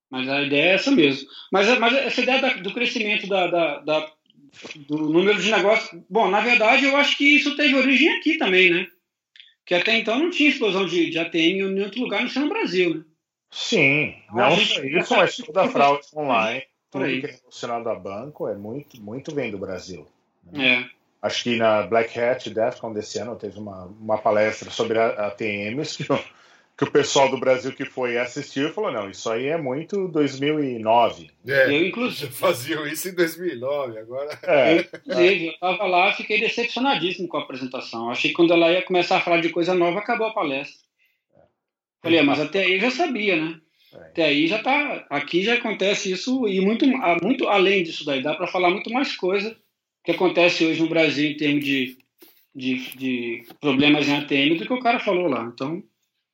Mas 0.10 0.28
a 0.30 0.42
ideia 0.42 0.72
é 0.72 0.74
essa 0.76 0.92
mesmo. 0.92 1.28
Mas, 1.52 1.68
mas 1.80 1.94
essa 1.94 2.22
ideia 2.22 2.42
da- 2.42 2.54
do 2.54 2.74
crescimento 2.74 3.28
da, 3.28 3.48
da- 3.48 3.80
da- 3.80 4.12
do 4.88 5.10
número 5.10 5.42
de 5.42 5.52
negócios. 5.52 6.02
Bom, 6.10 6.30
na 6.30 6.40
verdade, 6.42 6.86
eu 6.86 6.96
acho 6.96 7.18
que 7.18 7.36
isso 7.36 7.56
teve 7.56 7.76
origem 7.76 8.10
aqui 8.18 8.38
também, 8.38 8.72
né? 8.72 8.88
Que 9.66 9.76
até 9.76 9.98
então 9.98 10.18
não 10.18 10.30
tinha 10.30 10.50
explosão 10.50 10.86
de, 10.86 11.10
de 11.10 11.20
ATM 11.20 11.60
em 11.60 11.82
outro 11.84 12.02
lugar, 12.02 12.22
não 12.22 12.30
sei 12.30 12.42
no 12.42 12.50
Brasil, 12.50 12.96
né? 12.96 13.04
Sim, 13.52 14.16
não 14.34 14.46
a 14.46 14.52
só 14.56 14.86
isso, 14.86 15.16
mas 15.16 15.38
toda 15.38 15.64
a 15.64 15.70
fraude 15.70 16.06
online, 16.16 16.64
tudo 16.92 17.04
aí. 17.06 17.20
que 17.22 17.28
é 17.28 17.32
relacionado 17.32 17.88
a 17.90 17.96
banco 17.96 18.48
é 18.48 18.56
muito, 18.56 19.02
muito 19.02 19.34
vem 19.36 19.52
do 19.52 19.58
Brasil. 19.58 20.08
É. 20.54 20.86
Acho 21.22 21.44
que 21.44 21.56
na 21.58 21.84
Black 21.84 22.18
Hat 22.20 22.50
DEFCON 22.50 22.94
desse 22.94 23.20
ano 23.20 23.36
teve 23.36 23.58
uma, 23.60 23.86
uma 23.86 24.18
palestra 24.18 24.70
sobre 24.70 25.00
ATMs 25.00 25.98
que, 25.98 26.12
o- 26.12 26.20
que 26.78 26.84
o 26.84 26.92
pessoal 26.92 27.30
do 27.32 27.40
Brasil 27.40 27.74
que 27.74 27.86
foi 27.86 28.20
assistir 28.20 28.72
falou, 28.72 28.92
não, 28.92 29.10
isso 29.10 29.28
aí 29.32 29.48
é 29.48 29.58
muito 29.58 30.08
2009. 30.10 31.32
É, 31.48 31.76
Eu, 31.76 31.88
inclusive. 31.88 32.28
já 32.28 32.32
faziam 32.32 32.86
isso 32.88 33.10
em 33.10 33.16
2009, 33.16 33.98
agora. 33.98 34.40
É, 34.44 34.78
Eu, 34.78 34.82
inclusive, 34.82 35.46
eu 35.48 35.52
estava 35.54 35.88
lá 35.88 36.14
fiquei 36.14 36.40
decepcionadíssimo 36.40 37.28
com 37.28 37.38
a 37.38 37.42
apresentação. 37.42 38.12
Achei 38.12 38.30
que 38.30 38.36
quando 38.36 38.54
ela 38.54 38.72
ia 38.72 38.84
começar 38.84 39.18
a 39.18 39.22
falar 39.22 39.42
de 39.42 39.50
coisa 39.50 39.74
nova, 39.74 39.98
acabou 39.98 40.28
a 40.28 40.34
palestra. 40.34 40.78
Falei, 42.04 42.20
ah, 42.20 42.24
mas 42.24 42.40
até 42.40 42.64
aí 42.64 42.74
eu 42.74 42.80
já 42.80 42.92
sabia, 42.92 43.36
né? 43.36 43.60
É. 43.94 43.98
Até 43.98 44.26
aí 44.26 44.46
já 44.46 44.60
tá. 44.60 45.08
Aqui 45.10 45.42
já 45.42 45.56
acontece 45.56 46.12
isso, 46.12 46.48
e 46.48 46.62
muito, 46.62 46.86
muito 47.24 47.48
além 47.48 47.84
disso 47.84 48.06
daí, 48.06 48.22
dá 48.22 48.36
para 48.36 48.46
falar 48.46 48.70
muito 48.70 48.92
mais 48.94 49.16
coisa 49.16 49.58
que 50.04 50.12
acontece 50.12 50.64
hoje 50.64 50.80
no 50.80 50.88
Brasil 50.88 51.32
em 51.32 51.38
termos 51.38 51.66
de, 51.66 51.98
de, 52.56 52.96
de 52.96 53.46
problemas 53.60 54.08
em 54.08 54.16
ATM 54.16 54.58
do 54.58 54.66
que 54.68 54.74
o 54.74 54.80
cara 54.80 55.00
falou 55.00 55.28
lá. 55.28 55.44
Então, 55.52 55.84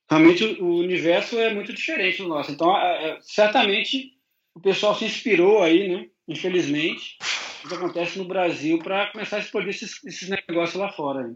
realmente 0.09 0.43
o 0.61 0.77
universo 0.77 1.37
é 1.39 1.53
muito 1.53 1.73
diferente 1.73 2.17
do 2.21 2.27
nosso. 2.27 2.51
Então, 2.51 2.75
é- 2.77 3.09
é- 3.11 3.17
certamente 3.21 4.11
o 4.55 4.59
pessoal 4.59 4.95
se 4.95 5.05
inspirou 5.05 5.61
aí, 5.63 5.87
né? 5.87 6.07
Infelizmente, 6.27 7.17
o 7.63 7.67
que 7.67 7.73
acontece 7.75 8.17
no 8.17 8.25
Brasil 8.25 8.79
para 8.79 9.07
começar 9.11 9.37
a 9.37 9.39
explodir 9.39 9.69
esses, 9.69 10.03
esses 10.05 10.29
negócios 10.29 10.75
lá 10.79 10.91
fora. 10.91 11.25
aí. 11.25 11.33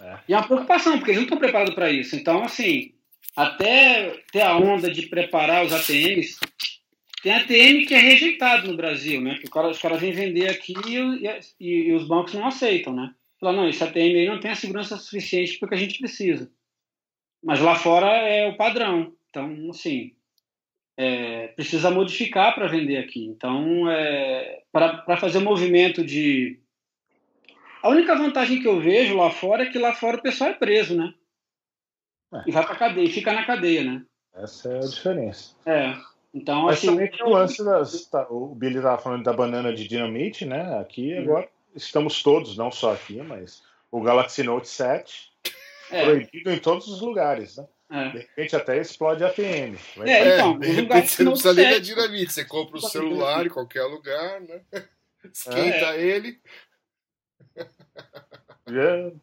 É. 0.00 0.18
E 0.28 0.32
é 0.34 0.36
uma 0.36 0.46
preocupação, 0.46 0.98
porque 0.98 1.10
eles 1.10 1.18
não 1.18 1.24
estão 1.24 1.38
preparados 1.38 1.74
para 1.74 1.90
isso. 1.90 2.16
Então, 2.16 2.42
assim, 2.42 2.94
até 3.36 4.22
ter 4.32 4.42
a 4.42 4.56
onda 4.56 4.90
de 4.90 5.02
preparar 5.06 5.64
os 5.64 5.72
ATMs, 5.72 6.36
tem 7.22 7.32
ATM 7.32 7.86
que 7.86 7.94
é 7.94 7.98
rejeitado 7.98 8.68
no 8.68 8.76
Brasil, 8.76 9.20
né? 9.20 9.38
Que 9.40 9.48
cara- 9.48 9.70
os 9.70 9.78
caras 9.78 10.00
vêm 10.00 10.12
vender 10.12 10.48
aqui 10.48 10.74
e, 10.86 10.96
e- 10.96 11.40
e- 11.60 11.88
e 11.88 11.92
os 11.94 12.06
bancos 12.06 12.34
não 12.34 12.46
aceitam, 12.46 12.92
né? 12.94 13.14
Falam, 13.40 13.62
não, 13.62 13.68
esse 13.68 13.82
ATM 13.82 14.18
aí 14.18 14.26
não 14.26 14.40
tem 14.40 14.50
a 14.50 14.54
segurança 14.56 14.96
suficiente 14.96 15.58
para 15.58 15.66
o 15.66 15.68
que 15.68 15.74
a 15.74 15.78
gente 15.78 15.98
precisa. 15.98 16.50
Mas 17.44 17.60
lá 17.60 17.74
fora 17.74 18.06
é 18.06 18.48
o 18.48 18.56
padrão. 18.56 19.12
Então, 19.28 19.68
assim, 19.70 20.12
é, 20.96 21.48
precisa 21.48 21.90
modificar 21.90 22.54
para 22.54 22.66
vender 22.68 22.96
aqui. 22.96 23.24
Então, 23.26 23.90
é, 23.90 24.62
para 24.72 25.16
fazer 25.18 25.40
movimento 25.40 26.02
de. 26.04 26.58
A 27.82 27.90
única 27.90 28.16
vantagem 28.16 28.62
que 28.62 28.66
eu 28.68 28.80
vejo 28.80 29.14
lá 29.16 29.30
fora 29.30 29.64
é 29.64 29.66
que 29.70 29.78
lá 29.78 29.92
fora 29.92 30.16
o 30.16 30.22
pessoal 30.22 30.50
é 30.50 30.54
preso, 30.54 30.96
né? 30.96 31.12
É. 32.32 32.44
E 32.46 32.50
vai 32.50 32.64
para 32.64 32.76
cadeia, 32.76 33.04
e 33.04 33.12
fica 33.12 33.32
na 33.32 33.44
cadeia, 33.44 33.84
né? 33.84 34.02
essa 34.34 34.68
é 34.72 34.76
a 34.78 34.80
diferença. 34.80 35.54
É. 35.66 35.94
Então, 36.32 36.62
Mas 36.64 36.78
assim, 36.78 36.88
também 36.88 37.08
tem 37.08 37.24
o 37.24 37.28
lance 37.28 37.64
das. 37.64 38.06
tá, 38.06 38.26
o 38.28 38.54
Billy 38.56 38.78
estava 38.78 38.98
falando 39.00 39.22
da 39.22 39.32
banana 39.32 39.72
de 39.72 39.86
dinamite, 39.86 40.44
né? 40.44 40.78
Aqui 40.80 41.12
Uhum. 41.14 41.20
agora 41.22 41.48
estamos 41.76 42.22
todos, 42.22 42.56
não 42.56 42.72
só 42.72 42.92
aqui, 42.94 43.22
mas 43.22 43.62
o 43.92 44.00
Galaxy 44.00 44.42
Note 44.42 44.66
7 44.68 45.30
é, 45.94 46.04
proibido 46.04 46.50
em 46.50 46.58
todos 46.58 46.86
os 46.88 47.00
lugares, 47.00 47.56
né? 47.56 47.66
é. 47.90 48.08
De 48.10 48.18
repente 48.18 48.56
até 48.56 48.78
explode 48.80 49.24
a. 49.24 49.28
Vai 49.96 50.08
É, 50.08 50.34
então, 50.34 50.58
de 50.58 50.68
repente 50.68 51.08
você 51.10 51.22
não 51.24 51.32
precisa 51.32 51.54
nem 51.54 51.70
da 51.70 51.78
dinamite, 51.78 52.32
você 52.32 52.44
compra 52.44 52.76
o 52.78 52.80
celular 52.80 53.46
em 53.46 53.50
qualquer 53.50 53.84
lugar, 53.84 54.40
né? 54.40 54.62
Esquenta 55.24 55.96
É. 55.96 56.00
ele. 56.02 56.40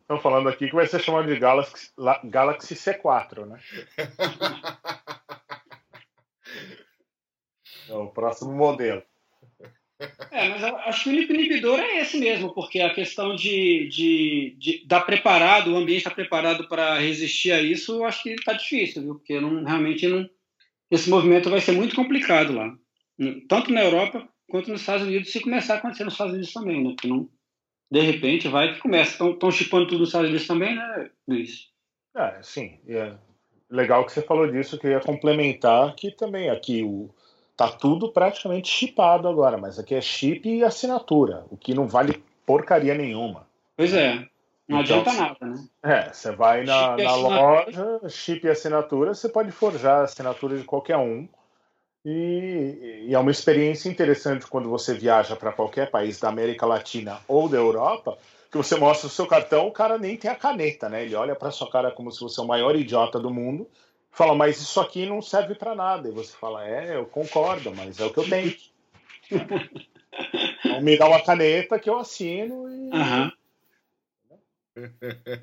Estão 0.01 0.19
falando 0.19 0.47
aqui 0.49 0.67
que 0.69 0.75
vai 0.75 0.87
ser 0.87 1.01
chamado 1.01 1.27
de 1.27 1.39
Galaxy, 1.39 1.91
La- 1.97 2.21
Galaxy 2.23 2.75
C4, 2.75 3.45
né? 3.45 3.59
É 7.89 7.93
o 7.93 8.07
próximo 8.07 8.53
modelo. 8.53 9.03
É, 10.31 10.49
mas 10.49 10.63
acho 10.63 11.03
que 11.03 11.09
o 11.09 11.13
inibidor 11.13 11.79
é 11.79 11.99
esse 11.99 12.17
mesmo, 12.17 12.53
porque 12.53 12.79
a 12.79 12.93
questão 12.93 13.35
de, 13.35 13.87
de, 13.89 14.55
de 14.57 14.85
dar 14.85 15.01
preparado, 15.01 15.71
o 15.71 15.77
ambiente 15.77 15.99
estar 15.99 16.15
preparado 16.15 16.67
para 16.67 16.97
resistir 16.99 17.51
a 17.51 17.61
isso, 17.61 17.95
eu 17.95 18.05
acho 18.05 18.23
que 18.23 18.29
está 18.31 18.53
difícil, 18.53 19.01
viu? 19.03 19.15
Porque 19.15 19.39
não, 19.39 19.63
realmente 19.63 20.07
não, 20.07 20.29
esse 20.89 21.09
movimento 21.09 21.49
vai 21.49 21.61
ser 21.61 21.73
muito 21.73 21.95
complicado 21.95 22.53
lá, 22.53 22.75
tanto 23.47 23.71
na 23.71 23.83
Europa 23.83 24.27
quanto 24.49 24.69
nos 24.69 24.81
Estados 24.81 25.07
Unidos, 25.07 25.31
se 25.31 25.39
começar 25.39 25.75
a 25.75 25.77
acontecer 25.77 26.03
nos 26.03 26.13
Estados 26.13 26.33
Unidos 26.33 26.53
também, 26.53 26.83
né? 26.83 26.89
Porque 26.89 27.07
não, 27.07 27.29
de 27.89 28.01
repente 28.01 28.47
vai 28.47 28.73
que 28.73 28.79
começa. 28.79 29.29
Estão 29.29 29.51
chipando 29.51 29.87
tudo 29.87 29.99
nos 29.99 30.09
Estados 30.09 30.29
Unidos 30.29 30.47
também, 30.47 30.75
né, 30.75 31.09
Luiz? 31.27 31.69
É, 32.15 32.41
sim. 32.41 32.79
É 32.87 33.15
legal 33.69 34.05
que 34.05 34.11
você 34.11 34.21
falou 34.21 34.51
disso, 34.51 34.77
que 34.77 34.87
ia 34.87 34.99
complementar 34.99 35.95
que 35.95 36.11
também 36.11 36.49
aqui 36.49 36.83
o 36.83 37.09
tá 37.61 37.77
tudo 37.77 38.11
praticamente 38.11 38.67
chipado 38.67 39.27
agora, 39.27 39.55
mas 39.55 39.77
aqui 39.77 39.93
é 39.93 40.01
chip 40.01 40.49
e 40.49 40.63
assinatura, 40.63 41.45
o 41.51 41.57
que 41.57 41.75
não 41.75 41.87
vale 41.87 42.23
porcaria 42.43 42.95
nenhuma. 42.95 43.47
Pois 43.77 43.93
é, 43.93 44.15
não 44.67 44.81
Então, 44.81 45.01
adianta 45.01 45.13
nada, 45.13 45.45
né? 45.45 45.67
É, 45.83 46.11
você 46.11 46.31
vai 46.31 46.63
na, 46.63 46.97
na 46.97 47.15
loja, 47.15 48.09
chip 48.09 48.47
e 48.47 48.49
assinatura, 48.49 49.13
você 49.13 49.29
pode 49.29 49.51
forjar 49.51 49.99
a 49.99 50.03
assinatura 50.03 50.57
de 50.57 50.63
qualquer 50.63 50.97
um. 50.97 51.27
E, 52.03 53.05
e 53.07 53.13
é 53.13 53.19
uma 53.19 53.29
experiência 53.29 53.87
interessante 53.87 54.47
quando 54.47 54.67
você 54.67 54.95
viaja 54.95 55.35
para 55.35 55.51
qualquer 55.51 55.91
país 55.91 56.19
da 56.19 56.29
América 56.29 56.65
Latina 56.65 57.19
ou 57.27 57.47
da 57.47 57.57
Europa, 57.57 58.17
que 58.51 58.57
você 58.57 58.75
mostra 58.75 59.05
o 59.05 59.11
seu 59.11 59.27
cartão, 59.27 59.67
o 59.67 59.71
cara 59.71 59.99
nem 59.99 60.17
tem 60.17 60.31
a 60.31 60.35
caneta, 60.35 60.89
né? 60.89 61.03
Ele 61.03 61.13
olha 61.13 61.35
para 61.35 61.51
sua 61.51 61.69
cara 61.69 61.91
como 61.91 62.11
se 62.11 62.19
você 62.21 62.41
é 62.41 62.43
o 62.43 62.47
maior 62.47 62.75
idiota 62.75 63.19
do 63.19 63.29
mundo, 63.29 63.69
fala, 64.11 64.35
mas 64.35 64.59
isso 64.61 64.79
aqui 64.79 65.05
não 65.05 65.21
serve 65.21 65.55
para 65.55 65.73
nada. 65.75 66.09
E 66.09 66.11
você 66.11 66.35
fala, 66.37 66.67
é, 66.67 66.95
eu 66.95 67.05
concordo, 67.05 67.73
mas 67.73 67.99
é 67.99 68.05
o 68.05 68.13
que 68.13 68.19
eu 68.19 68.29
tenho. 68.29 68.55
então 70.65 70.81
me 70.81 70.97
dá 70.97 71.07
uma 71.07 71.21
caneta 71.21 71.79
que 71.79 71.89
eu 71.89 71.97
assino 71.97 72.69
e. 72.69 72.89
Aham. 72.95 73.31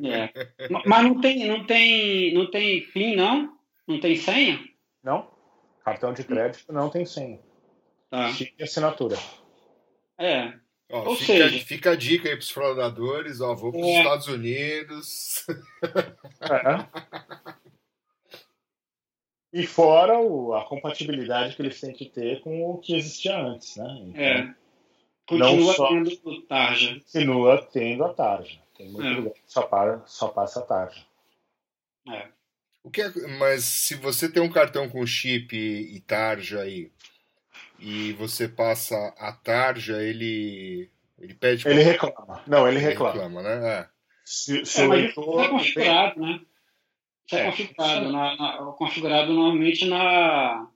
É. 0.03 0.69
Ma- 0.71 0.83
Mas 0.87 1.05
não 1.05 1.21
tem, 1.21 1.47
não 1.47 1.65
tem, 1.67 2.33
não 2.35 2.51
tem 2.51 2.81
PIN, 2.89 3.17
não? 3.17 3.57
Não 3.87 4.01
tem 4.01 4.17
senha? 4.17 4.59
Não? 5.03 5.31
Cartão 5.85 6.13
de 6.13 6.25
crédito 6.25 6.73
não 6.73 6.89
tem 6.91 7.05
senha. 7.05 7.39
Tá. 8.11 8.33
Chip 8.33 8.55
e 8.59 8.63
assinatura. 8.63 9.17
É. 10.19 10.53
Ó, 10.91 11.11
Ou 11.11 11.15
fica, 11.17 11.27
seja- 11.49 11.65
fica 11.65 11.91
a 11.91 11.97
dica 11.97 12.29
aí 12.29 12.37
pros 12.37 12.51
fraudadores, 12.51 13.41
ó, 13.43 13.55
vou 13.55 13.71
pros 13.71 13.85
É. 13.87 13.99
Estados 13.99 14.27
Unidos. 14.29 15.47
É. 16.41 17.48
E 19.53 19.67
fora 19.67 20.19
o- 20.19 20.55
a 20.55 20.65
compatibilidade 20.67 21.57
que 21.57 21.63
eles 21.63 21.81
têm 21.81 21.93
que 21.93 22.07
ter 22.07 22.41
com 22.43 22.71
o 22.71 22.79
que 22.79 22.95
existia 22.97 23.37
antes, 23.39 23.77
né? 23.77 23.99
Então, 24.03 24.23
É. 24.23 24.55
Continua 25.27 25.75
só- 25.75 25.89
tendo 25.89 26.43
tarja. 26.43 26.95
continua 27.01 27.63
tendo 27.73 28.05
a 28.05 28.15
tarja. 28.15 28.59
Tem 28.77 28.89
muito 28.91 29.07
É. 29.07 29.11
lugar 29.11 29.33
que 29.35 29.41
só, 29.47 29.63
para, 29.63 30.03
só 30.07 30.29
passa 30.29 30.61
a 30.61 30.63
tarja. 30.63 31.01
É. 32.09 32.29
O 32.83 32.91
que 32.91 33.03
é- 33.03 33.13
mas 33.39 33.65
se 33.65 33.95
você 33.95 34.31
tem 34.31 34.43
um 34.43 34.51
cartão 34.51 34.89
com 34.89 35.05
chip 35.07 35.55
e 35.57 36.01
tarja 36.01 36.61
aí, 36.63 36.91
e 37.79 38.13
você 38.15 38.49
passa 38.49 38.97
a 39.19 39.33
tarja, 39.33 40.03
ele, 40.03 40.91
ele 41.19 41.35
pede 41.35 41.67
Ele 41.69 41.83
reclama. 41.83 42.43
Não, 42.47 42.67
ele 42.67 42.79
ele 42.79 42.87
reclama. 42.87 43.43
né? 43.43 43.69
É. 43.81 43.89
Se, 44.25 44.65
se 44.65 44.81
É, 44.83 44.87
o 44.87 44.91
leitor. 44.91 45.45
é 45.45 45.49
configurado, 45.49 46.21
né? 46.21 46.41
Isso 47.29 47.37
é, 47.37 47.41
É. 47.41 47.51
configurado. 47.51 48.13
Na, 48.13 48.37
na- 48.37 48.73
configurado 48.79 49.33
normalmente 49.33 49.85
na, 49.87 50.67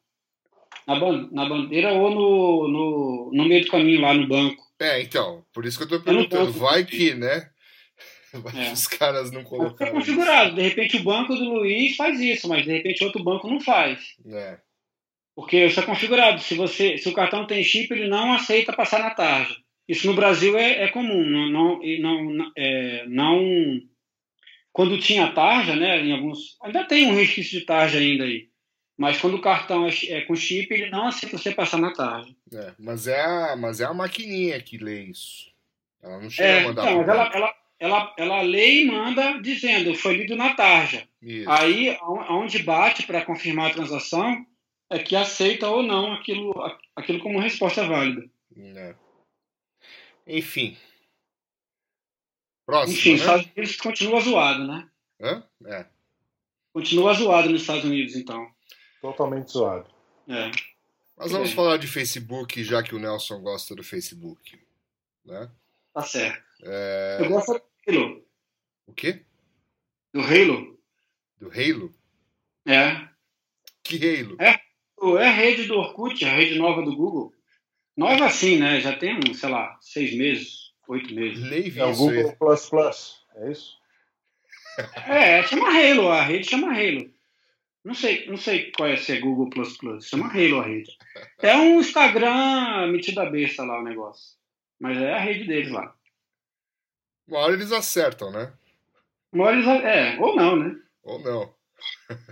na, 0.86 0.96
ban- 1.00 1.28
na 1.32 1.48
bandeira 1.48 1.92
ou 1.92 2.10
no, 2.10 2.68
no, 2.68 3.30
no 3.32 3.44
meio 3.44 3.64
do 3.64 3.70
caminho, 3.70 4.00
lá 4.02 4.12
no 4.14 4.28
banco. 4.28 4.62
É, 4.80 5.00
então, 5.00 5.44
por 5.54 5.64
isso 5.64 5.78
que 5.78 5.84
eu 5.84 5.88
tô 5.88 5.94
Eu 5.96 6.02
perguntando, 6.02 6.46
posso- 6.46 6.58
vai 6.58 6.84
que, 6.84 7.14
né? 7.14 7.48
Vai 8.34 8.62
É. 8.62 8.66
que 8.68 8.72
os 8.72 8.86
caras 8.86 9.30
não 9.30 9.40
Está 9.42 9.50
colocaram. 9.50 9.92
configurado. 9.92 10.54
De 10.54 10.62
repente 10.62 10.96
o 10.96 11.02
banco 11.04 11.34
do 11.34 11.44
Luiz 11.52 11.94
faz 11.96 12.18
isso, 12.18 12.48
mas 12.48 12.64
de 12.64 12.72
repente 12.72 13.04
outro 13.04 13.22
banco 13.22 13.46
não 13.46 13.60
faz. 13.60 13.98
isso. 14.00 14.34
É. 14.36 14.58
Porque 15.36 15.66
isso 15.66 15.78
é 15.80 15.82
configurado. 15.82 16.40
Se, 16.40 16.54
você, 16.54 16.96
se 16.96 17.08
o 17.10 17.12
cartão 17.12 17.46
tem 17.46 17.62
chip, 17.62 17.92
ele 17.92 18.08
não 18.08 18.32
aceita 18.32 18.72
passar 18.72 19.00
na 19.00 19.10
tarja. 19.10 19.54
Isso 19.86 20.06
no 20.06 20.14
Brasil 20.14 20.56
é, 20.56 20.84
é 20.84 20.88
comum, 20.88 21.22
não, 21.24 21.50
não, 21.50 21.80
não, 22.32 22.52
é, 22.56 23.04
não 23.06 23.80
quando 24.72 24.98
tinha 24.98 25.32
tarja, 25.32 25.76
né, 25.76 26.00
em 26.00 26.12
alguns, 26.12 26.56
ainda 26.62 26.84
tem 26.84 27.06
um 27.06 27.14
resquício 27.14 27.60
de 27.60 27.66
tarja 27.66 27.98
ainda 27.98 28.24
aí, 28.24 28.48
mas 28.96 29.20
quando 29.20 29.34
o 29.34 29.40
cartão 29.40 29.86
é, 29.86 29.90
é 30.08 30.20
com 30.22 30.34
chip, 30.34 30.72
ele 30.72 30.90
não 30.90 31.06
aceita 31.06 31.36
você 31.36 31.52
passar 31.52 31.78
na 31.78 31.92
tarja. 31.92 32.34
É, 32.52 32.72
mas 32.78 33.06
é 33.06 33.20
a, 33.20 33.56
mas 33.56 33.80
é 33.80 33.84
a 33.84 33.94
maquininha 33.94 34.60
que 34.60 34.78
lê 34.78 35.04
isso. 35.04 35.50
Ela 36.02 36.20
não 36.20 36.30
chega 36.30 36.48
É, 36.48 36.60
a 36.60 36.64
mandar 36.64 36.82
então, 36.82 37.04
pro 37.04 37.12
ela, 37.12 37.30
ela, 37.34 37.54
ela, 37.78 38.14
ela 38.18 38.42
lê 38.42 38.82
e 38.82 38.84
manda 38.84 39.40
dizendo, 39.40 39.94
foi 39.94 40.16
lido 40.16 40.36
na 40.36 40.54
tarja. 40.54 41.06
Isso. 41.20 41.50
Aí, 41.50 41.96
aonde 42.00 42.60
bate 42.60 43.04
para 43.04 43.24
confirmar 43.24 43.70
a 43.70 43.74
transação, 43.74 44.46
é 44.90 44.98
que 44.98 45.16
aceita 45.16 45.68
ou 45.68 45.82
não 45.82 46.12
aquilo, 46.12 46.52
aquilo 46.94 47.18
como 47.20 47.40
resposta 47.40 47.86
válida. 47.86 48.28
É. 48.56 48.94
Enfim. 50.26 50.76
Próximo, 52.66 52.96
Enfim, 52.98 53.14
os 53.14 53.20
né? 53.20 53.26
Estados 53.26 53.46
Unidos 53.56 53.76
continua 53.76 54.20
zoado, 54.20 54.66
né? 54.66 54.88
Hã? 55.20 55.42
É. 55.66 55.86
Continua 56.72 57.12
zoado 57.14 57.50
nos 57.50 57.60
Estados 57.62 57.84
Unidos, 57.84 58.14
então. 58.16 58.50
Totalmente 59.00 59.50
zoado. 59.52 59.88
É. 60.28 60.50
Mas 61.16 61.32
vamos 61.32 61.48
bem. 61.48 61.56
falar 61.56 61.76
de 61.76 61.86
Facebook, 61.86 62.62
já 62.64 62.82
que 62.82 62.94
o 62.94 62.98
Nelson 62.98 63.40
gosta 63.40 63.74
do 63.74 63.82
Facebook. 63.84 64.58
Né? 65.24 65.50
Tá 65.92 66.02
certo. 66.02 66.42
É, 66.62 67.18
Eu 67.20 67.28
gosto 67.28 67.52
do 67.52 67.62
Halo. 67.88 68.24
O 68.86 68.92
quê? 68.92 69.22
Do 70.14 70.20
Halo. 70.20 70.78
Do 71.38 71.48
Halo? 71.50 71.94
É. 72.66 73.08
Que 73.82 73.96
Halo? 73.96 74.36
O- 75.00 75.18
É 75.18 75.28
a 75.28 75.32
rede 75.32 75.64
do 75.64 75.74
Orkut, 75.74 76.24
a 76.24 76.32
rede 76.32 76.56
nova 76.58 76.80
do 76.82 76.96
Google. 76.96 77.34
Nova 77.96 78.26
assim, 78.26 78.58
né? 78.58 78.80
Já 78.80 78.96
tem, 78.96 79.34
sei 79.34 79.48
lá, 79.48 79.76
seis 79.80 80.14
meses, 80.16 80.61
oito 80.88 81.14
meses. 81.14 81.42
Nem 81.50 81.62
vi 81.70 81.80
É 81.80 81.84
o 81.86 81.90
isso. 81.90 82.00
Google 82.00 82.36
Plus 82.36 82.68
Plus, 82.68 83.26
é 83.36 83.50
isso? 83.52 83.78
É, 85.06 85.42
chama 85.44 85.68
Halo, 85.68 86.08
a 86.10 86.22
rede 86.22 86.48
chama 86.48 86.68
Halo. 86.72 87.10
Não 87.84 87.94
sei, 87.94 88.26
não 88.26 88.36
sei 88.36 88.70
qual 88.70 88.88
é 88.88 88.96
se 88.96 89.12
é 89.12 89.20
Google 89.20 89.50
Plus 89.50 89.76
Plus, 89.76 90.08
chama 90.08 90.28
Halo 90.28 90.60
a 90.60 90.64
rede. 90.66 90.96
É 91.40 91.56
um 91.56 91.80
Instagram 91.80 92.86
metido 92.92 93.20
a 93.20 93.26
besta 93.28 93.64
lá 93.64 93.80
o 93.80 93.84
negócio. 93.84 94.36
Mas 94.80 94.96
é 94.98 95.12
a 95.12 95.18
rede 95.18 95.44
deles 95.46 95.70
lá. 95.70 95.94
Uma 97.28 97.40
hora 97.40 97.52
eles 97.54 97.70
acertam, 97.72 98.30
né? 98.30 98.52
Uma 99.32 99.44
hora 99.46 99.56
eles- 99.56 99.66
É, 99.66 100.16
ou 100.20 100.34
não, 100.36 100.56
né? 100.56 100.76
Ou 101.02 101.18
não. 101.20 101.54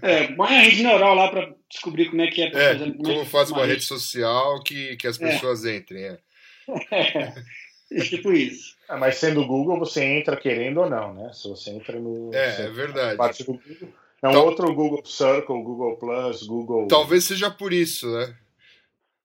É, 0.03 0.29
põe 0.29 0.47
a 0.57 0.61
rede 0.63 0.83
neural 0.83 1.15
lá 1.15 1.29
pra 1.29 1.53
descobrir 1.69 2.09
como 2.11 2.23
é 2.23 2.29
que 2.29 2.43
é. 2.43 2.51
pra 2.51 2.61
É, 2.61 2.73
fazer- 2.79 2.93
como 2.93 3.03
como 3.05 3.21
é 3.21 3.25
que 3.25 3.31
faz 3.31 3.51
uma 3.51 3.67
rede 3.67 3.83
social 3.83 4.63
que, 4.63 4.97
que 4.97 5.07
as 5.09 5.21
É. 5.21 5.27
pessoas 5.33 5.65
entrem. 5.65 6.05
É. 6.05 6.19
É, 7.93 8.01
tipo 8.03 8.33
isso. 8.33 8.77
É, 8.89 8.97
mas 8.97 9.17
sendo 9.17 9.41
o 9.43 9.47
Google, 9.47 9.79
você 9.79 10.05
entra 10.05 10.37
querendo 10.37 10.81
ou 10.81 10.89
não, 10.91 11.13
né? 11.15 11.33
Se 11.33 11.49
você 11.49 11.71
entra 11.71 11.99
no. 11.99 12.33
É, 12.35 12.63
é 12.67 12.71
verdade. 12.71 13.17
Parte 13.17 13.45
do 13.45 13.53
Google. 13.55 13.89
É 14.23 14.29
um 14.29 14.33
Tal- 14.33 14.47
outro 14.47 14.75
Google 14.75 15.05
Circle, 15.05 15.63
Google 15.63 15.97
Plus, 15.97 16.43
Google. 16.45 16.87
Talvez 16.89 17.25
seja 17.25 17.51
por 17.51 17.73
isso, 17.73 18.07
né? 18.13 18.37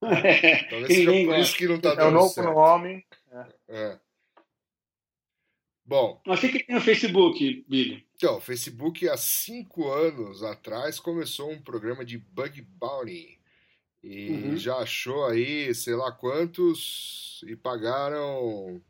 Talvez 0.00 0.86
Que 0.88 0.94
seja 0.94 1.10
ninguém 1.10 1.26
por 1.26 1.30
gosta. 1.36 1.40
isso 1.42 1.56
que 1.56 1.68
não 1.68 1.80
tá 1.80 1.90
É 1.90 1.92
o 1.92 1.96
dando 1.96 2.12
novo 2.14 2.28
certo. 2.28 2.52
nome. 2.54 3.06
É. 3.68 3.98
Bom, 5.84 6.20
Mas 6.26 6.38
o 6.38 6.40
que, 6.42 6.48
que 6.58 6.64
tem 6.66 6.74
no 6.74 6.80
Facebook, 6.82 7.64
Billy? 7.68 8.04
então, 8.16 8.38
o 8.38 8.40
Facebook 8.40 9.08
há 9.08 9.16
cinco 9.16 9.88
anos 9.88 10.42
atrás 10.42 10.98
começou 10.98 11.48
um 11.52 11.62
programa 11.62 12.04
de 12.04 12.18
Bug 12.18 12.60
Bounty. 12.62 13.35
E 14.08 14.30
Uhum. 14.30 14.56
já 14.56 14.76
achou 14.76 15.26
aí, 15.26 15.74
sei 15.74 15.96
lá 15.96 16.12
quantos, 16.12 17.42
e 17.44 17.56
pagaram. 17.56 18.80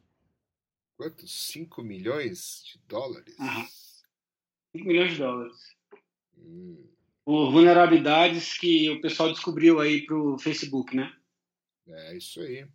Quantos? 0.98 1.32
5 1.52 1.82
milhões 1.82 2.62
de 2.66 2.78
dólares? 2.86 3.34
Aham. 3.40 3.66
5 4.76 4.86
milhões 4.86 5.12
de 5.12 5.18
dólares. 5.18 5.56
Hum, 6.36 6.86
Por 7.24 7.50
vulnerabilidades 7.50 8.58
que 8.58 8.90
o 8.90 9.00
pessoal 9.00 9.32
descobriu 9.32 9.80
aí 9.80 10.04
pro 10.04 10.38
Facebook, 10.38 10.94
né? 10.94 11.10
é 11.88 12.16
isso 12.16 12.40
aí. 12.40 12.64
O 12.64 12.68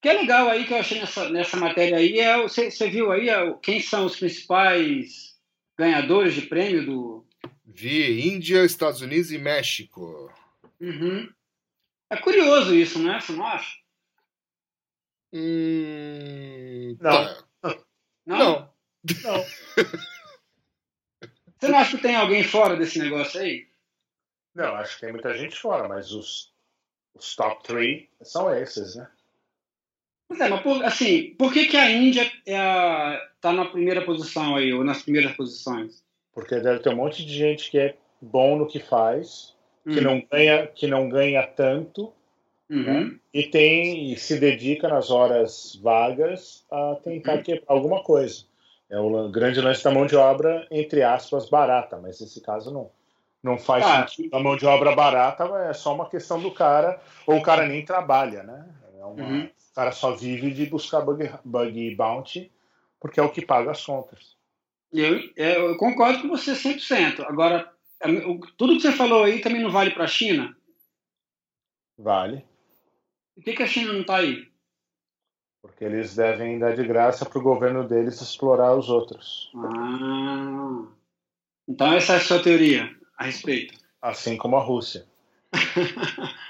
que 0.00 0.08
é 0.08 0.12
legal 0.14 0.48
aí 0.48 0.66
que 0.66 0.72
eu 0.72 0.78
achei 0.78 0.98
nessa, 0.98 1.28
nessa 1.28 1.56
matéria 1.58 1.98
aí 1.98 2.18
é 2.20 2.40
você 2.40 2.70
você 2.70 2.88
viu 2.88 3.12
aí 3.12 3.28
é, 3.28 3.52
quem 3.62 3.80
são 3.80 4.06
os 4.06 4.16
principais 4.16 5.36
ganhadores 5.78 6.34
de 6.34 6.42
prêmio 6.42 6.86
do. 6.86 7.26
Vi 7.66 8.26
Índia, 8.28 8.64
Estados 8.64 9.02
Unidos 9.02 9.30
e 9.30 9.38
México. 9.38 10.32
Uhum. 10.80 11.32
É 12.10 12.16
curioso 12.16 12.74
isso, 12.74 13.02
né? 13.02 13.20
Você 13.20 13.32
não 13.32 13.46
acha? 13.46 13.76
Hum, 15.32 16.96
Não. 17.00 17.34
tá. 17.60 17.78
Não? 18.24 18.38
Não. 18.38 18.74
Não. 19.22 19.44
Você 21.58 21.68
não 21.68 21.78
acha 21.78 21.96
que 21.96 22.02
tem 22.02 22.14
alguém 22.14 22.44
fora 22.44 22.76
desse 22.76 22.98
negócio 22.98 23.40
aí? 23.40 23.68
Não, 24.54 24.74
acho 24.76 24.94
que 24.94 25.00
tem 25.02 25.12
muita 25.12 25.36
gente 25.36 25.56
fora, 25.56 25.88
mas 25.88 26.12
os, 26.12 26.52
os 27.14 27.34
top 27.36 27.62
three 27.64 28.08
são 28.22 28.52
esses, 28.54 28.96
né? 28.96 29.10
Pois 30.28 30.40
é, 30.40 30.48
mas 30.48 30.62
por, 30.62 30.84
assim, 30.84 31.34
por 31.38 31.52
que, 31.52 31.66
que 31.66 31.76
a 31.76 31.90
Índia 31.90 32.30
é 32.46 32.56
a, 32.58 33.30
tá 33.40 33.52
na 33.52 33.64
primeira 33.64 34.04
posição 34.04 34.56
aí, 34.56 34.72
ou 34.72 34.84
nas 34.84 35.02
primeiras 35.02 35.34
posições? 35.36 36.04
Porque 36.32 36.60
deve 36.60 36.80
ter 36.80 36.90
um 36.90 36.96
monte 36.96 37.24
de 37.24 37.34
gente 37.34 37.70
que 37.70 37.78
é 37.78 37.96
bom 38.20 38.56
no 38.58 38.66
que 38.66 38.78
faz, 38.78 39.56
que 39.94 40.00
não 40.00 40.22
ganha, 40.30 40.66
que 40.66 40.86
não 40.86 41.08
ganha 41.08 41.46
tanto 41.46 42.12
Uhum. 42.70 43.18
e 43.32 43.44
tem 43.44 44.12
e 44.12 44.16
se 44.18 44.38
dedica 44.38 44.88
nas 44.88 45.10
horas 45.10 45.78
vagas 45.82 46.66
a 46.70 46.96
tentar 47.02 47.38
quebrar 47.42 47.64
alguma 47.74 48.02
coisa. 48.02 48.44
É 48.90 48.98
o 49.00 49.28
grande 49.30 49.60
lance 49.60 49.82
da 49.82 49.90
mão 49.90 50.06
de 50.06 50.16
obra 50.16 50.66
entre 50.70 51.02
aspas 51.02 51.48
barata, 51.48 51.98
mas 51.98 52.20
nesse 52.20 52.40
caso 52.40 52.72
não 52.72 52.90
não 53.40 53.56
faz 53.56 53.84
Ah. 53.86 54.06
sentido. 54.06 54.34
A 54.36 54.40
mão 54.40 54.56
de 54.56 54.66
obra 54.66 54.94
barata 54.96 55.44
é 55.70 55.72
só 55.72 55.94
uma 55.94 56.08
questão 56.10 56.40
do 56.40 56.50
cara 56.50 57.00
ou 57.26 57.36
o 57.36 57.42
cara 57.42 57.66
nem 57.66 57.84
trabalha, 57.84 58.42
né? 58.42 58.66
É 59.00 59.04
uma- 59.04 59.22
Uhum. 59.24 59.44
O 59.44 59.74
cara 59.74 59.92
só 59.92 60.10
vive 60.10 60.50
de 60.50 60.66
buscar 60.66 61.00
bug, 61.02 61.30
bug 61.44 61.94
bounty 61.94 62.50
porque 63.00 63.20
é 63.20 63.22
o 63.22 63.28
que 63.30 63.46
paga 63.46 63.70
as 63.70 63.84
contas. 63.86 64.36
Eu, 64.92 65.20
é, 65.36 65.56
eu 65.56 65.76
concordo 65.76 66.20
com 66.22 66.28
você 66.28 66.54
100%. 66.56 67.22
Agora, 67.28 67.70
tudo 68.56 68.76
que 68.76 68.82
você 68.82 68.92
falou 68.92 69.24
aí 69.24 69.40
também 69.40 69.62
não 69.62 69.70
vale 69.70 69.90
para 69.90 70.04
a 70.04 70.08
China? 70.08 70.56
Vale. 71.98 72.44
Por 73.34 73.44
que, 73.44 73.52
que 73.54 73.62
a 73.62 73.66
China 73.66 73.92
não 73.92 74.02
está 74.02 74.16
aí? 74.18 74.48
Porque 75.62 75.84
eles 75.84 76.14
devem 76.14 76.58
dar 76.58 76.74
de 76.74 76.84
graça 76.84 77.26
para 77.26 77.38
o 77.38 77.42
governo 77.42 77.86
deles 77.86 78.20
explorar 78.20 78.76
os 78.76 78.88
outros. 78.88 79.50
Ah, 79.56 80.86
então 81.68 81.92
essa 81.92 82.14
é 82.14 82.16
a 82.16 82.20
sua 82.20 82.42
teoria 82.42 82.96
a 83.16 83.24
respeito. 83.24 83.74
Assim 84.00 84.36
como 84.36 84.56
a 84.56 84.62
Rússia. 84.62 85.06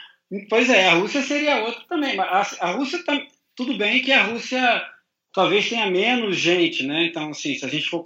Pois 0.51 0.69
é, 0.69 0.89
a 0.89 0.95
Rússia 0.95 1.23
seria 1.23 1.65
outra 1.65 1.83
também. 1.89 2.15
Mas 2.17 2.61
a, 2.61 2.73
Rússia, 2.73 3.03
tá, 3.03 3.19
tudo 3.57 3.79
bem 3.79 4.03
que 4.03 4.13
a 4.13 4.25
Rússia 4.25 4.87
talvez 5.33 5.69
tenha 5.69 5.91
menos 5.91 6.37
gente, 6.37 6.87
né? 6.87 7.07
Então, 7.07 7.31
assim, 7.31 7.55
se 7.55 7.65
a 7.65 7.69
gente 7.69 7.89
for 7.89 8.05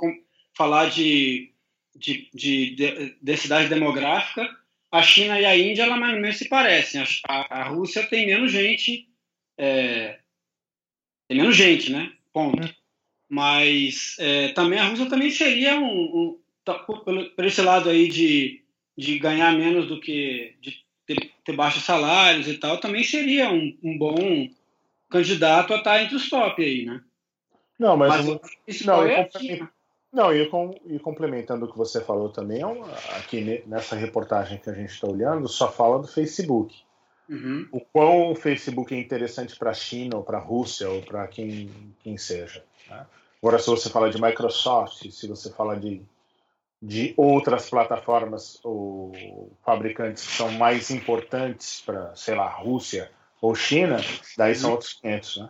falar 0.57 0.89
de, 0.89 1.52
de, 1.97 2.29
de, 2.35 2.75
de 2.75 3.17
densidade 3.21 3.69
demográfica, 3.69 4.49
a 4.91 5.03
China 5.03 5.41
e 5.41 5.45
a 5.45 5.57
Índia, 5.57 5.83
ela 5.85 5.97
mais 5.97 6.15
ou 6.15 6.21
menos 6.21 6.37
se 6.37 6.49
parecem. 6.49 7.03
A, 7.29 7.61
a, 7.61 7.69
Rússia 7.69 8.07
tem 8.07 8.27
menos 8.27 8.53
gente, 8.53 9.09
é, 9.57 10.19
tem 11.29 11.39
menos 11.39 11.57
gente, 11.57 11.91
né? 11.91 12.13
Ponto. 12.33 12.75
Mas 13.29 14.17
é, 14.19 14.49
também 14.49 14.79
a 14.79 14.85
Rússia 14.89 15.09
também 15.09 15.31
seria 15.31 15.79
um, 15.79 15.87
um 15.87 16.39
tá, 16.65 16.75
por, 16.75 17.05
pelo- 17.05 17.31
por 17.31 17.45
esse 17.47 17.63
lado 17.63 17.89
aí 17.89 18.09
de, 18.09 18.63
de 18.97 19.19
ganhar 19.19 19.53
menos 19.57 19.89
do 19.89 19.99
que 20.01 20.55
de 20.61 20.83
ter, 21.07 21.31
ter 21.45 21.53
baixos 21.57 21.85
salários 21.85 22.47
e 22.47 22.59
tal, 22.59 22.79
também 22.79 23.03
seria 23.03 23.51
um, 23.51 23.77
um 23.83 23.97
bom 23.97 24.49
candidato 25.09 25.73
a 25.73 25.79
estar 25.79 26.03
entre 26.03 26.17
os 26.17 26.29
top 26.29 26.63
aí, 26.63 26.85
né? 26.85 27.03
Não, 27.79 27.97
mas, 27.97 28.11
Mas 28.17 28.29
o- 28.29 28.35
o 28.35 28.41
principal 28.65 29.03
não, 29.03 29.11
é 29.11 29.31
eu 29.35 29.41
China. 29.41 29.73
Não, 30.13 30.33
e, 30.35 30.47
com, 30.51 30.79
e 30.85 30.99
complementando 30.99 31.65
o 31.65 31.73
que 31.73 31.79
você 31.79 32.01
falou 32.03 32.29
também, 32.29 32.61
é 32.63 33.17
aqui 33.19 33.41
ne- 33.41 33.63
nessa 33.67 33.97
reportagem 33.97 34.59
que 34.59 34.69
a 34.69 34.75
gente 34.75 34.93
está 34.93 35.09
olhando, 35.09 35.49
só 35.49 35.73
fala 35.73 35.99
do 36.01 36.07
Facebook. 36.07 36.77
Uhum. 37.29 37.67
O 37.73 37.81
quão 37.81 38.33
o 38.33 38.35
Facebook 38.35 38.95
é 38.95 38.99
interessante 38.99 39.57
para 39.57 39.71
a 39.71 39.75
China, 39.75 40.17
ou 40.19 40.23
para 40.23 40.37
a 40.37 40.41
Rússia, 40.41 40.91
ou 40.91 41.01
para 41.03 41.27
quem, 41.29 41.71
quem 42.01 42.19
seja. 42.19 42.63
né? 42.91 43.07
Agora, 43.43 43.59
se 43.59 43.71
você 43.71 43.89
fala 43.89 44.11
de 44.11 44.21
Microsoft, 44.21 45.11
se 45.11 45.27
você 45.27 45.51
fala 45.51 45.77
de, 45.79 46.03
de 46.81 47.15
outras 47.17 47.71
plataformas 47.71 48.61
ou 48.63 49.51
fabricantes 49.65 50.27
que 50.27 50.33
são 50.33 50.53
mais 50.53 50.91
importantes 50.91 51.81
para, 51.85 52.15
sei 52.15 52.35
lá, 52.35 52.49
Rússia 52.51 53.11
ou 53.41 53.55
China, 53.55 53.97
daí 54.37 54.55
são 54.55 54.73
outros 54.73 54.93
500, 54.93 55.39
né? 55.39 55.49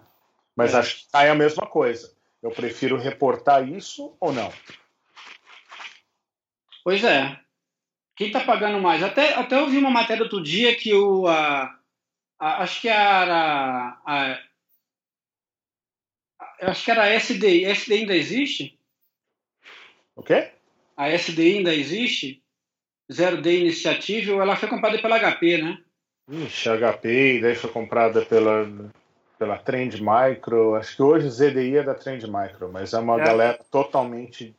Mas 0.54 0.72
É. 0.72 0.78
acho 0.78 1.04
que 1.04 1.10
cai 1.10 1.28
a 1.28 1.34
mesma 1.34 1.66
coisa. 1.66 2.12
Eu 2.42 2.50
prefiro 2.50 2.96
reportar 2.98 3.68
isso 3.68 4.16
ou 4.20 4.32
não? 4.32 4.52
Pois 6.82 7.04
é. 7.04 7.38
Quem 8.16 8.26
está 8.26 8.40
pagando 8.40 8.80
mais? 8.80 9.02
Até, 9.02 9.34
até 9.34 9.56
eu 9.58 9.68
vi 9.68 9.78
uma 9.78 9.90
matéria 9.90 10.24
outro 10.24 10.42
dia 10.42 10.74
que 10.74 10.92
o. 10.92 11.26
A, 11.26 11.78
a- 12.38 12.62
acho 12.62 12.80
que 12.80 12.88
era. 12.88 14.00
A, 14.04 14.40
eu 16.60 16.68
acho 16.68 16.84
que 16.84 16.90
era 16.90 17.04
a 17.04 17.14
SDI. 17.14 17.64
A 17.66 17.70
SDI 17.70 17.94
ainda 18.00 18.16
existe? 18.16 18.78
O 20.16 20.22
quê? 20.22 20.50
A 20.96 21.08
SDI 21.10 21.58
ainda 21.58 21.74
existe? 21.74 22.42
Zero 23.10 23.40
Day 23.42 23.60
Initiative, 23.60 24.30
ou 24.32 24.40
ela 24.40 24.56
foi 24.56 24.68
comprada 24.68 24.98
pela 25.00 25.18
HP, 25.18 25.58
né? 25.62 25.78
Ixi, 26.28 26.68
HP, 26.68 27.40
daí 27.40 27.54
foi 27.54 27.70
comprada 27.70 28.24
pela, 28.24 28.64
pela 29.42 29.58
Trend 29.58 30.00
Micro. 30.00 30.76
Acho 30.76 30.94
que 30.94 31.02
hoje 31.02 31.28
ZDI 31.28 31.78
é 31.78 31.82
da 31.82 31.94
Trend 31.94 32.22
Micro, 32.28 32.70
mas 32.72 32.92
é 32.92 32.98
uma 32.98 33.20
É. 33.20 33.24
galera 33.24 33.58
totalmente 33.70 34.54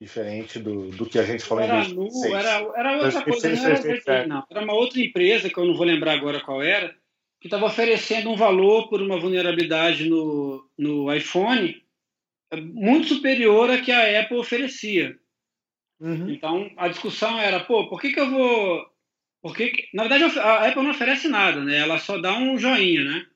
diferente 0.00 0.58
do, 0.58 0.90
do 0.90 1.06
que 1.06 1.18
a 1.18 1.24
gente 1.24 1.42
falou 1.42 1.64
em 1.64 1.68
Era, 1.68 1.88
nu, 1.88 1.94
2006. 1.94 2.34
era, 2.34 2.50
era 2.76 2.92
outra 2.92 3.10
2006, 3.22 3.24
coisa, 3.24 3.48
não 3.48 3.64
era 3.64 3.74
2007. 3.82 4.20
ZDI, 4.20 4.28
não. 4.28 4.44
Era 4.50 4.60
uma 4.64 4.74
outra 4.74 5.00
empresa, 5.00 5.48
que 5.48 5.58
eu 5.58 5.64
não 5.64 5.74
vou 5.74 5.86
lembrar 5.86 6.12
agora 6.12 6.40
qual 6.40 6.62
era, 6.62 6.94
que 7.40 7.46
estava 7.46 7.64
oferecendo 7.66 8.30
um 8.30 8.36
valor 8.36 8.88
por 8.88 9.00
uma 9.00 9.18
vulnerabilidade 9.18 10.08
no, 10.08 10.68
no 10.76 11.12
iPhone 11.12 11.82
é, 12.52 12.60
muito 12.60 13.08
superior 13.08 13.70
à 13.70 13.78
que 13.78 13.90
a 13.90 14.20
Apple 14.20 14.36
oferecia. 14.36 15.18
Uhum. 15.98 16.28
Então, 16.30 16.70
a 16.76 16.88
discussão 16.88 17.38
era, 17.40 17.58
pô, 17.60 17.88
por 17.88 18.00
que, 18.00 18.12
que 18.12 18.20
eu 18.20 18.30
vou. 18.30 18.86
Por 19.40 19.56
que 19.56 19.68
que- 19.68 19.88
Na 19.94 20.04
verdade, 20.06 20.38
a 20.38 20.68
Apple 20.68 20.82
não 20.82 20.90
oferece 20.90 21.26
nada, 21.28 21.64
né? 21.64 21.78
Ela 21.78 21.98
só 21.98 22.18
dá 22.18 22.36
um 22.36 22.58
joinha, 22.58 23.02
né? 23.02 23.26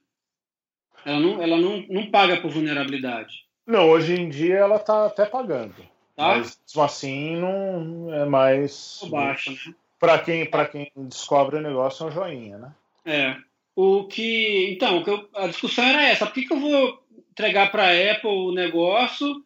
Ela 1.05 1.21
não, 1.21 1.43
ela 1.43 1.57
não, 1.57 1.85
não 1.89 2.07
paga 2.11 2.37
por 2.39 2.51
vulnerabilidade. 2.51 3.45
Não, 3.67 3.89
hoje 3.91 4.15
em 4.15 4.29
dia 4.29 4.57
ela 4.57 4.79
tá 4.79 5.07
até 5.07 5.25
pagando. 5.25 5.75
Tá? 6.17 6.37
Mas 6.37 6.61
mesmo 6.67 6.83
assim 6.83 7.37
não 7.37 8.15
é 8.15 8.25
mais. 8.25 9.01
Ou 9.03 9.11
baixa, 9.11 9.51
né? 9.51 9.59
Para 9.99 10.19
quem, 10.19 10.45
pra 10.45 10.67
quem 10.67 10.91
descobre 10.97 11.57
o 11.57 11.63
negócio 11.63 12.05
é 12.05 12.09
um 12.09 12.13
joinha, 12.13 12.59
né? 12.59 12.73
É. 13.05 13.37
O 13.75 14.05
que. 14.05 14.73
Então, 14.73 15.03
a 15.35 15.47
discussão 15.47 15.85
era 15.85 16.03
essa. 16.03 16.27
Por 16.27 16.35
que, 16.35 16.45
que 16.45 16.53
eu 16.53 16.61
vou 16.61 17.03
entregar 17.31 17.71
para 17.71 17.85
a 17.85 18.13
Apple 18.13 18.29
o 18.29 18.53
negócio 18.53 19.43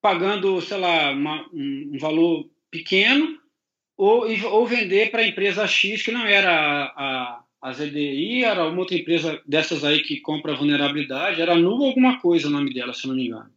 pagando, 0.00 0.60
sei 0.60 0.78
lá, 0.78 1.10
uma- 1.12 1.46
um, 1.52 1.90
um 1.94 1.98
valor 1.98 2.48
pequeno 2.70 3.38
ou, 3.96 4.26
ou 4.50 4.66
vender 4.66 5.10
para 5.10 5.20
a 5.22 5.26
empresa 5.26 5.66
X, 5.66 6.02
que 6.02 6.10
não 6.10 6.24
era 6.24 6.50
a, 6.50 6.84
a, 6.96 7.40
a 7.60 7.72
ZDI, 7.72 8.44
era 8.44 8.68
uma 8.68 8.78
outra 8.80 8.96
empresa 8.96 9.40
dessas 9.46 9.84
aí 9.84 10.02
que 10.02 10.20
compra 10.20 10.54
vulnerabilidade, 10.54 11.40
era 11.42 11.56
Nu 11.56 11.84
alguma 11.84 12.20
coisa 12.20 12.48
o 12.48 12.50
nome 12.50 12.72
dela, 12.72 12.94
se 12.94 13.06
não 13.08 13.14
me 13.14 13.26
engano. 13.26 13.50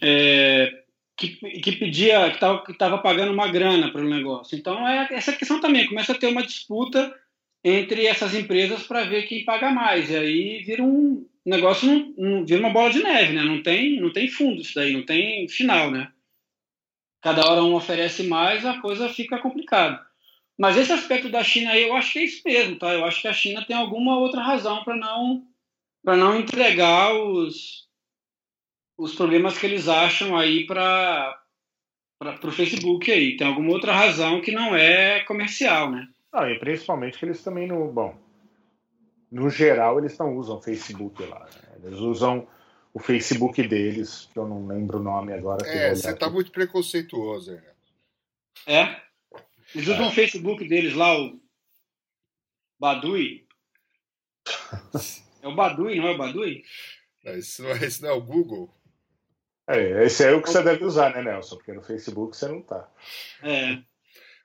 É, 0.00 0.84
que, 1.16 1.28
que 1.60 1.72
pedia, 1.72 2.30
que 2.64 2.72
estava 2.72 2.98
pagando 2.98 3.32
uma 3.32 3.48
grana 3.48 3.92
pelo 3.92 4.08
negócio. 4.08 4.56
Então, 4.56 4.86
é 4.88 5.08
essa 5.10 5.32
questão 5.32 5.60
também, 5.60 5.86
começa 5.86 6.12
a 6.12 6.18
ter 6.18 6.28
uma 6.28 6.42
disputa 6.42 7.14
entre 7.62 8.06
essas 8.06 8.34
empresas 8.34 8.84
para 8.84 9.04
ver 9.04 9.24
quem 9.26 9.44
paga 9.44 9.70
mais. 9.70 10.08
E 10.08 10.16
aí 10.16 10.62
vira 10.62 10.82
um 10.82 11.26
negócio, 11.44 12.14
não- 12.16 12.46
vira 12.46 12.60
uma 12.60 12.70
bola 12.72 12.90
de 12.90 13.02
neve, 13.02 13.34
né? 13.34 13.42
Não 13.42 13.62
tem, 13.62 14.00
não 14.00 14.12
tem 14.12 14.28
fundo 14.28 14.62
isso 14.62 14.74
daí, 14.74 14.92
não 14.92 15.04
tem 15.04 15.46
final, 15.48 15.90
né? 15.90 16.10
Cada 17.20 17.46
hora 17.46 17.62
um 17.62 17.74
oferece 17.74 18.22
mais, 18.22 18.64
a 18.64 18.80
coisa 18.80 19.08
fica 19.10 19.38
complicada. 19.38 20.00
Mas 20.60 20.76
esse 20.76 20.92
aspecto 20.92 21.30
da 21.30 21.42
China 21.42 21.70
aí, 21.70 21.84
eu 21.84 21.96
acho 21.96 22.12
que 22.12 22.18
é 22.18 22.24
isso 22.24 22.42
mesmo, 22.44 22.78
tá? 22.78 22.92
Eu 22.92 23.02
acho 23.06 23.22
que 23.22 23.28
a 23.28 23.32
China 23.32 23.64
tem 23.64 23.74
alguma 23.74 24.18
outra 24.18 24.42
razão 24.42 24.84
para 24.84 24.94
não 24.94 25.46
para 26.04 26.18
não 26.18 26.38
entregar 26.38 27.14
os 27.14 27.88
os 28.98 29.14
problemas 29.14 29.56
que 29.56 29.64
eles 29.64 29.88
acham 29.88 30.36
aí 30.36 30.66
para 30.66 31.42
para 32.18 32.46
o 32.46 32.52
Facebook 32.52 33.10
aí. 33.10 33.38
Tem 33.38 33.46
alguma 33.46 33.70
outra 33.70 33.94
razão 33.94 34.42
que 34.42 34.52
não 34.52 34.76
é 34.76 35.20
comercial, 35.24 35.90
né? 35.90 36.06
Não, 36.30 36.46
e 36.46 36.58
principalmente 36.58 37.18
que 37.18 37.24
eles 37.24 37.42
também 37.42 37.66
não. 37.66 37.88
Bom, 37.88 38.14
no 39.32 39.48
geral 39.48 39.98
eles 39.98 40.18
não 40.18 40.36
usam 40.36 40.60
Facebook 40.60 41.24
lá. 41.24 41.40
né? 41.40 41.78
Eles 41.84 42.00
usam 42.00 42.46
o 42.92 42.98
Facebook 42.98 43.66
deles, 43.66 44.28
que 44.30 44.38
eu 44.38 44.46
não 44.46 44.66
lembro 44.66 44.98
o 44.98 45.02
nome 45.02 45.32
agora. 45.32 45.66
É, 45.66 45.94
você 45.94 46.14
tá 46.14 46.26
aqui. 46.26 46.34
muito 46.34 46.50
preconceituoso, 46.50 47.52
né? 47.52 47.62
É? 48.66 49.09
Eles 49.74 49.88
usam 49.88 50.08
o 50.08 50.12
Facebook 50.12 50.66
deles 50.68 50.94
lá, 50.94 51.18
o 51.18 51.40
Badui. 52.78 53.46
É 55.42 55.48
o 55.48 55.54
Badui, 55.54 55.96
não 55.96 56.08
é 56.08 56.14
o 56.14 56.18
Badui? 56.18 56.64
Não, 57.24 57.36
Isso 57.36 57.62
não 57.62 57.70
é, 57.70 57.86
isso 57.86 58.02
não 58.02 58.10
é 58.10 58.12
o 58.12 58.20
Google. 58.20 58.74
É, 59.68 60.04
esse 60.04 60.24
é 60.24 60.32
o 60.32 60.42
que 60.42 60.48
você 60.50 60.62
deve 60.62 60.84
usar, 60.84 61.14
né, 61.14 61.22
Nelson? 61.22 61.56
Porque 61.56 61.72
no 61.72 61.82
Facebook 61.82 62.36
você 62.36 62.48
não 62.48 62.60
tá. 62.62 62.90
É. 63.42 63.80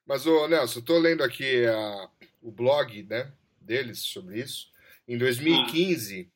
Mas, 0.06 0.26
ô, 0.28 0.48
Nelson, 0.48 0.80
eu 0.80 0.86
tô 0.86 1.00
lendo 1.00 1.24
aqui 1.24 1.66
a- 1.66 2.10
o 2.42 2.52
blog 2.52 3.02
né, 3.04 3.34
deles 3.60 4.00
sobre 4.00 4.40
isso. 4.40 4.70
Em 5.08 5.18
2015, 5.18 6.32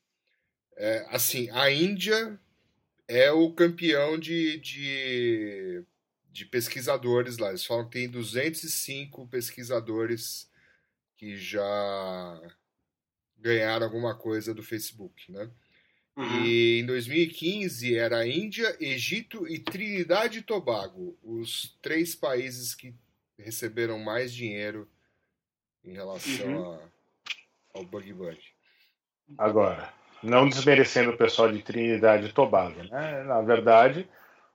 é, 0.76 1.06
assim, 1.10 1.50
a 1.52 1.70
Índia 1.70 2.40
é 3.08 3.32
o 3.32 3.52
campeão 3.54 4.18
de, 4.18 4.58
de, 4.60 5.84
de 6.32 6.46
pesquisadores 6.46 7.38
lá. 7.38 7.50
Eles 7.50 7.66
falam 7.66 7.86
que 7.86 7.92
tem 7.92 8.10
205 8.10 9.28
pesquisadores 9.28 10.50
que 11.18 11.36
já 11.38 12.42
ganharam 13.38 13.86
alguma 13.86 14.16
coisa 14.16 14.54
do 14.54 14.64
Facebook, 14.64 15.32
né? 15.32 15.50
Uhum. 16.16 16.46
E 16.46 16.80
em 16.80 16.86
2015 16.86 17.96
era 17.96 18.18
a 18.20 18.28
Índia, 18.28 18.76
Egito 18.80 19.48
e 19.48 19.58
Trinidade 19.60 20.40
e 20.40 20.42
Tobago, 20.42 21.18
os 21.24 21.78
três 21.82 22.14
países 22.16 22.76
que 22.76 22.94
receberam 23.38 23.98
mais 24.00 24.34
dinheiro 24.34 24.90
em 25.84 25.94
relação 25.94 26.74
a- 26.74 26.90
ao 27.74 27.86
Bug 27.86 28.12
Bug. 28.14 28.38
Agora, 29.38 29.94
não 30.22 30.50
desmerecendo 30.50 31.12
o 31.12 31.18
pessoal 31.18 31.50
de 31.52 31.62
Trinidade 31.62 32.28
e 32.28 32.34
Tobago, 32.34 32.84
né? 32.84 33.24
Na 33.24 33.42
verdade, 33.42 34.06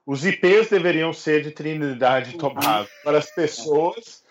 os 0.05 0.25
IPs 0.25 0.69
deveriam 0.69 1.11
ser 1.11 1.41
de 1.41 1.51
Trinidade 1.51 2.35
e 2.35 2.37
Tobago. 2.37 2.87
Para 3.03 3.17
as 3.17 3.31
pessoas. 3.31 4.23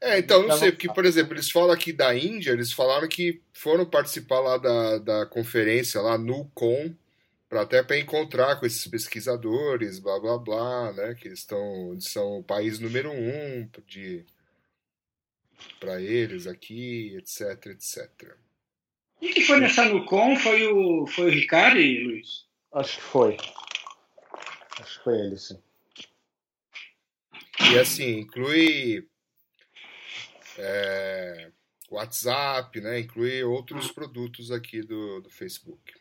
É, 0.00 0.18
então 0.18 0.46
não 0.46 0.56
sei, 0.58 0.70
porque, 0.70 0.92
por 0.92 1.06
exemplo, 1.06 1.32
eles 1.34 1.50
falam 1.50 1.70
aqui 1.70 1.90
da 1.92 2.14
Índia, 2.14 2.50
eles 2.50 2.70
falaram 2.70 3.08
que 3.08 3.40
foram 3.52 3.86
participar 3.86 4.40
lá 4.40 4.58
da, 4.58 4.98
da 4.98 5.26
conferência 5.26 6.00
lá 6.02 6.18
no 6.18 6.44
Com, 6.54 6.94
para 7.48 7.62
até 7.62 7.82
para 7.82 7.98
encontrar 7.98 8.56
com 8.56 8.66
esses 8.66 8.86
pesquisadores, 8.86 9.98
blá 9.98 10.20
blá 10.20 10.36
blá, 10.36 10.92
né? 10.92 11.14
Que 11.14 11.28
eles 11.28 11.38
estão 11.38 11.96
são 11.98 12.40
o 12.40 12.44
país 12.44 12.78
número 12.78 13.10
um 13.10 13.68
de 13.86 14.22
para 15.80 16.00
eles 16.00 16.46
aqui, 16.46 17.16
etc, 17.16 17.66
etc. 17.66 18.36
E 19.22 19.28
que 19.28 19.40
foi 19.40 19.60
nessa 19.60 19.86
Nucom? 19.86 20.36
Foi 20.36 20.66
o, 20.66 21.06
foi 21.06 21.26
o 21.26 21.30
Ricari, 21.30 22.04
Luiz? 22.04 22.44
Acho 22.72 22.96
que 22.96 23.02
foi. 23.02 23.36
Acho 24.80 24.98
que 24.98 25.04
foi 25.04 25.18
ele, 25.18 25.36
sim. 25.38 25.58
E 27.72 27.78
assim, 27.78 28.18
inclui 28.18 29.08
é, 30.58 31.50
WhatsApp, 31.90 32.80
né? 32.80 33.00
Inclui 33.00 33.42
outros 33.44 33.90
produtos 33.90 34.50
aqui 34.50 34.82
do, 34.82 35.20
do 35.20 35.30
Facebook. 35.30 35.94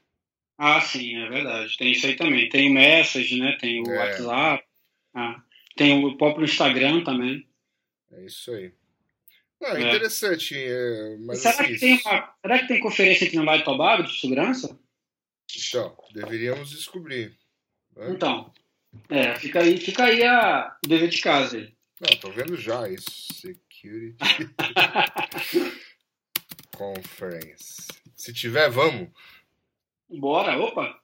Ah, 0.57 0.79
sim, 0.81 1.15
é 1.17 1.29
verdade. 1.29 1.77
Tem 1.77 1.91
isso 1.91 2.05
aí 2.05 2.15
também. 2.15 2.49
Tem 2.49 2.69
o 2.69 2.73
Message, 2.73 3.39
né? 3.39 3.57
Tem 3.59 3.81
o 3.81 3.91
É. 3.91 3.97
WhatsApp. 3.97 4.63
Ah, 5.13 5.41
tem 5.75 6.05
o 6.05 6.17
próprio 6.17 6.45
Instagram 6.45 7.03
também. 7.03 7.47
É 8.11 8.25
isso 8.25 8.51
aí. 8.51 8.73
Não, 9.59 9.69
é 9.69 9.81
interessante, 9.81 10.53
é, 10.57 11.17
mas 11.21 11.39
será, 11.39 11.63
assim, 11.63 11.73
que 11.73 11.79
tem 11.79 11.93
uma, 12.05 12.35
será 12.41 12.59
que 12.59 12.67
tem 12.67 12.79
conferência 12.81 13.25
em 13.25 13.29
Trinidad 13.29 13.61
e 13.61 13.63
Tobago 13.63 14.03
de 14.03 14.19
segurança? 14.19 14.77
então, 15.57 15.97
deveríamos 16.13 16.71
descobrir. 16.71 17.37
né? 17.95 18.11
Então, 18.11 18.53
é, 19.09 19.35
fica 19.35 19.59
aí, 19.59 19.77
fica 19.77 20.05
aí 20.05 20.23
a 20.23 20.75
o 20.83 20.87
dever 20.87 21.09
de 21.09 21.21
casa. 21.21 21.57
aí. 21.57 21.73
Não, 21.99 22.17
tô 22.19 22.31
vendo 22.31 22.55
já 22.57 22.89
isso. 22.89 23.09
Security 23.33 24.17
Conference. 26.75 27.87
Se 28.15 28.33
tiver, 28.33 28.69
vamos. 28.69 29.09
Bora, 30.09 30.57
opa. 30.57 30.99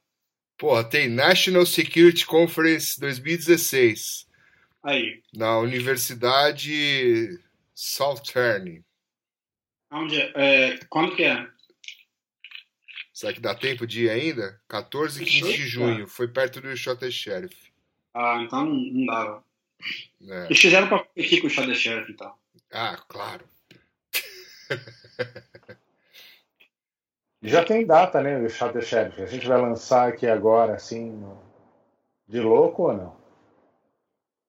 Porra, 0.58 0.84
tem 0.84 1.08
National 1.10 1.66
Security 1.66 2.26
Conference 2.26 3.00
2016 3.00 4.28
Aí. 4.84 5.24
na 5.34 5.58
Universidade 5.60 7.40
Southern. 7.74 8.84
Onde 9.92 10.22
é? 10.22 10.32
É, 10.36 10.80
quando 10.90 11.16
que 11.16 11.24
é? 11.24 11.48
Será 13.12 13.34
que 13.34 13.40
dá 13.40 13.56
tempo 13.56 13.88
de 13.88 14.06
ir 14.06 14.10
ainda? 14.10 14.60
14 14.68 15.22
e 15.22 15.26
15 15.26 15.54
de 15.54 15.68
junho. 15.68 16.08
Foi 16.08 16.28
perto 16.28 16.62
do 16.62 16.76
Shot 16.76 17.10
Sheriff. 17.12 17.71
Ah, 18.14 18.42
então 18.44 18.66
não, 18.66 18.76
não 18.76 19.06
dava. 19.06 19.44
né? 20.20 20.46
Eles 20.46 20.60
fizeram 20.60 20.88
pra 20.88 21.00
competir 21.00 21.42
com 21.42 21.48
o 21.48 21.50
Shadow 21.50 21.74
Sheriff, 21.74 22.12
então. 22.12 22.34
Ah, 22.72 22.98
claro. 23.08 23.46
Já 27.42 27.66
tem 27.66 27.86
data, 27.86 28.22
né, 28.22 28.38
o 28.38 28.50
Shadow 28.50 28.82
Sheriff. 28.82 29.22
A 29.22 29.26
gente 29.26 29.48
vai 29.48 29.60
lançar 29.60 30.08
aqui 30.10 30.28
agora, 30.28 30.76
assim, 30.76 31.24
de 32.28 32.40
louco 32.40 32.84
ou 32.84 32.94
não? 32.94 33.18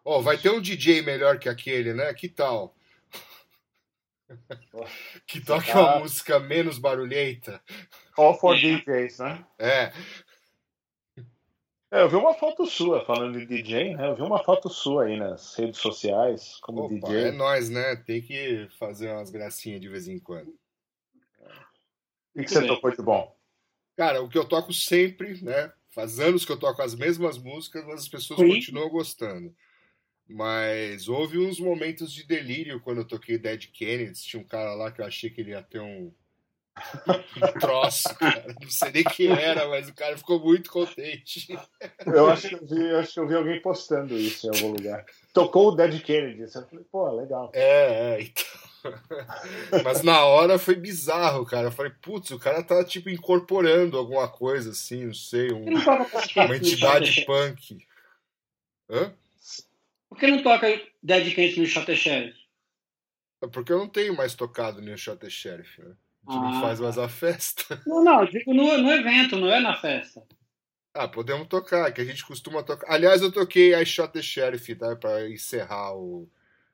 Ó, 0.04 0.20
vai 0.20 0.36
ter 0.38 0.50
um 0.50 0.60
DJ 0.60 1.00
melhor 1.02 1.38
que 1.38 1.48
aquele, 1.48 1.92
né? 1.94 2.12
Que 2.14 2.28
tal? 2.28 2.74
que 5.26 5.40
toque 5.40 5.70
uma 5.72 5.96
Ah. 5.96 5.98
música 6.00 6.38
menos 6.38 6.78
barulhenta. 6.78 7.62
Call 8.14 8.38
for 8.38 8.54
DJs, 8.58 9.18
né? 9.20 9.44
É, 9.58 9.90
É, 11.90 12.02
eu 12.02 12.08
vi 12.08 12.16
uma 12.16 12.34
foto 12.34 12.66
sua 12.66 13.02
falando 13.04 13.38
de 13.38 13.46
DJ, 13.46 13.96
né? 13.96 14.08
Eu 14.08 14.14
vi 14.14 14.22
uma 14.22 14.42
foto 14.44 14.68
sua 14.68 15.04
aí 15.04 15.16
nas 15.16 15.54
redes 15.54 15.80
sociais 15.80 16.58
como 16.60 16.82
opa, 16.82 16.94
DJ. 16.94 17.28
é 17.28 17.32
nós, 17.32 17.70
né? 17.70 17.96
Tem 17.96 18.20
que 18.20 18.68
fazer 18.78 19.10
umas 19.10 19.30
gracinhas 19.30 19.80
de 19.80 19.88
vez 19.88 20.06
em 20.06 20.18
quando. 20.18 20.54
O 22.34 22.42
que 22.42 22.48
você 22.48 22.60
bem. 22.60 22.68
tocou 22.68 22.90
de 22.90 23.02
bom? 23.02 23.34
Cara, 23.96 24.22
o 24.22 24.28
que 24.28 24.36
eu 24.36 24.44
toco 24.44 24.72
sempre, 24.72 25.42
né? 25.42 25.72
Faz 25.88 26.20
anos 26.20 26.44
que 26.44 26.52
eu 26.52 26.58
toco 26.58 26.82
as 26.82 26.94
mesmas 26.94 27.38
músicas, 27.38 27.84
mas 27.86 28.00
as 28.00 28.08
pessoas 28.08 28.38
Sim. 28.38 28.48
continuam 28.48 28.90
gostando. 28.90 29.54
Mas 30.28 31.08
houve 31.08 31.38
uns 31.38 31.58
momentos 31.58 32.12
de 32.12 32.26
delírio 32.26 32.80
quando 32.80 32.98
eu 32.98 33.08
toquei 33.08 33.38
Dead 33.38 33.66
Kennedys. 33.72 34.22
Tinha 34.22 34.42
um 34.42 34.46
cara 34.46 34.74
lá 34.74 34.92
que 34.92 35.00
eu 35.00 35.06
achei 35.06 35.30
que 35.30 35.40
ele 35.40 35.52
ia 35.52 35.62
ter 35.62 35.80
um, 35.80 36.12
um 37.36 37.58
troço, 37.58 38.14
cara. 38.16 38.54
Não 38.60 38.70
sei 38.70 38.90
nem 38.92 39.04
quem 39.04 39.30
era, 39.30 39.68
mas 39.68 39.88
o 39.88 39.94
cara 39.94 40.16
ficou 40.16 40.40
muito 40.40 40.70
contente. 40.70 41.46
Eu 42.06 42.28
acho 42.28 42.48
que 42.48 42.54
eu 42.54 42.66
vi, 42.66 42.90
eu 42.90 42.98
acho 42.98 43.14
que 43.14 43.20
eu 43.20 43.28
vi 43.28 43.34
alguém 43.34 43.60
postando 43.62 44.16
isso 44.16 44.46
em 44.46 44.50
algum 44.50 44.72
lugar. 44.72 45.04
Tocou 45.32 45.68
o 45.68 45.74
Dead 45.76 46.00
Kennedy. 46.02 46.42
Eu 46.42 46.48
falei, 46.68 46.84
pô, 46.90 47.10
legal. 47.12 47.50
É, 47.54 48.16
é, 48.16 48.22
então. 48.22 48.44
Mas 49.84 50.02
na 50.02 50.24
hora 50.24 50.58
foi 50.58 50.74
bizarro, 50.76 51.44
cara. 51.44 51.66
Eu 51.68 51.72
falei, 51.72 51.92
putz, 52.00 52.30
o 52.30 52.38
cara 52.38 52.62
tá 52.62 52.84
tipo 52.84 53.10
incorporando 53.10 53.98
alguma 53.98 54.28
coisa 54.28 54.70
assim, 54.70 55.06
não 55.06 55.14
sei, 55.14 55.52
um- 55.52 55.64
uma 55.64 56.56
entidade 56.56 57.24
punk. 57.24 57.78
Hã? 58.88 59.12
Por 60.08 60.18
que 60.18 60.26
não 60.28 60.42
toca 60.42 60.66
Dead 61.02 61.34
Kennedy 61.34 61.60
no 61.60 61.66
Shot 61.66 61.94
Sheriff? 61.94 62.38
É 63.42 63.46
porque 63.46 63.72
eu 63.72 63.78
não 63.78 63.88
tenho 63.88 64.16
mais 64.16 64.34
tocado 64.34 64.80
no 64.80 64.96
Shot 64.96 65.18
the 65.18 65.28
Sheriff, 65.30 65.80
né? 65.82 65.94
A 66.28 66.32
gente 66.32 66.42
não 66.42 66.58
Ah, 66.58 66.60
faz 66.60 66.80
mais 66.80 66.98
a 66.98 67.08
festa. 67.08 67.80
Não, 67.86 68.04
não, 68.04 68.20
eu 68.20 68.26
digo 68.30 68.52
no, 68.52 68.76
no 68.78 68.92
evento, 68.92 69.36
não 69.36 69.50
é 69.50 69.60
na 69.60 69.74
festa. 69.76 70.22
Ah, 70.94 71.08
podemos 71.08 71.46
tocar, 71.48 71.90
que 71.92 72.00
a 72.00 72.04
gente 72.04 72.24
costuma 72.26 72.62
tocar. 72.62 72.92
Aliás, 72.92 73.22
eu 73.22 73.32
toquei 73.32 73.74
I 73.74 73.86
Shot 73.86 74.12
the 74.12 74.20
Sheriff, 74.20 74.74
tá? 74.76 74.94
Pra 74.96 75.28
encerrar 75.28 75.94
o, 75.94 76.28